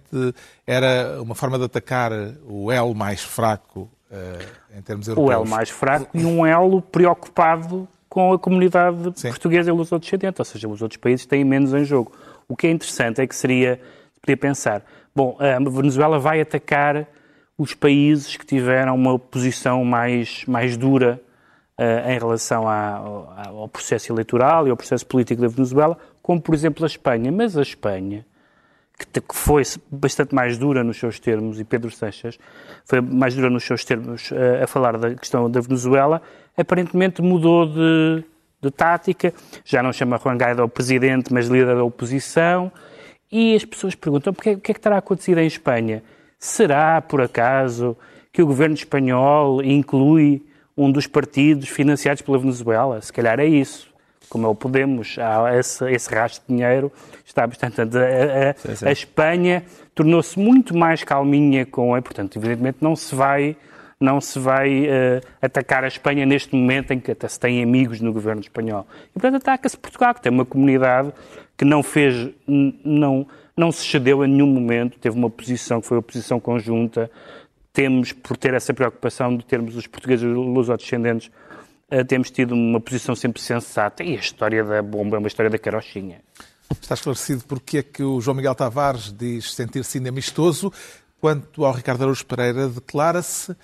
era 0.66 1.23
uma 1.23 1.35
forma 1.35 1.59
de 1.59 1.64
atacar 1.64 2.12
o 2.47 2.71
elo 2.71 2.95
mais 2.95 3.23
fraco 3.23 3.91
eh, 4.11 4.47
em 4.77 4.83
termos 4.83 5.09
O 5.09 5.12
europeus. 5.12 5.33
elo 5.33 5.49
mais 5.49 5.71
fraco 5.71 6.16
e 6.16 6.25
um 6.25 6.47
elo 6.47 6.81
preocupado 6.83 7.89
com 8.09 8.32
a 8.32 8.38
comunidade 8.38 8.96
Sim. 9.16 9.28
portuguesa 9.28 9.70
e 9.70 9.98
descendentes, 9.98 10.38
ou 10.38 10.44
seja, 10.44 10.68
os 10.68 10.80
outros 10.82 10.98
países 10.98 11.26
têm 11.26 11.44
menos 11.44 11.74
em 11.74 11.84
jogo. 11.84 12.12
O 12.48 12.56
que 12.56 12.66
é 12.66 12.70
interessante 12.70 13.20
é 13.20 13.26
que 13.26 13.36
seria, 13.36 13.80
podia 14.20 14.36
pensar, 14.36 14.82
bom, 15.14 15.36
a 15.38 15.59
Venezuela 15.70 16.18
vai 16.18 16.40
atacar 16.40 17.06
os 17.59 17.74
países 17.74 18.36
que 18.36 18.46
tiveram 18.46 18.94
uma 18.94 19.18
posição 19.18 19.84
mais, 19.84 20.44
mais 20.46 20.76
dura 20.76 21.20
eh, 21.76 22.14
em 22.14 22.18
relação 22.18 22.68
à- 22.68 22.96
ao, 22.96 23.34
ao 23.62 23.68
processo 23.68 24.12
eleitoral 24.12 24.66
e 24.66 24.70
ao 24.70 24.76
processo 24.76 25.04
político 25.04 25.42
da 25.42 25.48
Venezuela, 25.48 25.98
como 26.22 26.40
por 26.40 26.54
exemplo 26.54 26.84
a 26.84 26.86
Espanha. 26.86 27.30
Mas 27.32 27.56
a 27.56 27.62
Espanha, 27.62 28.24
que, 28.99 29.20
foi 29.32 29.62
bastante 29.90 30.34
mais 30.34 30.59
dura 30.59 30.82
nos 30.82 30.99
seus 30.99 31.20
termos, 31.20 31.61
e 31.61 31.64
Pedro 31.64 31.90
Sanches 31.90 32.38
foi 32.84 33.01
mais 33.01 33.34
dura 33.34 33.49
nos 33.49 33.64
seus 33.64 33.84
termos 33.84 34.32
eh, 34.32 34.62
a 34.62 34.66
falar 34.66 34.99
da 34.99 35.14
questão 35.14 35.51
da 35.51 35.61
Venezuela, 35.61 36.20
aparentemente 36.57 37.22
mudou 37.22 37.66
de, 37.66 38.24
de 38.61 38.70
tática, 38.70 39.32
já 39.64 39.82
não 39.82 39.92
chama 39.92 40.18
Juan 40.18 40.36
Guaidó 40.36 40.66
presidente, 40.66 41.32
mas 41.32 41.46
líder 41.46 41.76
da 41.76 41.84
oposição, 41.84 42.72
e 43.30 43.55
as 43.55 43.64
pessoas 43.64 43.94
perguntam 43.94 44.32
o 44.32 44.36
que 44.36 44.51
é 44.51 44.57
que 44.57 44.80
terá 44.80 44.99
acontecido 44.99 45.38
em 45.38 45.46
Espanha? 45.46 46.03
Será, 46.38 47.01
por 47.01 47.20
acaso, 47.20 47.96
que 48.32 48.42
o 48.42 48.46
governo 48.46 48.74
espanhol 48.74 49.62
inclui 49.62 50.44
um 50.76 50.90
dos 50.90 51.07
partidos 51.07 51.68
financiados 51.68 52.22
pela 52.22 52.38
Venezuela? 52.38 53.01
Se 53.01 53.12
calhar 53.12 53.38
é 53.38 53.46
isso. 53.46 53.88
Como 54.29 54.47
é 54.47 54.51
o 54.51 54.55
Podemos, 54.55 55.16
há 55.18 55.57
esse, 55.59 55.91
esse 55.91 56.14
rastro 56.14 56.43
de 56.49 56.55
dinheiro, 56.55 56.93
está 57.24 57.47
bastante. 57.47 57.81
A, 57.81 57.85
a- 57.87 58.89
a 58.89 58.93
Espanha 58.93 59.64
tornou-se 59.95 60.39
muito 60.39 60.76
mais 60.76 61.03
calminha 61.03 61.64
com. 61.66 61.97
E, 61.97 62.01
portanto, 62.03 62.37
evidentemente, 62.37 62.79
não 62.81 62.95
se 62.95 63.14
vai, 63.14 63.57
não 63.99 64.20
se 64.20 64.39
vai 64.39 64.85
eh, 64.87 65.20
atacar 65.41 65.83
a 65.85 65.89
Espanha 65.89 66.26
neste 66.26 66.55
momento 66.55 66.93
em 66.93 67.01
que 67.01 67.11
até 67.12 67.26
se 67.26 67.41
tem 67.41 67.62
amigos 67.62 68.01
no 68.01 68.12
governo 68.12 68.41
espanhol. 68.41 68.87
E, 69.11 69.18
portanto, 69.18 69.37
ataca-se 69.43 69.76
Portugal, 69.76 70.14
que 70.14 70.20
tem 70.22 70.31
uma 70.31 70.45
comunidade 70.45 71.12
que 71.57 71.64
não 71.64 71.83
fez, 71.83 72.29
não, 72.85 73.26
não 73.57 73.72
se 73.72 73.85
cedeu 73.85 74.22
a 74.22 74.26
nenhum 74.26 74.47
momento, 74.47 74.99
teve 74.99 75.16
uma 75.18 75.29
posição 75.31 75.81
que 75.81 75.87
foi 75.89 75.99
a 75.99 76.03
posição 76.03 76.39
conjunta. 76.39 77.11
Temos, 77.72 78.12
por 78.12 78.37
ter 78.37 78.55
essa 78.55 78.74
preocupação 78.74 79.37
de 79.37 79.45
termos 79.45 79.74
os 79.76 79.87
portugueses 79.87 80.24
lusodescendentes, 80.24 81.31
eh, 81.31 81.47
temos 82.07 82.30
tido 82.30 82.55
uma 82.55 82.80
posição 82.80 83.14
sempre 83.14 83.41
sensata. 83.41 84.03
E 84.03 84.16
a 84.16 84.20
história 84.20 84.64
da 84.64 84.82
bomba 84.82 85.16
é 85.16 85.18
uma 85.18 85.28
história 85.28 85.51
da 85.51 85.59
carochinha. 85.59 86.20
Está 86.80 86.95
esclarecido 86.95 87.45
porque 87.47 87.78
é 87.78 87.82
que 87.82 88.03
o 88.03 88.20
João 88.20 88.36
Miguel 88.36 88.55
Tavares 88.55 89.12
diz 89.12 89.55
sentir-se 89.55 89.99
ainda 89.99 90.11
amistoso, 90.11 90.72
quanto 91.20 91.64
ao 91.64 91.72
Ricardo 91.72 92.03
Araújo 92.03 92.26
Pereira 92.26 92.68
declara-se 92.68 93.57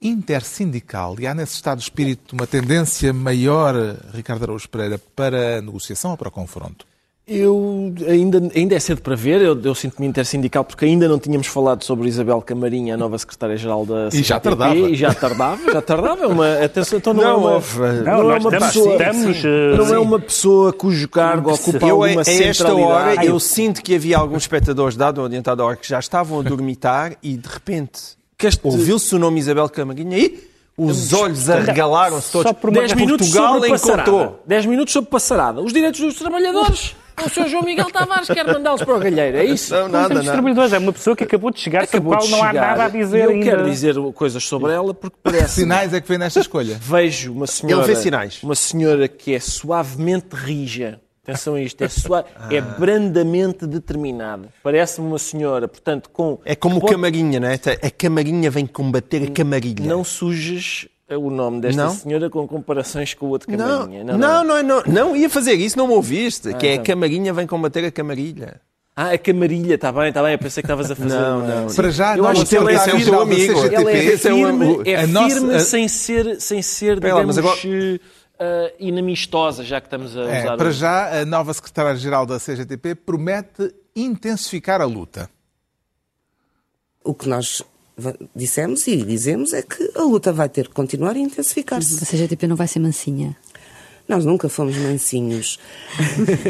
intersindical. 0.00 1.18
E 1.18 1.26
há 1.26 1.34
nesse 1.34 1.54
estado 1.54 1.78
de 1.78 1.84
espírito 1.84 2.34
uma 2.34 2.46
tendência 2.46 3.12
maior, 3.12 3.74
Ricardo 4.12 4.44
Araújo 4.44 4.68
Pereira, 4.68 4.98
para 5.16 5.58
a 5.58 5.62
negociação 5.62 6.12
ou 6.12 6.16
para 6.16 6.28
o 6.28 6.32
confronto? 6.32 6.86
Eu 7.26 7.94
ainda, 8.06 8.50
ainda 8.54 8.74
é 8.74 8.78
cedo 8.78 9.00
para 9.00 9.16
ver, 9.16 9.40
eu, 9.40 9.58
eu 9.58 9.74
sinto-me 9.74 10.06
intersindical 10.06 10.62
porque 10.62 10.84
ainda 10.84 11.08
não 11.08 11.18
tínhamos 11.18 11.46
falado 11.46 11.82
sobre 11.82 12.06
Isabel 12.06 12.42
Camarinha, 12.42 12.92
a 12.94 12.96
nova 12.98 13.16
secretária-geral 13.16 13.86
da 13.86 14.08
E 14.12 14.22
já 14.22 14.38
CGTP, 14.38 14.40
tardava. 14.42 14.74
E 14.76 14.94
já 14.94 15.14
tardava, 15.14 15.72
já 15.72 15.80
tardava. 15.82 16.22
É 16.24 16.26
uma, 16.26 16.52
atenção, 16.62 16.98
então 16.98 17.14
não, 17.14 17.22
é 17.22 17.26
Não 17.26 17.38
uma, 17.38 17.50
houve. 17.52 17.78
não, 17.78 18.02
Não, 18.04 18.12
é 18.12 18.22
uma 18.24 18.36
estamos- 18.36 18.66
pessoa, 18.66 18.92
estamos, 18.92 19.36
sim, 19.38 19.42
eh, 19.48 19.76
não 19.78 19.94
é 19.94 19.98
uma 19.98 20.18
pessoa 20.20 20.72
cujo 20.74 21.08
cargo 21.08 21.50
ocupa 21.50 21.78
Eu, 21.86 22.02
a 22.02 22.06
alguma 22.08 22.20
a 22.20 22.30
esta 22.30 22.30
hora, 22.32 22.54
centralidade. 22.54 23.26
eu 23.26 23.40
sinto 23.40 23.82
que 23.82 23.94
havia 23.94 24.18
alguns 24.18 24.42
espectadores, 24.42 24.94
dado 24.94 25.22
o 25.22 25.24
adiantado 25.24 25.62
a 25.62 25.64
hora, 25.64 25.76
que 25.76 25.88
já 25.88 25.98
estavam 25.98 26.40
a 26.40 26.42
dormitar 26.42 27.14
e, 27.22 27.38
de 27.38 27.48
repente, 27.48 28.02
este- 28.38 28.60
ouviu-se 28.66 29.14
o 29.14 29.18
nome 29.18 29.40
Isabel 29.40 29.66
Camaguinha 29.70 30.18
e 30.18 30.46
os 30.76 31.14
olhos 31.14 31.48
arregalaram-se 31.48 32.30
todos. 32.30 32.48
Só 32.48 32.52
por 32.52 32.68
uma- 32.68 32.80
10 32.80 32.92
minutos 32.92 33.30
Portugal 33.30 33.66
encontrou. 33.66 34.42
10 34.46 34.66
minutos 34.66 34.92
sobre 34.92 35.08
passarada. 35.10 35.62
Os 35.62 35.72
direitos 35.72 36.00
dos 36.00 36.16
trabalhadores. 36.16 36.94
O 37.24 37.28
Sr. 37.28 37.48
João 37.48 37.62
Miguel 37.62 37.90
Tavares 37.90 38.26
quer 38.28 38.44
mandá-los 38.46 38.82
para 38.82 38.96
o 38.96 38.98
galheiro, 38.98 39.36
é 39.38 39.44
isso? 39.44 39.72
Não, 39.74 39.82
Não 39.82 39.88
nada, 39.88 40.08
temos 40.08 40.24
nada. 40.26 40.32
trabalhadores, 40.36 40.72
é 40.72 40.78
uma 40.78 40.92
pessoa 40.92 41.14
que 41.16 41.24
acabou 41.24 41.50
de 41.50 41.60
chegar, 41.60 41.84
Acabou 41.84 42.12
a 42.14 42.18
qual 42.18 42.28
não 42.28 42.42
há 42.42 42.46
chegar. 42.48 42.66
nada 42.76 42.84
a 42.84 42.88
dizer 42.88 43.24
eu 43.24 43.30
ainda. 43.30 43.44
quero 43.44 43.70
dizer 43.70 43.94
coisas 44.14 44.42
sobre 44.44 44.72
ela 44.72 44.92
porque 44.92 45.16
parece 45.22 45.54
Sinais 45.60 45.92
é 45.94 46.00
que 46.00 46.08
vem 46.08 46.18
nesta 46.18 46.40
escolha. 46.40 46.76
vejo 46.80 47.32
uma 47.32 47.46
senhora, 47.46 47.84
Ele 47.86 47.94
vê 47.94 48.00
sinais. 48.00 48.42
uma 48.42 48.54
senhora 48.54 49.06
que 49.08 49.34
é 49.34 49.40
suavemente 49.40 50.34
rija. 50.34 51.00
Atenção 51.26 51.54
a 51.54 51.60
isto, 51.62 51.82
é, 51.82 51.88
suave, 51.88 52.28
é 52.50 52.60
brandamente 52.60 53.66
determinada. 53.66 54.48
Parece-me 54.62 55.06
uma 55.06 55.18
senhora, 55.18 55.66
portanto, 55.66 56.10
com 56.10 56.38
É 56.44 56.54
como 56.54 56.76
o 56.76 56.80
pode- 56.80 56.92
Camarinha, 56.92 57.40
não 57.40 57.48
é? 57.48 57.54
A 57.82 57.90
Camarinha 57.90 58.50
vem 58.50 58.66
combater 58.66 59.22
a 59.22 59.30
Camarilha. 59.30 59.86
Não 59.86 60.04
sujes 60.04 60.86
o 61.10 61.30
nome 61.30 61.60
desta 61.60 61.84
Não? 61.84 61.90
senhora 61.90 62.30
com 62.30 62.46
comparações 62.48 63.12
com 63.14 63.26
o 63.26 63.28
outro 63.30 63.50
não, 63.50 63.58
camarinha. 63.80 64.04
não, 64.04 64.44
não, 64.44 64.62
não, 64.62 64.82
não, 64.86 65.16
ia 65.16 65.28
fazer 65.28 65.52
isso, 65.54 65.76
não 65.76 65.86
me 65.86 65.92
ouviste. 65.94 66.54
que 66.54 66.66
é 66.66 66.70
a 66.70 66.74
então. 66.74 66.84
Camarinha 66.86 67.32
vem 67.32 67.46
combater 67.46 67.84
a 67.84 67.90
Camarilha. 67.90 68.60
Ah, 68.96 69.10
a 69.10 69.18
camarilha, 69.18 69.74
está 69.74 69.90
bem, 69.90 70.08
está 70.10 70.22
bem. 70.22 70.32
Eu 70.34 70.38
pensei 70.38 70.62
que 70.62 70.66
estavas 70.66 70.88
a 70.88 70.94
fazer. 70.94 71.16
Não, 71.18 71.40
uma- 71.40 71.62
não. 71.62 71.74
Para 71.74 71.90
já, 71.90 72.16
Eu 72.16 72.22
não 72.22 72.30
acho 72.30 72.46
que 72.46 72.56
ele 72.56 72.72
é 72.74 72.98
geral 73.00 73.26
da 73.26 73.32
amigo. 73.32 73.58
Ela 73.74 73.90
é 73.90 74.04
Esse 74.04 74.28
é 74.28 74.32
o- 74.32 74.36
firme, 74.36 74.82
é 74.88 74.96
a 75.02 75.06
nossa- 75.08 75.34
firme 75.34 75.54
a- 75.56 75.58
sem 75.60 75.88
ser, 75.88 76.40
sem 76.40 76.62
ser 76.62 76.94
lá, 77.02 77.08
digamos, 77.08 77.36
agora- 77.36 77.58
eh, 78.38 78.74
inamistosa, 78.78 79.64
já 79.64 79.80
que 79.80 79.88
estamos 79.88 80.16
a 80.16 80.20
É, 80.22 80.44
usar. 80.44 80.56
para 80.56 80.68
o- 80.68 80.72
já, 80.72 81.22
a 81.22 81.24
nova 81.24 81.52
secretária-geral 81.52 82.24
da 82.24 82.38
CGTP 82.38 82.94
promete 82.94 83.74
intensificar 83.96 84.80
a 84.80 84.84
luta. 84.84 85.28
O 87.02 87.12
que 87.14 87.28
nós 87.28 87.62
dissemos 88.34 88.86
e 88.86 88.96
dizemos 88.96 89.52
é 89.52 89.62
que 89.62 89.90
a 89.94 90.02
luta 90.02 90.32
vai 90.32 90.48
ter 90.48 90.68
que 90.68 90.74
continuar 90.74 91.16
e 91.16 91.20
intensificar-se. 91.20 92.02
A 92.02 92.06
CGTP 92.06 92.46
não 92.46 92.56
vai 92.56 92.66
ser 92.66 92.78
mansinha. 92.80 93.36
Nós 94.08 94.24
nunca 94.24 94.48
fomos 94.48 94.76
mansinhos. 94.76 95.58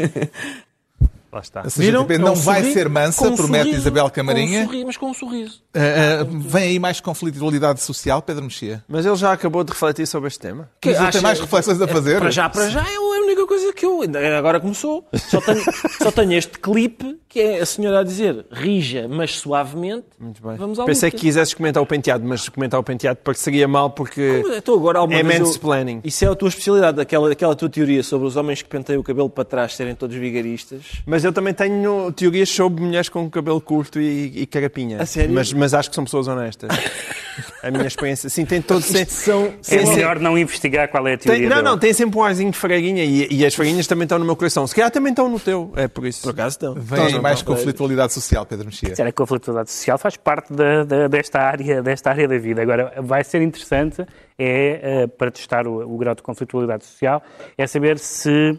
Lá 1.31 1.41
está. 1.41 1.61
A 1.61 1.63
CGTP 1.63 2.17
Com 2.17 2.23
não 2.23 2.31
um 2.31 2.35
vai 2.35 2.59
sorriso- 2.61 2.73
ser 2.79 2.87
mansa, 2.89 3.27
um 3.27 3.35
promete 3.35 3.63
sorriso, 3.65 3.81
Isabel 3.81 4.03
Com 4.05 4.09
um 4.09 4.13
Camarinha. 4.13 4.63
sorriso, 4.65 4.85
mas 4.85 4.97
com 4.97 5.09
um 5.09 5.13
sorriso. 5.13 5.61
Ah, 5.73 5.79
ah, 6.21 6.23
vem 6.29 6.63
aí 6.63 6.79
mais 6.79 7.01
conflitualidade 7.01 7.81
social, 7.81 8.21
Pedro 8.21 8.43
Mexia? 8.45 8.81
Mas 8.87 9.05
ele 9.05 9.15
já 9.17 9.33
acabou 9.33 9.61
de 9.63 9.73
refletir 9.73 10.07
sobre 10.07 10.27
este 10.29 10.39
tema. 10.39 10.69
Mas 10.85 10.97
ele 10.97 11.11
tem 11.11 11.21
mais 11.21 11.37
reflexões 11.39 11.81
a 11.81 11.87
fazer? 11.87 12.19
Para 12.19 12.31
já, 12.31 12.49
para 12.49 12.69
já 12.69 12.79
é 12.89 12.95
a 12.95 13.01
única 13.45 13.47
coisa 13.47 13.73
que 13.73 13.85
eu. 13.85 14.01
ainda 14.01 14.37
Agora 14.37 14.59
começou. 14.59 15.07
Só 15.13 15.39
tenho, 15.39 15.63
só 16.01 16.11
tenho 16.11 16.33
este 16.33 16.59
clipe 16.59 17.17
que 17.29 17.39
é 17.39 17.59
a 17.61 17.65
senhora 17.65 17.99
a 17.99 18.03
dizer 18.03 18.45
rija, 18.51 19.07
mas 19.07 19.37
suavemente. 19.37 20.05
Muito 20.19 20.41
bem. 20.41 20.55
Vamos 20.57 20.79
à 20.79 20.85
Pensei 20.85 21.07
luta. 21.07 21.17
que 21.17 21.25
quisesses 21.25 21.53
comentar 21.53 21.81
o 21.81 21.85
penteado, 21.85 22.25
mas 22.25 22.49
comentar 22.49 22.79
o 22.79 22.83
penteado 22.83 23.19
pareceria 23.23 23.67
mal 23.67 23.89
porque 23.89 24.43
Então 24.57 24.75
agora 24.75 24.99
alguma 24.99 25.19
é 25.19 25.23
vez 25.23 25.39
eu-. 25.39 26.01
Isso 26.03 26.25
é 26.25 26.27
a 26.27 26.35
tua 26.35 26.49
especialidade, 26.49 26.99
aquela, 26.99 27.31
aquela 27.31 27.55
tua 27.55 27.69
teoria 27.69 28.03
sobre 28.03 28.27
os 28.27 28.35
homens 28.35 28.61
que 28.61 28.69
penteiam 28.69 28.99
o 28.99 29.03
cabelo 29.03 29.29
para 29.29 29.45
trás 29.45 29.75
serem 29.75 29.95
todos 29.95 30.15
vigaristas. 30.15 31.01
Mas 31.05 31.23
eu 31.23 31.31
também 31.31 31.53
tenho 31.53 32.11
teorias 32.11 32.49
sobre 32.49 32.83
mulheres 32.83 33.09
com 33.09 33.29
cabelo 33.29 33.61
curto 33.61 33.99
e, 33.99 34.41
e 34.41 34.45
carapinha. 34.45 35.01
A 35.01 35.05
sério? 35.05 35.33
Mas, 35.33 35.51
mas 35.53 35.73
acho 35.73 35.89
que 35.89 35.95
são 35.95 36.03
pessoas 36.03 36.27
honestas. 36.27 36.69
a 37.63 37.71
minha 37.71 37.85
experiência. 37.87 38.29
Sim, 38.29 38.45
tem 38.45 38.61
todo 38.61 38.81
Isto 38.81 39.09
são, 39.11 39.45
É 39.45 39.51
Sim, 39.61 39.85
sim. 39.85 39.95
melhor 39.95 40.19
não 40.19 40.37
investigar 40.37 40.87
qual 40.89 41.07
é 41.07 41.13
a 41.13 41.17
Tem- 41.17 41.27
teoria 41.31 41.49
não, 41.49 41.57
dele. 41.57 41.67
não, 41.69 41.77
tem 41.77 41.93
sempre 41.93 42.17
um 42.19 42.23
arzinho 42.23 42.51
de 42.51 42.57
fraguinha 42.57 43.03
e, 43.03 43.27
e 43.31 43.45
as 43.45 43.53
fraguinhas 43.55 43.87
também 43.87 44.03
estão 44.05 44.17
no 44.19 44.25
meu 44.25 44.35
coração. 44.35 44.65
Se 44.67 44.73
calhar 44.75 44.91
também 44.91 45.11
estão 45.11 45.27
no 45.29 45.39
teu, 45.39 45.71
é 45.75 45.87
por 45.87 46.05
isso. 46.05 46.21
Por 46.21 46.31
acaso 46.31 46.55
estão. 46.55 46.73
Vem 46.75 46.99
aí 47.01 47.09
Então, 47.09 47.21
mais 47.21 47.41
então, 47.41 47.55
conflitualidade 47.55 48.13
social, 48.13 48.45
Pedro 48.45 48.65
Mexia. 48.65 48.95
Será 48.95 49.11
que 49.11 49.15
a 49.15 49.25
conflitualidade 49.25 49.71
social 49.71 49.97
faz 49.97 50.17
parte 50.17 50.53
da- 50.53 50.83
da- 50.83 51.07
desta, 51.07 51.39
área, 51.39 51.81
desta 51.83 52.09
área 52.09 52.27
da 52.27 52.37
vida. 52.37 52.61
Agora, 52.61 52.93
vai 53.01 53.23
ser 53.23 53.41
interessante, 53.41 54.01
é, 54.37 54.79
eh, 55.03 55.07
para 55.07 55.31
testar 55.31 55.67
o, 55.67 55.93
o 55.93 55.97
grau 55.97 56.13
de 56.15 56.21
conflitualidade 56.21 56.85
social, 56.85 57.21
é 57.57 57.65
saber 57.67 57.97
se, 57.99 58.57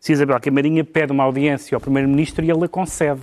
se 0.00 0.12
Isabel 0.12 0.38
Camarinha 0.40 0.84
pede 0.84 1.12
uma 1.12 1.24
audiência 1.24 1.74
ao 1.76 1.80
Primeiro-Ministro 1.80 2.44
e 2.44 2.50
ele 2.50 2.64
a 2.64 2.68
concede. 2.68 3.20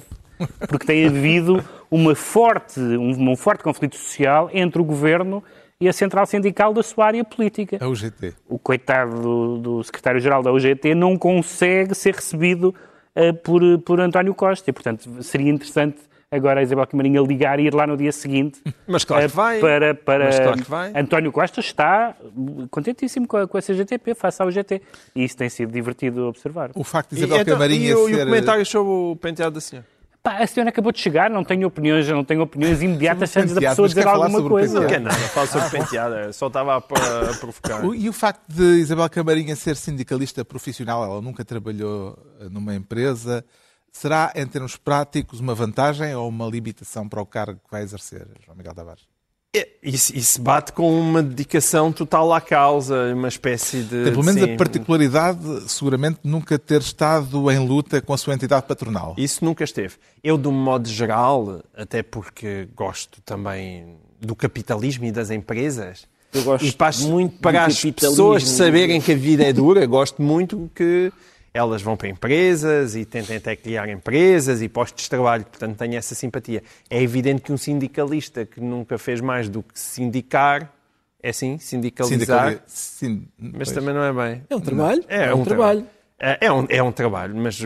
Porque 0.68 0.88
tem 0.88 1.06
havido 1.08 1.64
uma 1.92 2.16
forte, 2.16 2.80
um, 2.80 3.32
um 3.32 3.36
forte 3.36 3.64
conflito 3.64 3.98
social 3.98 4.50
entre 4.54 4.82
o 4.82 4.86
Governo 4.86 5.44
e 5.80 5.90
a 5.90 5.94
central 5.94 6.26
sindical 6.26 6.74
da 6.74 6.82
sua 6.82 7.08
área 7.08 7.24
política. 7.24 7.78
A 7.82 7.88
UGT. 7.88 8.34
o 8.48 8.58
coitado 8.58 9.20
do, 9.20 9.58
do 9.58 9.84
secretário-geral 9.84 10.42
da 10.42 10.52
UGT 10.54 10.96
não 10.96 11.18
consegue 11.18 11.94
ser 11.94 12.16
recebido 12.16 12.74
eh, 13.16 13.34
por, 13.34 13.62
por 13.80 14.00
António 14.00 14.34
Costa. 14.34 14.70
E, 14.70 14.74
portanto, 14.74 15.22
seria 15.24 15.52
interessante 15.52 15.98
agora 16.30 16.62
a 16.62 16.64
Isabel 16.64 16.88
Camarinha 16.88 17.20
ligar 17.22 17.60
e 17.60 17.64
ir 17.64 17.74
lá 17.74 17.86
no 17.86 17.98
dia 17.98 18.12
seguinte. 18.12 18.62
Mas 18.88 19.04
claro 19.04 19.26
eh, 19.26 19.28
que 19.28 19.36
vai. 19.36 19.60
Para, 19.60 19.96
para... 19.96 20.26
Mas 20.26 20.40
claro 20.40 20.64
que 20.64 20.70
vai. 20.70 20.94
António 20.96 21.32
Costa 21.32 21.60
está 21.60 22.16
contentíssimo 22.70 23.28
com 23.28 23.38
a, 23.38 23.48
com 23.48 23.58
a 23.58 23.62
CGTP, 23.62 24.14
face 24.16 24.42
à 24.42 24.46
UGT. 24.46 24.82
E 25.16 25.24
isso 25.24 25.36
tem 25.36 25.50
sido 25.50 25.72
divertido 25.74 26.28
observar. 26.28 26.72
O 26.76 26.84
facto 26.84 27.16
de 27.16 27.22
E, 27.22 27.26
Isabel 27.26 27.42
então, 27.42 27.54
Camarinha 27.56 27.90
e 27.90 27.96
o, 27.96 28.08
e 28.08 28.14
o 28.14 28.16
ser... 28.16 28.26
comentário 28.26 28.66
sobre 28.66 28.92
o 28.92 29.16
penteado 29.16 29.56
da 29.56 29.62
senhora? 29.62 29.88
Pá, 30.24 30.38
a 30.38 30.46
senhora 30.46 30.70
acabou 30.70 30.92
de 30.92 31.00
chegar, 31.00 31.32
não 31.32 31.44
tenho 31.44 31.68
opiniões, 31.68 32.08
eu 32.08 32.16
não 32.16 32.24
tenho 32.24 32.42
opiniões 32.42 32.80
imediatas 32.84 33.36
antes 33.36 33.56
da 33.56 33.62
pessoa 33.72 33.88
dizer 33.88 34.02
alguma 34.08 34.40
coisa. 34.50 34.80
Não 34.82 34.88
quer 34.88 35.02
nada, 35.02 35.16
fala 35.16 35.48
sobre 35.48 35.70
é, 36.16 36.32
só 36.32 36.46
estava 36.48 36.74
a, 36.76 36.78
a 36.78 37.34
provocar. 37.40 37.84
O- 37.86 37.96
E 37.96 38.08
o 38.08 38.14
facto 38.14 38.44
de 38.48 38.64
Isabel 38.80 39.10
Camarinha 39.10 39.56
ser 39.56 39.76
sindicalista 39.76 40.46
profissional, 40.46 41.04
ela 41.04 41.22
nunca 41.22 41.44
trabalhou 41.44 42.16
eh, 42.40 42.50
numa 42.50 42.76
empresa, 42.76 43.44
será, 43.92 44.32
em 44.36 44.46
termos 44.46 44.78
práticos, 44.78 45.40
uma 45.40 45.56
vantagem 45.56 46.14
ou 46.16 46.30
uma 46.30 46.46
limitação 46.46 47.10
para 47.10 47.20
o 47.20 47.26
cargo 47.26 47.60
que 47.64 47.72
vai 47.72 47.82
exercer, 47.82 48.28
João 48.46 48.56
Miguel 48.56 48.76
Tavares? 48.76 49.08
É, 49.54 49.68
Isso, 49.84 50.16
isso 50.16 50.42
bate 50.42 50.72
com 50.72 50.98
uma 50.98 51.22
dedicação 51.22 51.92
total 51.92 52.32
à 52.32 52.40
causa, 52.40 53.14
uma 53.14 53.28
espécie 53.28 53.82
de. 53.82 54.04
Tem 54.04 54.12
pelo 54.14 54.24
menos 54.24 54.42
sim, 54.42 54.54
a 54.54 54.58
particularidade, 54.58 55.70
seguramente, 55.70 56.20
de 56.24 56.30
nunca 56.30 56.58
ter 56.58 56.80
estado 56.80 57.52
em 57.52 57.60
luta 57.60 58.02
com 58.02 58.14
a 58.14 58.18
sua 58.18 58.34
entidade 58.34 58.66
patronal. 58.66 59.14
Isso 59.18 59.44
nunca 59.44 59.66
esteve. 59.66 59.96
Eu, 60.24 60.38
de 60.38 60.48
um 60.48 60.54
modo 60.54 60.88
geral, 60.88 61.62
até 61.76 62.02
porque 62.02 62.70
gosto 62.74 63.22
também 63.24 63.98
do 64.22 64.36
capitalismo 64.36 65.04
e 65.04 65.12
das 65.12 65.30
empresas, 65.30 66.08
Eu 66.34 66.44
gosto 66.44 66.66
e 66.66 66.72
para 66.72 66.88
as, 66.88 67.02
muito 67.02 67.38
para 67.40 67.66
as 67.66 67.84
pessoas 67.84 68.48
saberem 68.48 69.02
que 69.02 69.12
a 69.12 69.18
vida 69.18 69.44
é 69.44 69.52
dura, 69.52 69.86
gosto 69.86 70.22
muito 70.22 70.72
que 70.74 71.12
elas 71.54 71.82
vão 71.82 71.98
para 71.98 72.08
empresas 72.10 72.96
e 72.96 73.04
tentem 73.06 73.38
até 73.38 73.56
criar 73.56 73.90
empresas 73.90 74.62
e 74.62 74.70
postos 74.70 75.04
de 75.04 75.10
trabalho, 75.10 75.44
portanto 75.46 75.78
tenho 75.78 75.96
essa 75.96 76.16
simpatia. 76.16 76.64
É 76.90 77.02
evidente 77.02 77.42
que 77.42 77.52
um 77.52 77.58
sindicalista 77.58 78.46
que 78.46 78.62
nunca 78.62 78.98
fez 78.98 79.20
mais 79.22 79.50
do 79.50 79.62
que 79.62 79.78
sindicar, 79.78 80.72
é 81.22 81.30
assim, 81.30 81.58
sindicalizar, 81.60 82.18
Sindicali- 82.50 82.62
Sim, 82.66 83.28
mas 83.38 83.70
pois. 83.70 83.72
também 83.72 83.94
não 83.94 84.04
é 84.04 84.12
bem. 84.14 84.44
É 84.50 84.56
um 84.56 84.62
trabalho. 84.62 85.04
É, 85.08 85.34
um, 85.34 85.44
trabalho. 85.44 85.86
É, 86.18 86.38
é 86.48 86.52
um, 86.52 86.66
é 86.70 86.82
um 86.84 86.92
trabalho, 86.92 87.36
mas, 87.36 87.62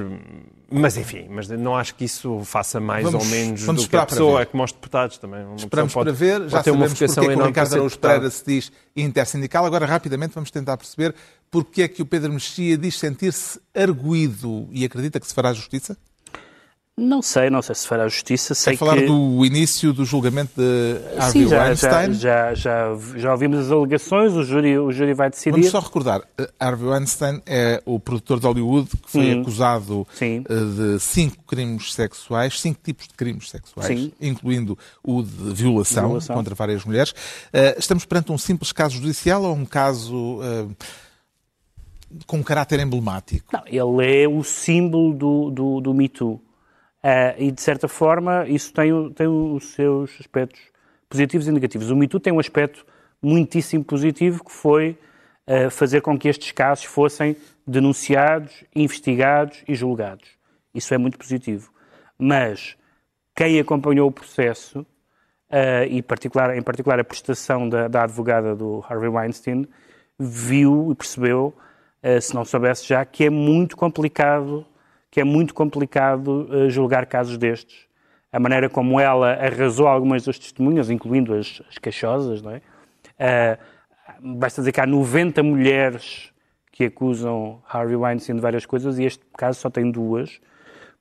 mas 0.71 0.97
enfim, 0.97 1.27
mas 1.29 1.47
não 1.47 1.75
acho 1.75 1.95
que 1.95 2.05
isso 2.05 2.41
faça 2.43 2.79
mais 2.79 3.03
Vamos- 3.03 3.23
ou 3.23 3.29
menos 3.29 3.61
vamos 3.63 3.83
do 3.83 3.89
que 3.89 3.95
a 3.95 4.05
pessoa, 4.05 4.39
ver. 4.39 4.45
como 4.47 4.63
os 4.63 4.71
deputados 4.71 5.17
também. 5.17 5.43
Uma 5.45 5.55
Esperamos 5.55 5.93
pode- 5.93 6.05
para 6.09 6.13
ver, 6.17 6.49
já 6.49 6.63
ter 6.63 6.71
uma 6.71 6.87
sabemos 6.87 6.99
vocação 6.99 7.07
porque 7.07 7.19
é 7.19 7.23
que 7.23 7.27
o 7.27 7.31
enorme 7.31 7.53
para 7.53 7.63
Ricardo 7.63 7.73
Araújo. 7.75 7.99
Pereira 7.99 8.29
se 8.29 8.45
diz 8.45 8.71
intersindical. 8.95 9.65
Agora, 9.65 9.85
rapidamente, 9.85 10.33
vamos 10.33 10.49
tentar 10.51 10.77
perceber 10.77 11.13
porque 11.51 11.81
é 11.83 11.87
que 11.87 12.01
o 12.01 12.05
Pedro 12.05 12.33
Mexia 12.33 12.77
diz 12.77 12.97
sentir-se 12.97 13.59
arguído 13.73 14.67
e 14.71 14.83
acredita 14.85 15.19
que 15.19 15.27
se 15.27 15.33
fará 15.33 15.53
justiça? 15.53 15.97
Não 16.97 17.21
sei, 17.21 17.49
não 17.49 17.61
sei 17.61 17.75
se 17.75 17.85
fará 17.85 18.07
justiça. 18.07 18.55
Sei 18.55 18.71
Quer 18.71 18.77
falar 18.79 18.95
que... 18.95 19.05
do 19.05 19.45
início 19.45 19.91
do 19.91 20.05
julgamento 20.05 20.53
de 20.55 20.97
Harvey 21.19 21.43
Sim, 21.43 21.49
já, 21.49 21.63
Weinstein? 21.65 22.13
já, 22.13 22.53
já, 22.53 22.95
já, 22.95 23.17
já 23.19 23.31
ouvimos 23.33 23.59
as 23.59 23.69
alegações, 23.69 24.31
o 24.31 24.43
júri, 24.45 24.79
o 24.79 24.89
júri 24.93 25.13
vai 25.13 25.29
decidir. 25.29 25.51
Vamos 25.51 25.67
só 25.67 25.79
recordar, 25.81 26.21
Harvey 26.57 26.87
Weinstein 26.87 27.41
é 27.45 27.83
o 27.85 27.99
produtor 27.99 28.39
de 28.39 28.45
Hollywood 28.47 28.89
que 28.95 29.11
foi 29.11 29.35
Hum. 29.35 29.41
acusado 29.41 30.07
Sim. 30.13 30.45
eh, 30.47 30.93
de 30.93 30.99
cinco 31.01 31.43
crimes 31.43 31.93
sexuais, 31.93 32.61
cinco 32.61 32.79
tipos 32.81 33.09
de 33.09 33.13
crimes 33.13 33.49
sexuais, 33.49 33.87
Sim. 33.87 34.13
incluindo 34.21 34.77
o 35.03 35.21
de 35.21 35.53
violação, 35.53 36.07
Violação. 36.07 36.33
contra 36.33 36.55
várias 36.55 36.85
mulheres. 36.85 37.13
Eh, 37.51 37.75
Estamos 37.77 38.05
perante 38.05 38.31
um 38.31 38.37
simples 38.37 38.71
caso 38.71 38.95
judicial 38.95 39.43
ou 39.43 39.53
um 39.53 39.65
caso 39.65 40.39
eh, 40.41 40.65
com 42.25 42.37
um 42.37 42.43
caráter 42.43 42.79
emblemático? 42.79 43.47
Não, 43.51 43.63
ele 43.67 44.23
é 44.23 44.27
o 44.29 44.41
símbolo 44.45 45.13
do, 45.13 45.49
do, 45.51 45.81
do 45.81 45.93
Me 45.93 46.07
Ah, 47.07 47.35
e, 47.37 47.51
de 47.51 47.61
certa 47.61 47.87
forma, 47.87 48.47
isso 48.47 48.73
tem, 48.73 49.11
tem 49.11 49.27
os 49.27 49.65
seus 49.73 50.09
aspectos 50.19 50.59
positivos 51.07 51.47
e 51.47 51.51
negativos. 51.51 51.91
O 51.91 51.95
Me 51.95 52.07
Too 52.07 52.19
tem 52.19 52.33
um 52.33 52.39
aspecto 52.39 52.83
muitíssimo 53.21 53.83
positivo, 53.83 54.43
que 54.43 54.51
foi 54.51 54.97
ah, 55.45 55.69
fazer 55.69 56.01
com 56.01 56.17
que 56.17 56.27
estes 56.27 56.51
casos 56.51 56.85
fossem 56.85 57.37
denunciados, 57.67 58.63
investigados 58.75 59.63
e 59.67 59.75
julgados. 59.75 60.27
Isso 60.73 60.95
é 60.95 60.97
muito 60.97 61.15
positivo. 61.19 61.71
Mas 62.17 62.75
quem 63.35 63.59
acompanhou 63.59 64.09
o 64.09 64.11
processo, 64.11 64.83
ah, 65.51 65.85
e 65.85 66.01
particular, 66.01 66.57
em 66.57 66.63
particular 66.63 66.99
a 66.99 67.03
prestação 67.03 67.69
da, 67.69 67.87
da 67.87 68.01
advogada 68.05 68.55
do 68.55 68.83
Harvey 68.89 69.09
Weinstein, 69.09 69.67
viu 70.17 70.91
e 70.91 70.95
percebeu, 70.95 71.53
ah, 72.01 72.19
se 72.19 72.33
não 72.33 72.43
soubesse 72.43 72.87
já, 72.87 73.05
que 73.05 73.25
é 73.25 73.29
muito 73.29 73.77
complicado, 73.77 74.65
que 75.15 75.21
é 75.21 75.23
muito 75.23 75.53
complicado 75.53 76.45
ah, 76.51 76.67
julgar 76.67 77.05
casos 77.05 77.37
destes. 77.37 77.87
A 78.33 78.37
maneira 78.37 78.69
como 78.69 78.99
ela 78.99 79.31
arrasou 79.31 79.87
algumas 79.87 80.25
das 80.25 80.37
testemunhas, 80.37 80.89
incluindo 80.89 81.33
as, 81.33 81.61
as 81.69 81.77
queixosas, 81.77 82.41
não 82.41 82.51
é? 82.51 82.61
Ah, 83.17 83.57
basta 84.19 84.59
dizer 84.59 84.73
que 84.73 84.81
há 84.81 84.85
90 84.85 85.41
mulheres 85.41 86.33
que 86.69 86.83
acusam 86.83 87.63
Harvey 87.65 87.95
Weinstein 87.95 88.35
de 88.35 88.41
várias 88.41 88.65
coisas 88.65 88.99
e 88.99 89.05
este 89.05 89.23
caso 89.37 89.57
só 89.57 89.69
tem 89.69 89.89
duas 89.89 90.41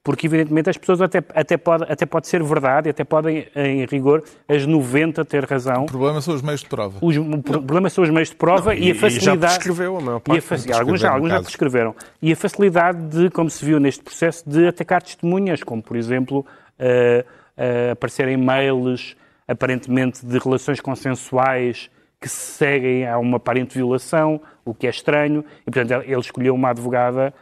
porque 0.04 0.26
evidentemente 0.26 0.68
as 0.68 0.76
pessoas 0.76 1.00
até, 1.00 1.24
até, 1.34 1.56
pode, 1.56 1.84
até 1.90 2.04
pode 2.04 2.28
ser 2.28 2.42
verdade, 2.42 2.88
e 2.88 2.90
até 2.90 3.02
podem, 3.04 3.46
em 3.56 3.86
rigor, 3.86 4.22
as 4.46 4.66
90 4.66 5.24
ter 5.24 5.44
razão. 5.44 5.84
O 5.84 5.86
problema 5.86 6.20
são 6.20 6.34
os 6.34 6.42
meios 6.42 6.60
de 6.60 6.66
prova. 6.68 6.98
Os- 7.00 7.16
o 7.16 7.40
problema 7.40 7.88
são 7.88 8.04
os 8.04 8.10
meios 8.10 8.28
de 8.28 8.36
prova 8.36 8.74
Não, 8.74 8.78
e, 8.78 8.88
e- 8.88 8.90
a 8.90 8.90
e 8.90 8.94
já 8.94 9.00
facilidade. 9.00 9.54
prescreveu 9.54 9.96
a 9.96 10.00
maior 10.02 10.16
e 10.16 10.18
a 10.18 10.20
parte. 10.20 10.40
faci- 10.42 10.64
Prescreveram 10.66 10.80
alguns 10.86 11.00
já, 11.00 11.10
alguns 11.10 11.30
já 11.30 11.40
prescreveram. 11.42 11.96
E 12.20 12.32
a 12.32 12.36
facilidade 12.36 13.02
de, 13.08 13.30
como 13.30 13.48
se 13.48 13.64
viu 13.64 13.80
neste 13.80 14.04
processo, 14.04 14.44
de 14.46 14.66
atacar 14.68 15.02
testemunhas, 15.02 15.62
como 15.62 15.82
por 15.82 15.96
exemplo 15.96 16.44
eh, 16.78 17.24
eh, 17.56 17.90
aparecerem 17.92 18.36
mails 18.36 19.16
aparentemente 19.48 20.24
de 20.26 20.38
relações 20.38 20.80
consensuais 20.80 21.88
que 22.20 22.28
se 22.28 22.52
seguem 22.52 23.06
a 23.06 23.18
uma 23.18 23.36
aparente 23.38 23.74
violação, 23.76 24.40
o 24.64 24.74
que 24.74 24.86
é 24.86 24.90
estranho, 24.90 25.44
e 25.66 25.70
portanto 25.70 26.02
ele 26.06 26.20
escolheu 26.20 26.54
uma 26.54 26.70
advogada 26.70 27.32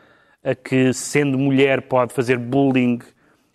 a 0.44 0.54
que, 0.54 0.92
sendo 0.92 1.38
mulher, 1.38 1.82
pode 1.82 2.12
fazer 2.12 2.36
bullying 2.38 2.98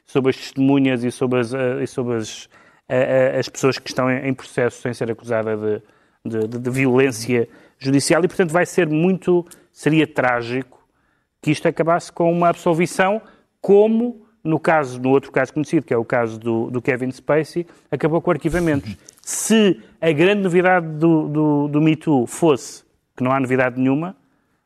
sobre 0.06 0.30
as 0.30 0.38
testemunhas 0.38 1.04
e 1.04 1.12
sobre 1.12 1.40
as, 1.40 1.54
eh, 1.54 1.84
e 1.84 1.88
sobre 1.88 2.16
as, 2.16 2.48
eh, 2.88 3.36
as 3.40 3.50
pessoas 3.50 3.78
que 3.78 3.90
estão 3.90 4.10
em, 4.10 4.28
em 4.30 4.34
processo 4.34 4.82
sem 4.82 4.94
ser 4.94 5.12
acusada 5.12 5.56
de, 5.58 5.82
de- 6.26 6.48
de- 6.48 6.60
de 6.60 6.70
violência 6.70 7.48
judicial 7.78 8.24
e, 8.24 8.28
portanto, 8.28 8.52
vai 8.52 8.66
ser 8.66 8.88
muito, 8.88 9.46
seria 9.72 10.08
trágico 10.08 10.78
que 11.42 11.52
isto 11.52 11.68
acabasse 11.68 12.12
com 12.12 12.32
uma 12.32 12.50
absolvição, 12.50 13.22
como 13.62 14.26
no 14.44 14.58
caso, 14.60 15.00
no 15.02 15.10
outro 15.10 15.30
caso 15.32 15.54
conhecido, 15.54 15.86
que 15.86 15.94
é 15.94 15.98
o 15.98 16.06
caso 16.06 16.40
do, 16.40 16.72
do 16.72 16.82
Kevin 16.82 17.12
Spacey, 17.12 17.68
acabou 17.92 18.22
com 18.22 18.32
arquivamentos. 18.32 18.96
Se 19.22 19.82
a 20.00 20.10
grande 20.14 20.42
novidade 20.44 20.88
do, 20.88 21.28
do, 21.28 21.68
do 21.68 21.82
Me 21.82 21.98
Too 21.98 22.26
fosse 22.26 22.84
que 23.16 23.22
não 23.24 23.32
há 23.34 23.40
novidade 23.42 23.78
nenhuma, 23.78 24.16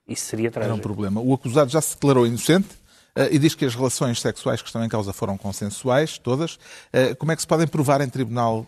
isso 0.07 0.25
seria 0.25 0.47
Era 0.47 0.59
um 0.59 0.63
trágico. 0.67 0.81
problema. 0.81 1.21
O 1.21 1.33
acusado 1.33 1.69
já 1.69 1.81
se 1.81 1.95
declarou 1.95 2.25
inocente 2.27 2.67
eh, 3.15 3.29
e 3.31 3.39
diz 3.39 3.55
que 3.55 3.65
as 3.65 3.75
relações 3.75 4.19
sexuais 4.21 4.61
que 4.61 4.67
estão 4.67 4.83
em 4.83 4.89
causa 4.89 5.13
foram 5.13 5.37
consensuais, 5.37 6.17
todas. 6.17 6.57
Eh, 6.91 7.13
Como 7.15 7.31
é 7.31 7.35
que 7.35 7.41
se 7.41 7.47
podem 7.47 7.67
provar 7.67 8.01
em 8.01 8.09
tribunal 8.09 8.65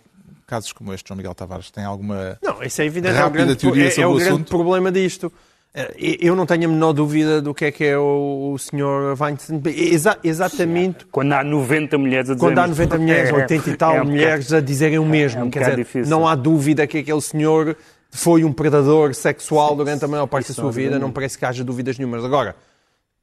casos 0.48 0.72
como 0.74 0.94
este, 0.94 1.08
João 1.08 1.18
Miguel 1.18 1.34
Tavares? 1.36 1.72
Tem 1.72 1.84
alguma. 1.84 2.38
Não, 2.42 2.62
isso 2.64 2.82
é 2.82 2.86
evidente. 2.86 3.16
É 3.16 3.20
o 3.20 3.24
Rápida 3.24 3.44
grande, 3.46 3.60
teoria 3.60 3.88
é, 3.88 3.90
sobre 3.92 4.04
é 4.04 4.08
o 4.08 4.12
o 4.12 4.18
grande 4.20 4.44
problema 4.44 4.92
disto. 4.92 5.32
Eh, 5.74 6.18
Eu 6.22 6.36
não 6.36 6.46
tenho 6.46 6.66
a 6.66 6.68
menor 6.68 6.94
dúvida 6.94 7.42
do 7.42 7.52
que 7.54 7.66
é 7.66 7.72
que 7.72 7.84
é 7.84 7.98
o, 7.98 8.52
o 8.54 8.60
Sr. 8.60 9.16
Weinstein. 9.20 9.60
Exa- 9.66 10.20
exatamente 10.24 11.04
Quando 11.12 11.34
há 11.34 11.44
90 11.44 11.98
mulheres 11.98 12.30
a 12.30 12.34
dizer 12.36 12.46
quando 12.46 12.60
há 12.60 12.68
90 12.68 12.98
mulheres, 13.00 13.30
É, 13.34 13.34
80 13.34 13.70
e 13.72 13.76
tal 13.78 13.96
é 13.96 14.02
um 14.02 14.06
mulheres 14.06 14.54
a 14.54 14.60
dizerem 14.62 15.00
o 15.00 15.06
mesmo. 15.06 15.42
é 15.42 15.44
um 15.46 15.50
Quer 15.50 15.60
dizer, 15.62 15.76
difícil. 15.78 16.10
não 16.12 16.28
há 16.28 16.36
dúvida 16.36 16.86
que 16.86 17.00
aquele 17.00 17.22
senhor 17.22 17.76
foi 18.16 18.44
um 18.44 18.54
predador 18.54 19.14
sexual 19.16 19.76
durante 19.76 20.06
a 20.06 20.08
maior 20.08 20.28
parte 20.28 20.48
da 20.50 20.54
sua 20.54 20.72
vida. 20.72 21.00
Não 21.00 21.12
parece 21.12 21.38
que 21.38 21.46
haja 21.46 21.64
dúvidas 21.64 21.98
nenhumas. 21.98 22.24
Agora, 22.24 22.56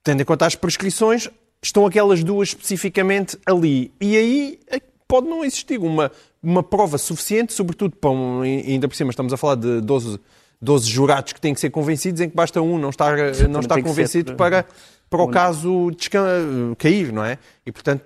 tendo 0.02 0.20
em 0.20 0.24
conta 0.24 0.46
as 0.46 0.54
prescrições, 0.56 1.28
estão 1.62 1.86
aquelas 1.86 2.24
duas 2.24 2.48
especificamente 2.48 3.38
ali. 3.46 3.92
E 4.00 4.16
aí 4.16 4.58
é 4.68 4.80
pode 5.06 5.28
não 5.28 5.44
existir 5.44 5.78
uma, 5.78 6.10
uma 6.42 6.62
prova 6.62 6.96
suficiente, 6.96 7.52
sobretudo 7.52 7.96
para 7.96 8.10
um, 8.10 8.42
ainda 8.42 8.86
por 8.88 8.94
cima 8.94 9.10
estamos 9.10 9.32
a 9.32 9.36
falar 9.36 9.56
de 9.56 9.80
12, 9.80 10.20
12 10.62 10.88
jurados 10.88 11.32
que 11.32 11.40
têm 11.40 11.52
que 11.52 11.58
ser 11.60 11.70
convencidos, 11.70 12.20
em 12.20 12.30
que 12.30 12.36
basta 12.36 12.60
um 12.62 12.78
não 12.78 12.90
estar, 12.90 13.16
não 13.48 13.58
estar 13.60 13.82
convencido 13.82 14.30
ser- 14.30 14.36
para, 14.36 14.64
para 15.08 15.22
o 15.22 15.28
caso 15.28 15.90
descan- 15.96 16.74
cair, 16.78 17.12
não 17.12 17.24
é? 17.24 17.38
E 17.66 17.72
portanto, 17.72 18.04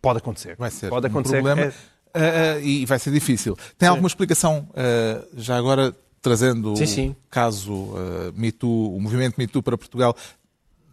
pode 0.00 0.18
acontecer. 0.18 0.56
Vai 0.58 0.70
ser 0.70 0.88
pode 0.88 1.06
um 1.06 1.10
acontecer. 1.10 1.42
problema 1.42 1.62
É- 1.62 1.72
eh, 2.14 2.56
eh, 2.58 2.60
e 2.62 2.86
vai 2.86 2.98
ser 2.98 3.10
difícil. 3.10 3.54
Tem 3.76 3.86
alguma 3.88 4.08
explicação, 4.08 4.66
eh, 4.74 5.22
já 5.36 5.56
agora 5.58 5.94
trazendo 6.22 6.74
Sim, 6.76 6.84
o 6.84 6.86
sim. 6.86 7.16
caso 7.28 7.90
eh, 7.96 8.32
Me 8.34 8.50
Too, 8.52 8.96
o 8.96 9.00
movimento 9.00 9.34
Me 9.36 9.46
Too 9.46 9.62
para 9.62 9.76
Portugal, 9.76 10.16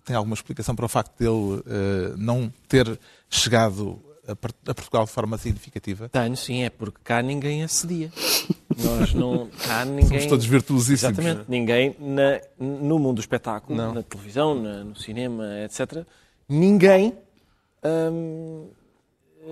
tem 0.03 0.15
alguma 0.15 0.33
explicação 0.33 0.75
para 0.75 0.85
o 0.85 0.89
facto 0.89 1.15
dele 1.19 1.63
eh, 1.67 2.13
não 2.17 2.51
ter 2.67 2.99
chegado 3.29 3.99
a, 4.27 4.31
a 4.31 4.73
Portugal 4.73 5.05
de 5.05 5.11
forma 5.11 5.37
significativa? 5.37 6.09
Tenho, 6.09 6.35
sim, 6.35 6.63
é 6.63 6.69
porque 6.69 6.97
cá 7.03 7.21
ninguém 7.21 7.63
assedia. 7.63 8.11
Nós 8.77 9.13
não. 9.13 9.47
Cá 9.67 9.85
ninguém. 9.85 10.07
Somos 10.07 10.25
todos 10.25 10.45
virtuosíssimos. 10.45 11.17
Exatamente. 11.17 11.49
Ninguém 11.49 11.95
na- 11.99 12.39
no 12.59 12.97
mundo 12.99 13.15
do 13.15 13.21
espetáculo, 13.21 13.75
na 13.93 14.01
televisão, 14.03 14.59
na- 14.59 14.83
no 14.83 14.95
cinema, 14.95 15.45
etc. 15.63 16.05
Ninguém 16.47 17.13
hum, 17.83 18.67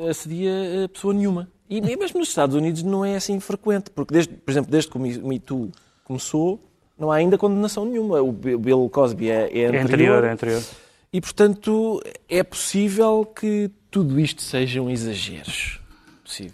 assedia 0.09 0.85
a 0.85 0.89
pessoa 0.89 1.13
nenhuma. 1.13 1.49
E 1.69 1.81
nem 1.81 1.97
mesmo 1.97 2.19
nos 2.19 2.29
Estados 2.29 2.55
Unidos 2.55 2.83
não 2.83 3.03
é 3.03 3.15
assim 3.15 3.39
frequente, 3.39 3.89
porque, 3.89 4.13
desde, 4.13 4.33
por 4.33 4.51
exemplo, 4.51 4.71
desde 4.71 4.89
que 4.89 4.97
o 4.97 5.01
Me 5.01 5.39
Too 5.39 5.69
começou, 6.03 6.63
não 6.97 7.11
há 7.11 7.15
ainda 7.17 7.37
condenação 7.37 7.85
nenhuma. 7.85 8.21
O 8.21 8.31
Bill 8.31 8.89
Cosby 8.91 9.29
é, 9.29 9.49
é 9.51 9.61
É 9.63 9.65
anterior. 9.67 9.83
anterior, 9.83 10.23
é 10.23 10.31
anterior. 10.31 10.63
E, 11.11 11.21
portanto, 11.21 12.01
é 12.29 12.43
possível 12.43 13.25
que 13.25 13.69
tudo 13.91 14.19
isto 14.19 14.41
sejam 14.41 14.89
exageros. 14.89 15.79
Possível. 16.23 16.53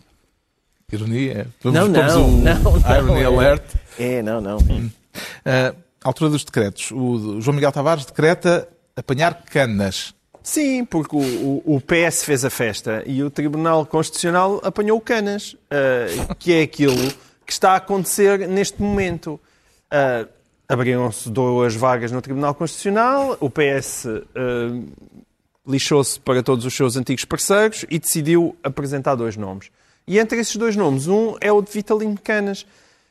Ironia. 0.91 1.47
Vamos 1.61 1.79
Não, 1.79 1.87
não, 1.87 2.25
um 2.27 2.37
não, 2.37 2.59
não, 2.61 2.95
Irony 2.95 3.21
é. 3.21 3.25
Alert. 3.25 3.63
É, 3.97 4.21
não, 4.21 4.39
não. 4.39 4.57
Uh, 4.57 5.75
altura 6.03 6.29
dos 6.29 6.43
decretos. 6.43 6.91
O 6.91 7.41
João 7.41 7.55
Miguel 7.55 7.71
Tavares 7.71 8.05
decreta 8.05 8.67
apanhar 8.95 9.43
canas. 9.43 10.13
Sim, 10.43 10.83
porque 10.83 11.15
o, 11.15 11.19
o- 11.21 11.75
o 11.77 11.81
PS 11.81 12.23
fez 12.25 12.43
a 12.43 12.49
festa 12.49 13.01
e 13.05 13.23
o 13.23 13.29
Tribunal 13.29 13.85
Constitucional 13.85 14.59
apanhou 14.63 14.99
canas, 14.99 15.55
ah, 15.71 16.35
que 16.37 16.51
é 16.53 16.61
aquilo 16.63 16.95
que 17.45 17.51
está 17.53 17.71
a 17.71 17.75
acontecer 17.77 18.47
neste 18.47 18.81
momento. 18.81 19.39
Uh, 19.91 20.27
Abriram-se 20.67 21.29
duas 21.29 21.75
vagas 21.75 22.11
no 22.11 22.21
Tribunal 22.21 22.55
Constitucional, 22.55 23.37
o 23.39 23.49
PS 23.49 24.05
uh, 24.05 24.23
lixou-se 25.67 26.19
para 26.19 26.41
todos 26.41 26.65
os 26.65 26.73
seus 26.73 26.95
antigos 26.97 27.25
parceiros 27.25 27.85
e 27.89 27.99
decidiu 27.99 28.55
apresentar 28.63 29.15
dois 29.15 29.37
nomes. 29.37 29.69
E 30.07 30.17
entre 30.19 30.39
esses 30.39 30.55
dois 30.55 30.75
nomes, 30.75 31.07
um 31.07 31.35
é 31.39 31.51
o 31.51 31.61
de 31.61 31.69
Vitalino 31.71 32.17
Canas. 32.21 32.65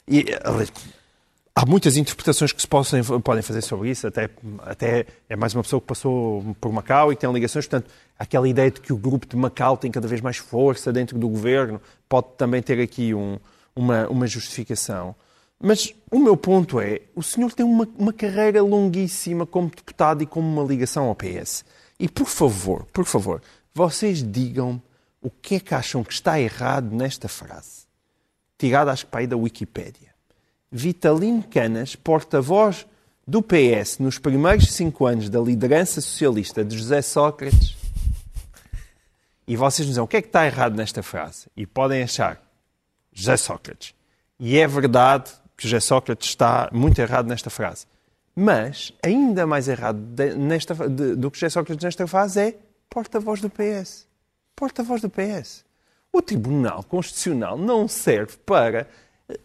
E, 0.09 0.25
há 1.55 1.67
muitas 1.67 1.97
interpretações 1.97 2.53
que 2.53 2.61
se 2.61 2.69
possam, 2.69 3.01
podem 3.21 3.43
fazer 3.43 3.63
sobre 3.63 3.91
isso, 3.91 4.07
até, 4.07 4.29
até 4.61 5.07
é 5.29 5.37
mais 5.37 5.55
uma 5.55 5.63
pessoa 5.63 5.81
que 5.81 5.87
passou 5.87 6.57
por 6.61 6.73
Macau 6.73 7.13
e 7.13 7.17
que 7.17 7.21
tem 7.21 7.33
ligações, 7.33 7.67
portanto, 7.67 7.91
aquela 8.19 8.49
ideia 8.49 8.71
de 8.71 8.81
que 8.81 8.93
o 8.93 8.97
grupo 8.97 9.27
de 9.27 9.37
Macau 9.37 9.77
tem 9.77 9.91
cada 9.91 10.09
vez 10.09 10.21
mais 10.21 10.39
força 10.39 10.93
dentro 10.93 11.19
do 11.19 11.29
governo 11.29 11.81
pode 12.09 12.29
também 12.37 12.63
ter 12.63 12.81
aqui 12.81 13.15
um, 13.15 13.39
uma, 13.75 14.09
uma 14.09 14.27
justificação. 14.27 15.15
Mas 15.61 15.95
o 16.11 16.19
meu 16.19 16.37
ponto 16.37 16.81
é, 16.81 17.03
o 17.15 17.23
senhor 17.23 17.53
tem 17.53 17.65
uma, 17.65 17.89
uma 17.97 18.13
carreira 18.13 18.61
longuíssima 18.63 19.47
como 19.47 19.71
deputado 19.71 20.23
e 20.23 20.27
como 20.27 20.49
uma 20.49 20.69
ligação 20.69 21.05
ao 21.05 21.15
PS. 21.15 21.65
E 22.01 22.09
por 22.09 22.27
favor, 22.27 22.85
por 22.93 23.05
favor, 23.05 23.41
vocês 23.73 24.23
digam 24.23 24.83
o 25.21 25.31
que 25.31 25.55
é 25.55 25.61
que 25.61 25.73
acham 25.73 26.03
que 26.03 26.13
está 26.13 26.41
errado 26.41 26.93
nesta 26.93 27.29
frase. 27.29 27.83
Tirada, 28.59 28.91
acho 28.91 29.05
que 29.05 29.11
para 29.13 29.21
aí 29.21 29.27
da 29.27 29.37
Wikipédia. 29.37 30.12
Vitalino 30.73 31.43
Canas, 31.43 31.95
porta-voz 31.95 32.87
do 33.27 33.43
PS 33.43 33.99
nos 33.99 34.19
primeiros 34.19 34.73
cinco 34.73 35.05
anos 35.05 35.29
da 35.29 35.39
liderança 35.39 36.01
socialista 36.01 36.65
de 36.65 36.79
José 36.79 37.03
Sócrates. 37.03 37.77
E 39.47 39.55
vocês 39.55 39.87
dizem 39.87 40.03
o 40.03 40.07
que 40.07 40.17
é 40.17 40.23
que 40.23 40.29
está 40.29 40.47
errado 40.47 40.75
nesta 40.75 41.03
frase? 41.03 41.47
E 41.55 41.67
podem 41.67 42.03
achar 42.03 42.41
José 43.13 43.37
Sócrates. 43.37 43.95
E 44.41 44.59
é 44.59 44.67
verdade 44.67 45.31
que 45.59 45.65
José 45.65 45.81
Sócrates 45.81 46.31
está 46.31 46.71
muito 46.73 46.99
errado 47.01 47.27
nesta 47.27 47.51
frase. 47.51 47.87
Mas, 48.35 48.95
ainda 49.05 49.47
mais 49.47 49.69
errado 49.69 49.99
de, 49.99 50.35
nesta, 50.35 50.75
de, 50.89 51.17
do 51.17 51.31
que 51.31 51.39
José 51.39 51.51
Sócrates 51.51 51.85
nesta 51.85 52.07
frase 52.07 52.41
é 52.41 52.59
porta-voz 52.89 53.43
do 53.43 53.51
PS. 53.51 54.07
Porta-voz 54.57 55.03
do 55.03 55.11
PS. 55.11 55.67
O 56.11 56.23
Tribunal 56.23 56.83
Constitucional 56.83 57.59
não 57.59 57.87
serve 57.87 58.39
para 58.39 58.89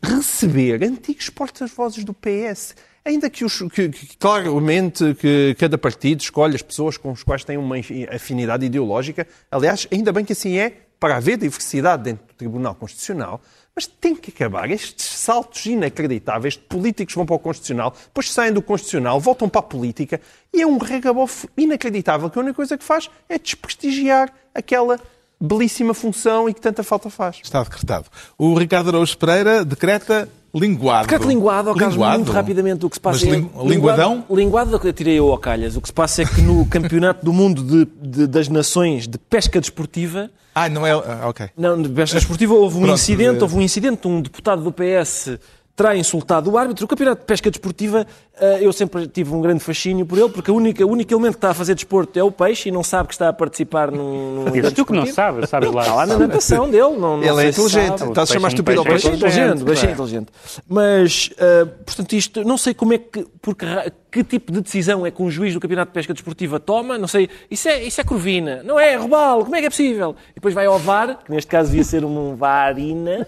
receber 0.03 0.83
antigos 0.83 1.29
porta-vozes 1.29 2.03
do 2.03 2.13
PS. 2.13 2.75
Ainda 3.05 3.29
que, 3.29 3.45
os, 3.45 3.61
que, 3.71 3.89
que, 3.89 4.17
claramente 4.17 5.15
que 5.15 5.55
cada 5.57 5.77
partido 5.77 6.21
escolhe 6.21 6.55
as 6.55 6.61
pessoas 6.61 6.97
com 6.97 7.11
as 7.11 7.23
quais 7.23 7.43
tem 7.43 7.57
uma 7.57 7.75
afinidade 8.13 8.65
ideológica. 8.65 9.25
Aliás, 9.49 9.87
ainda 9.91 10.11
bem 10.11 10.25
que 10.25 10.33
assim 10.33 10.57
é, 10.57 10.73
para 10.99 11.15
haver 11.15 11.37
diversidade 11.37 12.03
dentro 12.03 12.25
do 12.25 12.33
Tribunal 12.33 12.75
Constitucional, 12.75 13.41
mas 13.75 13.85
tem 13.85 14.15
que 14.15 14.31
acabar 14.31 14.69
estes 14.71 15.05
saltos 15.05 15.65
inacreditáveis 15.67 16.55
de 16.55 16.61
políticos 16.61 17.13
vão 17.13 17.25
para 17.25 17.35
o 17.35 17.39
Constitucional, 17.39 17.93
depois 18.07 18.31
saem 18.31 18.51
do 18.51 18.61
Constitucional, 18.61 19.19
voltam 19.19 19.47
para 19.47 19.59
a 19.59 19.63
política 19.63 20.19
e 20.51 20.61
é 20.61 20.65
um 20.65 20.77
regabofo 20.77 21.47
inacreditável 21.55 22.29
que 22.29 22.39
a 22.39 22.41
única 22.41 22.55
coisa 22.55 22.77
que 22.77 22.83
faz 22.83 23.09
é 23.29 23.37
desprestigiar 23.37 24.33
aquela 24.53 24.99
belíssima 25.39 25.93
função 25.93 26.49
e 26.49 26.53
que 26.53 26.61
tanta 26.61 26.83
falta 26.83 27.09
faz. 27.09 27.39
Está 27.43 27.63
decretado. 27.63 28.05
O 28.37 28.53
Ricardo 28.55 28.89
Araújo 28.89 29.17
Pereira 29.17 29.63
decreta 29.63 30.27
linguado. 30.53 31.07
Decreto 31.07 31.27
linguado, 31.27 31.69
ao 31.69 31.75
caso, 31.75 31.99
muito 31.99 32.31
rapidamente, 32.31 32.85
o 32.85 32.89
que 32.89 32.95
se 32.95 32.99
passa 32.99 33.25
Mas 33.25 33.35
é... 33.35 33.67
linguadão? 33.67 34.25
Linguado, 34.29 34.79
eu 34.83 34.93
tirei 34.93 35.19
eu 35.19 35.31
ao 35.31 35.37
calhas. 35.37 35.75
O 35.75 35.81
que 35.81 35.87
se 35.87 35.93
passa 35.93 36.23
é 36.23 36.25
que 36.25 36.41
no 36.41 36.65
Campeonato 36.67 37.23
do 37.23 37.31
Mundo 37.31 37.63
de, 37.63 37.85
de, 38.01 38.27
das 38.27 38.47
Nações 38.47 39.07
de 39.07 39.17
Pesca 39.17 39.59
Desportiva... 39.59 40.29
Ah, 40.55 40.67
não 40.67 40.87
é... 40.87 40.91
Ah, 40.91 41.27
ok. 41.27 41.49
Não, 41.55 41.79
de 41.79 41.87
pesca 41.89 42.15
desportiva 42.17 42.55
houve 42.55 42.77
um 42.77 42.81
Pronto, 42.81 42.95
incidente, 42.95 43.37
é- 43.37 43.41
houve 43.43 43.55
um 43.57 43.61
incidente, 43.61 44.07
um 44.07 44.19
deputado 44.19 44.63
do 44.63 44.71
PS 44.71 45.37
terá 45.77 45.95
insultado 45.95 46.49
o 46.49 46.57
árbitro. 46.57 46.85
O 46.85 46.87
campeonato 46.87 47.21
de 47.21 47.27
pesca 47.27 47.51
desportiva, 47.51 48.05
eh, 48.41 48.57
eu 48.61 48.73
sempre 48.73 49.07
tive 49.07 49.31
um 49.31 49.39
grande 49.39 49.63
fascínio 49.63 50.07
por 50.07 50.17
ele, 50.17 50.29
porque 50.29 50.49
a 50.49 50.53
única, 50.53 50.83
o 50.83 50.89
único 50.89 51.13
elemento 51.13 51.33
que 51.33 51.37
está 51.37 51.51
a 51.51 51.53
fazer 51.53 51.75
desporto 51.75 52.17
é 52.17 52.23
o 52.23 52.31
peixe 52.31 52.69
e 52.69 52.71
não 52.71 52.83
sabe 52.83 53.09
que 53.09 53.13
está 53.13 53.29
a 53.29 53.33
participar 53.33 53.91
num. 53.91 54.45
num 54.45 54.51
Dizes 54.51 54.73
tu 54.73 54.83
que 54.83 54.91
não 54.91 55.05
sabes, 55.05 55.47
sabes 55.47 55.71
lá. 55.71 55.83
Está 55.83 55.93
lá 55.93 56.05
na 56.07 56.17
natação 56.17 56.67
dele. 56.67 56.97
Não, 56.97 57.17
não 57.17 57.23
Ele 57.23 57.45
é 57.45 57.49
inteligente. 57.49 57.99
sabe. 57.99 58.09
Estás 58.09 58.31
a 58.31 58.33
chamar 58.33 58.47
estúpido 58.47 58.79
ao 58.79 58.85
peixe? 58.85 59.07
inteligente, 59.07 59.63
baixinho 59.63 59.91
inteligente. 59.91 60.27
Mas, 60.67 61.29
uh, 61.33 61.67
portanto, 61.85 62.13
isto, 62.13 62.43
não 62.43 62.57
sei 62.57 62.73
como 62.73 62.93
é 62.93 62.97
que, 62.97 63.27
porque, 63.39 63.65
que 64.11 64.23
tipo 64.23 64.51
de 64.51 64.61
decisão 64.61 65.05
é 65.05 65.11
que 65.11 65.21
um 65.21 65.29
juiz 65.29 65.53
do 65.53 65.59
Campeonato 65.59 65.89
de 65.91 65.93
Pesca 65.93 66.13
Desportiva 66.13 66.59
toma, 66.59 66.97
não 66.97 67.07
sei, 67.07 67.29
isso 67.51 67.67
é, 67.67 67.83
isso 67.83 67.99
é 67.99 68.03
corvina, 68.03 68.61
não 68.63 68.79
é, 68.79 68.93
é 68.93 68.95
robalo, 68.95 69.43
como 69.43 69.55
é 69.55 69.59
que 69.59 69.67
é 69.67 69.69
possível? 69.69 70.15
E 70.31 70.35
depois 70.35 70.53
vai 70.53 70.65
ao 70.65 70.79
VAR, 70.79 71.19
que 71.23 71.31
neste 71.31 71.49
caso 71.49 71.69
devia 71.69 71.83
ser 71.83 72.05
um 72.05 72.35
varina, 72.35 73.27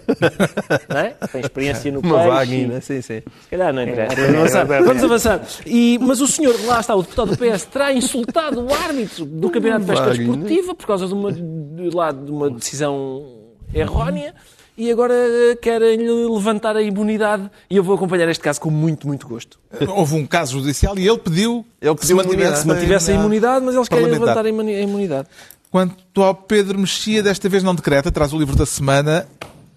não 0.88 0.98
é? 0.98 1.10
Tem 1.30 1.40
experiência 1.40 1.92
no 1.92 2.00
Uma 2.00 2.16
peixe. 2.16 2.28
vaguina, 2.30 2.80
sim, 2.80 3.02
sim. 3.02 3.22
Se 3.42 3.48
calhar 3.50 3.72
não 3.72 3.82
interessa. 3.82 4.16
Vamos 4.16 4.54
avançar. 4.54 4.82
Vamos 4.84 5.04
avançar. 5.04 5.40
E, 5.66 5.98
mas 6.00 6.20
o 6.20 6.26
senhor, 6.26 6.54
lá 6.64 6.80
está, 6.80 6.94
o 6.94 7.02
deputado 7.02 7.36
do 7.36 7.38
PS, 7.38 7.64
terá 7.66 7.92
insultado 7.92 8.64
o 8.64 8.72
árbitro 8.72 9.24
do 9.24 9.50
Campeonato 9.50 9.84
de 9.84 9.90
Pesca. 9.90 10.10
Desportiva 10.10 10.74
por 10.74 10.86
causa 10.86 11.06
de 11.06 11.14
uma, 11.14 11.32
de, 11.32 11.90
lá, 11.94 12.10
de 12.10 12.30
uma 12.30 12.50
decisão 12.50 13.38
errónea 13.74 14.34
e 14.82 14.90
agora 14.90 15.14
eh, 15.14 15.56
querem-lhe 15.60 16.08
levantar 16.28 16.76
a 16.76 16.82
imunidade 16.82 17.50
e 17.68 17.76
eu 17.76 17.84
vou 17.84 17.94
acompanhar 17.94 18.28
este 18.28 18.42
caso 18.42 18.60
com 18.60 18.70
muito, 18.70 19.06
muito 19.06 19.28
gosto. 19.28 19.58
Houve 19.88 20.14
um 20.14 20.26
caso 20.26 20.58
judicial 20.58 20.98
e 20.98 21.06
ele 21.06 21.18
pediu, 21.18 21.64
Ele 21.80 21.94
que 21.94 22.06
se 22.06 22.14
pediu 22.14 22.16
mantivesse, 22.16 22.62
Se 22.62 22.66
mantivesse 22.66 23.10
a 23.12 23.14
imunidade, 23.14 23.64
mas 23.64 23.74
eles 23.74 23.88
querem 23.88 24.06
levantar 24.06 24.44
a 24.46 24.48
imuni- 24.48 24.74
a 24.74 24.80
imunidade. 24.80 25.28
Quanto 25.70 26.22
ao 26.22 26.34
Pedro 26.34 26.78
Mexia, 26.78 27.22
desta 27.22 27.48
vez 27.48 27.62
não 27.62 27.74
decreta, 27.74 28.10
traz 28.10 28.32
o 28.32 28.38
livro 28.38 28.56
da 28.56 28.66
semana, 28.66 29.28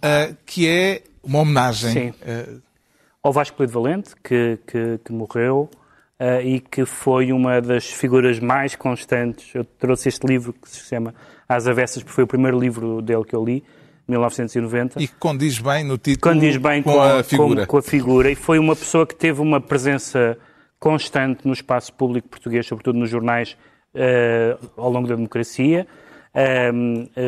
ah, 0.01 0.29
que 0.45 0.67
é 0.67 1.03
uma 1.23 1.39
homenagem. 1.39 1.91
Sim. 1.91 2.13
Ah, 2.25 2.53
ao 3.21 3.31
Vasco 3.31 3.55
Polido 3.57 3.73
Valente, 3.73 4.11
que, 4.23 4.57
que, 4.65 4.99
que 5.05 5.11
morreu 5.13 5.69
eh, 6.19 6.43
e 6.43 6.59
que 6.59 6.85
foi 6.85 7.31
uma 7.31 7.61
das 7.61 7.85
figuras 7.85 8.39
mais 8.39 8.75
constantes. 8.75 9.53
Eu 9.53 9.63
trouxe 9.63 10.09
este 10.09 10.25
livro 10.27 10.51
que 10.53 10.69
se 10.69 10.79
chama 10.87 11.13
Às 11.47 11.67
Avessas, 11.67 12.03
porque 12.03 12.13
foi 12.15 12.23
o 12.23 12.27
primeiro 12.27 12.59
livro 12.59 13.01
dele 13.01 13.23
que 13.23 13.35
eu 13.35 13.45
li, 13.45 13.63
1990. 14.07 15.01
e 15.01 15.07
que 15.07 15.15
condiz 15.15 15.59
bem 15.59 15.83
no 15.83 15.97
título 15.97 16.33
condiz 16.33 16.57
bem 16.57 16.83
com, 16.83 16.99
a 16.99 17.23
figura. 17.23 17.61
Com, 17.61 17.67
com 17.67 17.77
a 17.77 17.81
figura 17.81 18.31
e 18.31 18.35
foi 18.35 18.59
uma 18.59 18.75
pessoa 18.75 19.07
que 19.07 19.15
teve 19.15 19.41
uma 19.41 19.61
presença 19.61 20.37
constante 20.79 21.47
no 21.47 21.53
espaço 21.53 21.93
público 21.93 22.27
português, 22.27 22.67
sobretudo 22.67 22.99
nos 22.99 23.09
jornais 23.09 23.55
eh, 23.95 24.57
ao 24.75 24.91
longo 24.91 25.07
da 25.07 25.15
democracia. 25.15 25.87
Eh, 26.33 26.71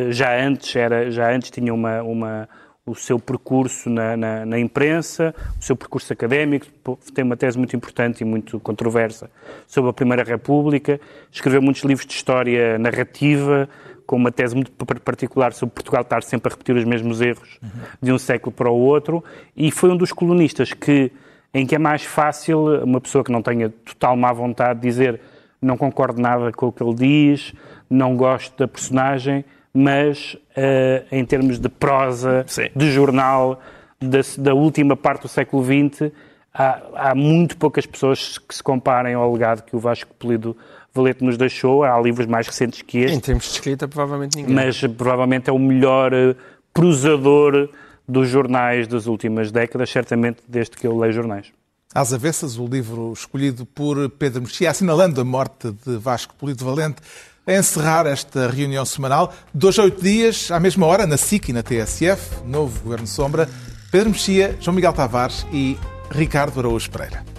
já 0.10 0.38
antes 0.38 0.76
era, 0.76 1.10
já 1.10 1.32
antes 1.32 1.52
tinha 1.52 1.74
uma, 1.74 2.02
uma 2.02 2.50
o 2.86 2.94
seu 2.94 3.18
percurso 3.18 3.90
na, 3.90 4.16
na, 4.16 4.46
na 4.46 4.60
imprensa, 4.60 5.34
o 5.60 5.64
seu 5.64 5.76
percurso 5.76 6.14
académico, 6.14 6.68
tem 7.16 7.26
uma 7.26 7.36
tese 7.36 7.58
muito 7.58 7.76
importante 7.76 8.22
e 8.22 8.26
muito 8.26 8.60
controversa 8.60 9.30
sobre 9.66 9.90
a 9.90 9.94
Primeira 9.94 10.24
República, 10.24 11.00
escreveu 11.32 11.62
muitos 11.64 11.84
livros 11.84 12.06
de 12.06 12.14
história 12.14 12.78
narrativa, 12.78 13.68
com 14.06 14.16
uma 14.16 14.32
tese 14.32 14.56
muito 14.56 14.72
par- 14.72 15.00
particular 15.00 15.54
sobre 15.54 15.74
Portugal 15.76 16.02
estar 16.02 16.24
sempre 16.24 16.50
a 16.50 16.52
repetir 16.52 16.76
os 16.76 16.84
mesmos 16.84 17.22
erros 17.22 17.60
de 18.02 18.12
um 18.12 18.18
século 18.18 18.52
para 18.52 18.70
o 18.70 18.78
outro, 18.78 19.24
e 19.56 19.72
foi 19.72 19.90
um 19.90 19.98
dos 19.98 20.12
colunistas 20.12 20.74
que, 20.74 21.12
em 21.54 21.66
que 21.66 21.76
é 21.76 21.80
mais 21.80 22.04
fácil 22.04 22.84
uma 22.84 23.02
pessoa 23.02 23.24
que 23.24 23.32
não 23.32 23.42
tenha 23.42 23.70
total 23.70 24.16
má 24.16 24.32
vontade 24.32 24.80
dizer 24.80 25.20
não 25.62 25.78
concordo 25.78 26.22
nada 26.22 26.52
com 26.52 26.68
o 26.68 26.72
que 26.72 26.84
ele 26.84 26.94
diz, 26.94 27.54
não 27.90 28.16
gosto 28.16 28.56
da 28.58 28.68
personagem, 28.68 29.44
mas 29.74 30.38
eh, 30.56 31.04
em 31.12 31.26
termos 31.26 31.60
de 31.60 31.68
prosa, 31.68 32.44
Sim. 32.48 32.70
de 32.76 32.92
jornal, 32.92 33.60
da, 34.00 34.20
da 34.38 34.54
última 34.54 34.96
parte 34.96 35.24
do 35.24 35.28
século 35.28 35.64
XX, 35.64 36.12
há, 36.54 37.10
há 37.10 37.16
muito 37.16 37.58
poucas 37.58 37.86
pessoas 37.86 38.38
que 38.38 38.54
se 38.54 38.62
comparem 38.62 39.16
ao 39.16 39.32
legado 39.34 39.64
que 39.64 39.76
o 39.76 39.80
Vasco 39.80 40.14
Polido 40.14 40.56
Valete 40.96 41.24
nos 41.24 41.38
deixou. 41.38 41.84
Há 41.84 42.00
livros 42.00 42.26
mais 42.26 42.48
recentes 42.48 42.82
que 42.82 43.00
este 43.00 43.16
Em 43.18 43.20
termos 43.20 43.44
de 43.46 43.52
escrita, 43.52 43.88
provavelmente 43.88 44.38
ninguém. 44.38 44.56
mas 44.56 44.80
provavelmente 44.98 45.50
é 45.50 45.54
o 45.54 45.60
melhor 45.60 46.14
eh, 46.14 46.36
prosador 46.74 47.70
dos 48.08 48.30
jornais 48.30 48.88
das 48.88 49.08
últimas 49.08 49.52
décadas, 49.52 49.90
certamente 49.90 50.40
desde 50.48 50.78
que 50.78 50.86
eu 50.88 50.98
leio 50.98 51.12
jornais. 51.14 51.48
Às 51.94 52.14
avessas, 52.14 52.58
o 52.58 52.66
livro 52.66 53.14
escolhido 53.14 53.66
por 53.66 54.10
Pedro 54.10 54.42
Mexia, 54.42 54.70
assinalando 54.70 55.20
a 55.22 55.24
morte 55.24 55.72
de 55.86 55.98
Vasco 55.98 56.36
Polido 56.36 56.66
Valente, 56.66 56.98
a 57.48 57.54
encerrar 57.54 58.06
esta 58.06 58.50
reunião 58.50 58.84
semanal. 58.86 59.34
Dois 59.54 59.78
a 59.80 59.84
oito 59.84 60.02
dias, 60.02 60.52
à 60.52 60.60
mesma 60.60 60.86
hora, 60.86 61.06
na 61.08 61.16
SIC 61.18 61.50
e 61.50 61.54
na 61.54 61.64
TSF, 61.64 62.44
novo 62.46 62.82
Governo 62.84 63.08
Sombra, 63.08 63.48
Pedro 63.92 64.10
Mexia, 64.10 64.58
João 64.60 64.76
Miguel 64.76 64.94
Tavares 64.94 65.46
e 65.54 65.78
Ricardo 66.12 66.60
Araújo 66.60 66.90
Pereira. 66.92 67.35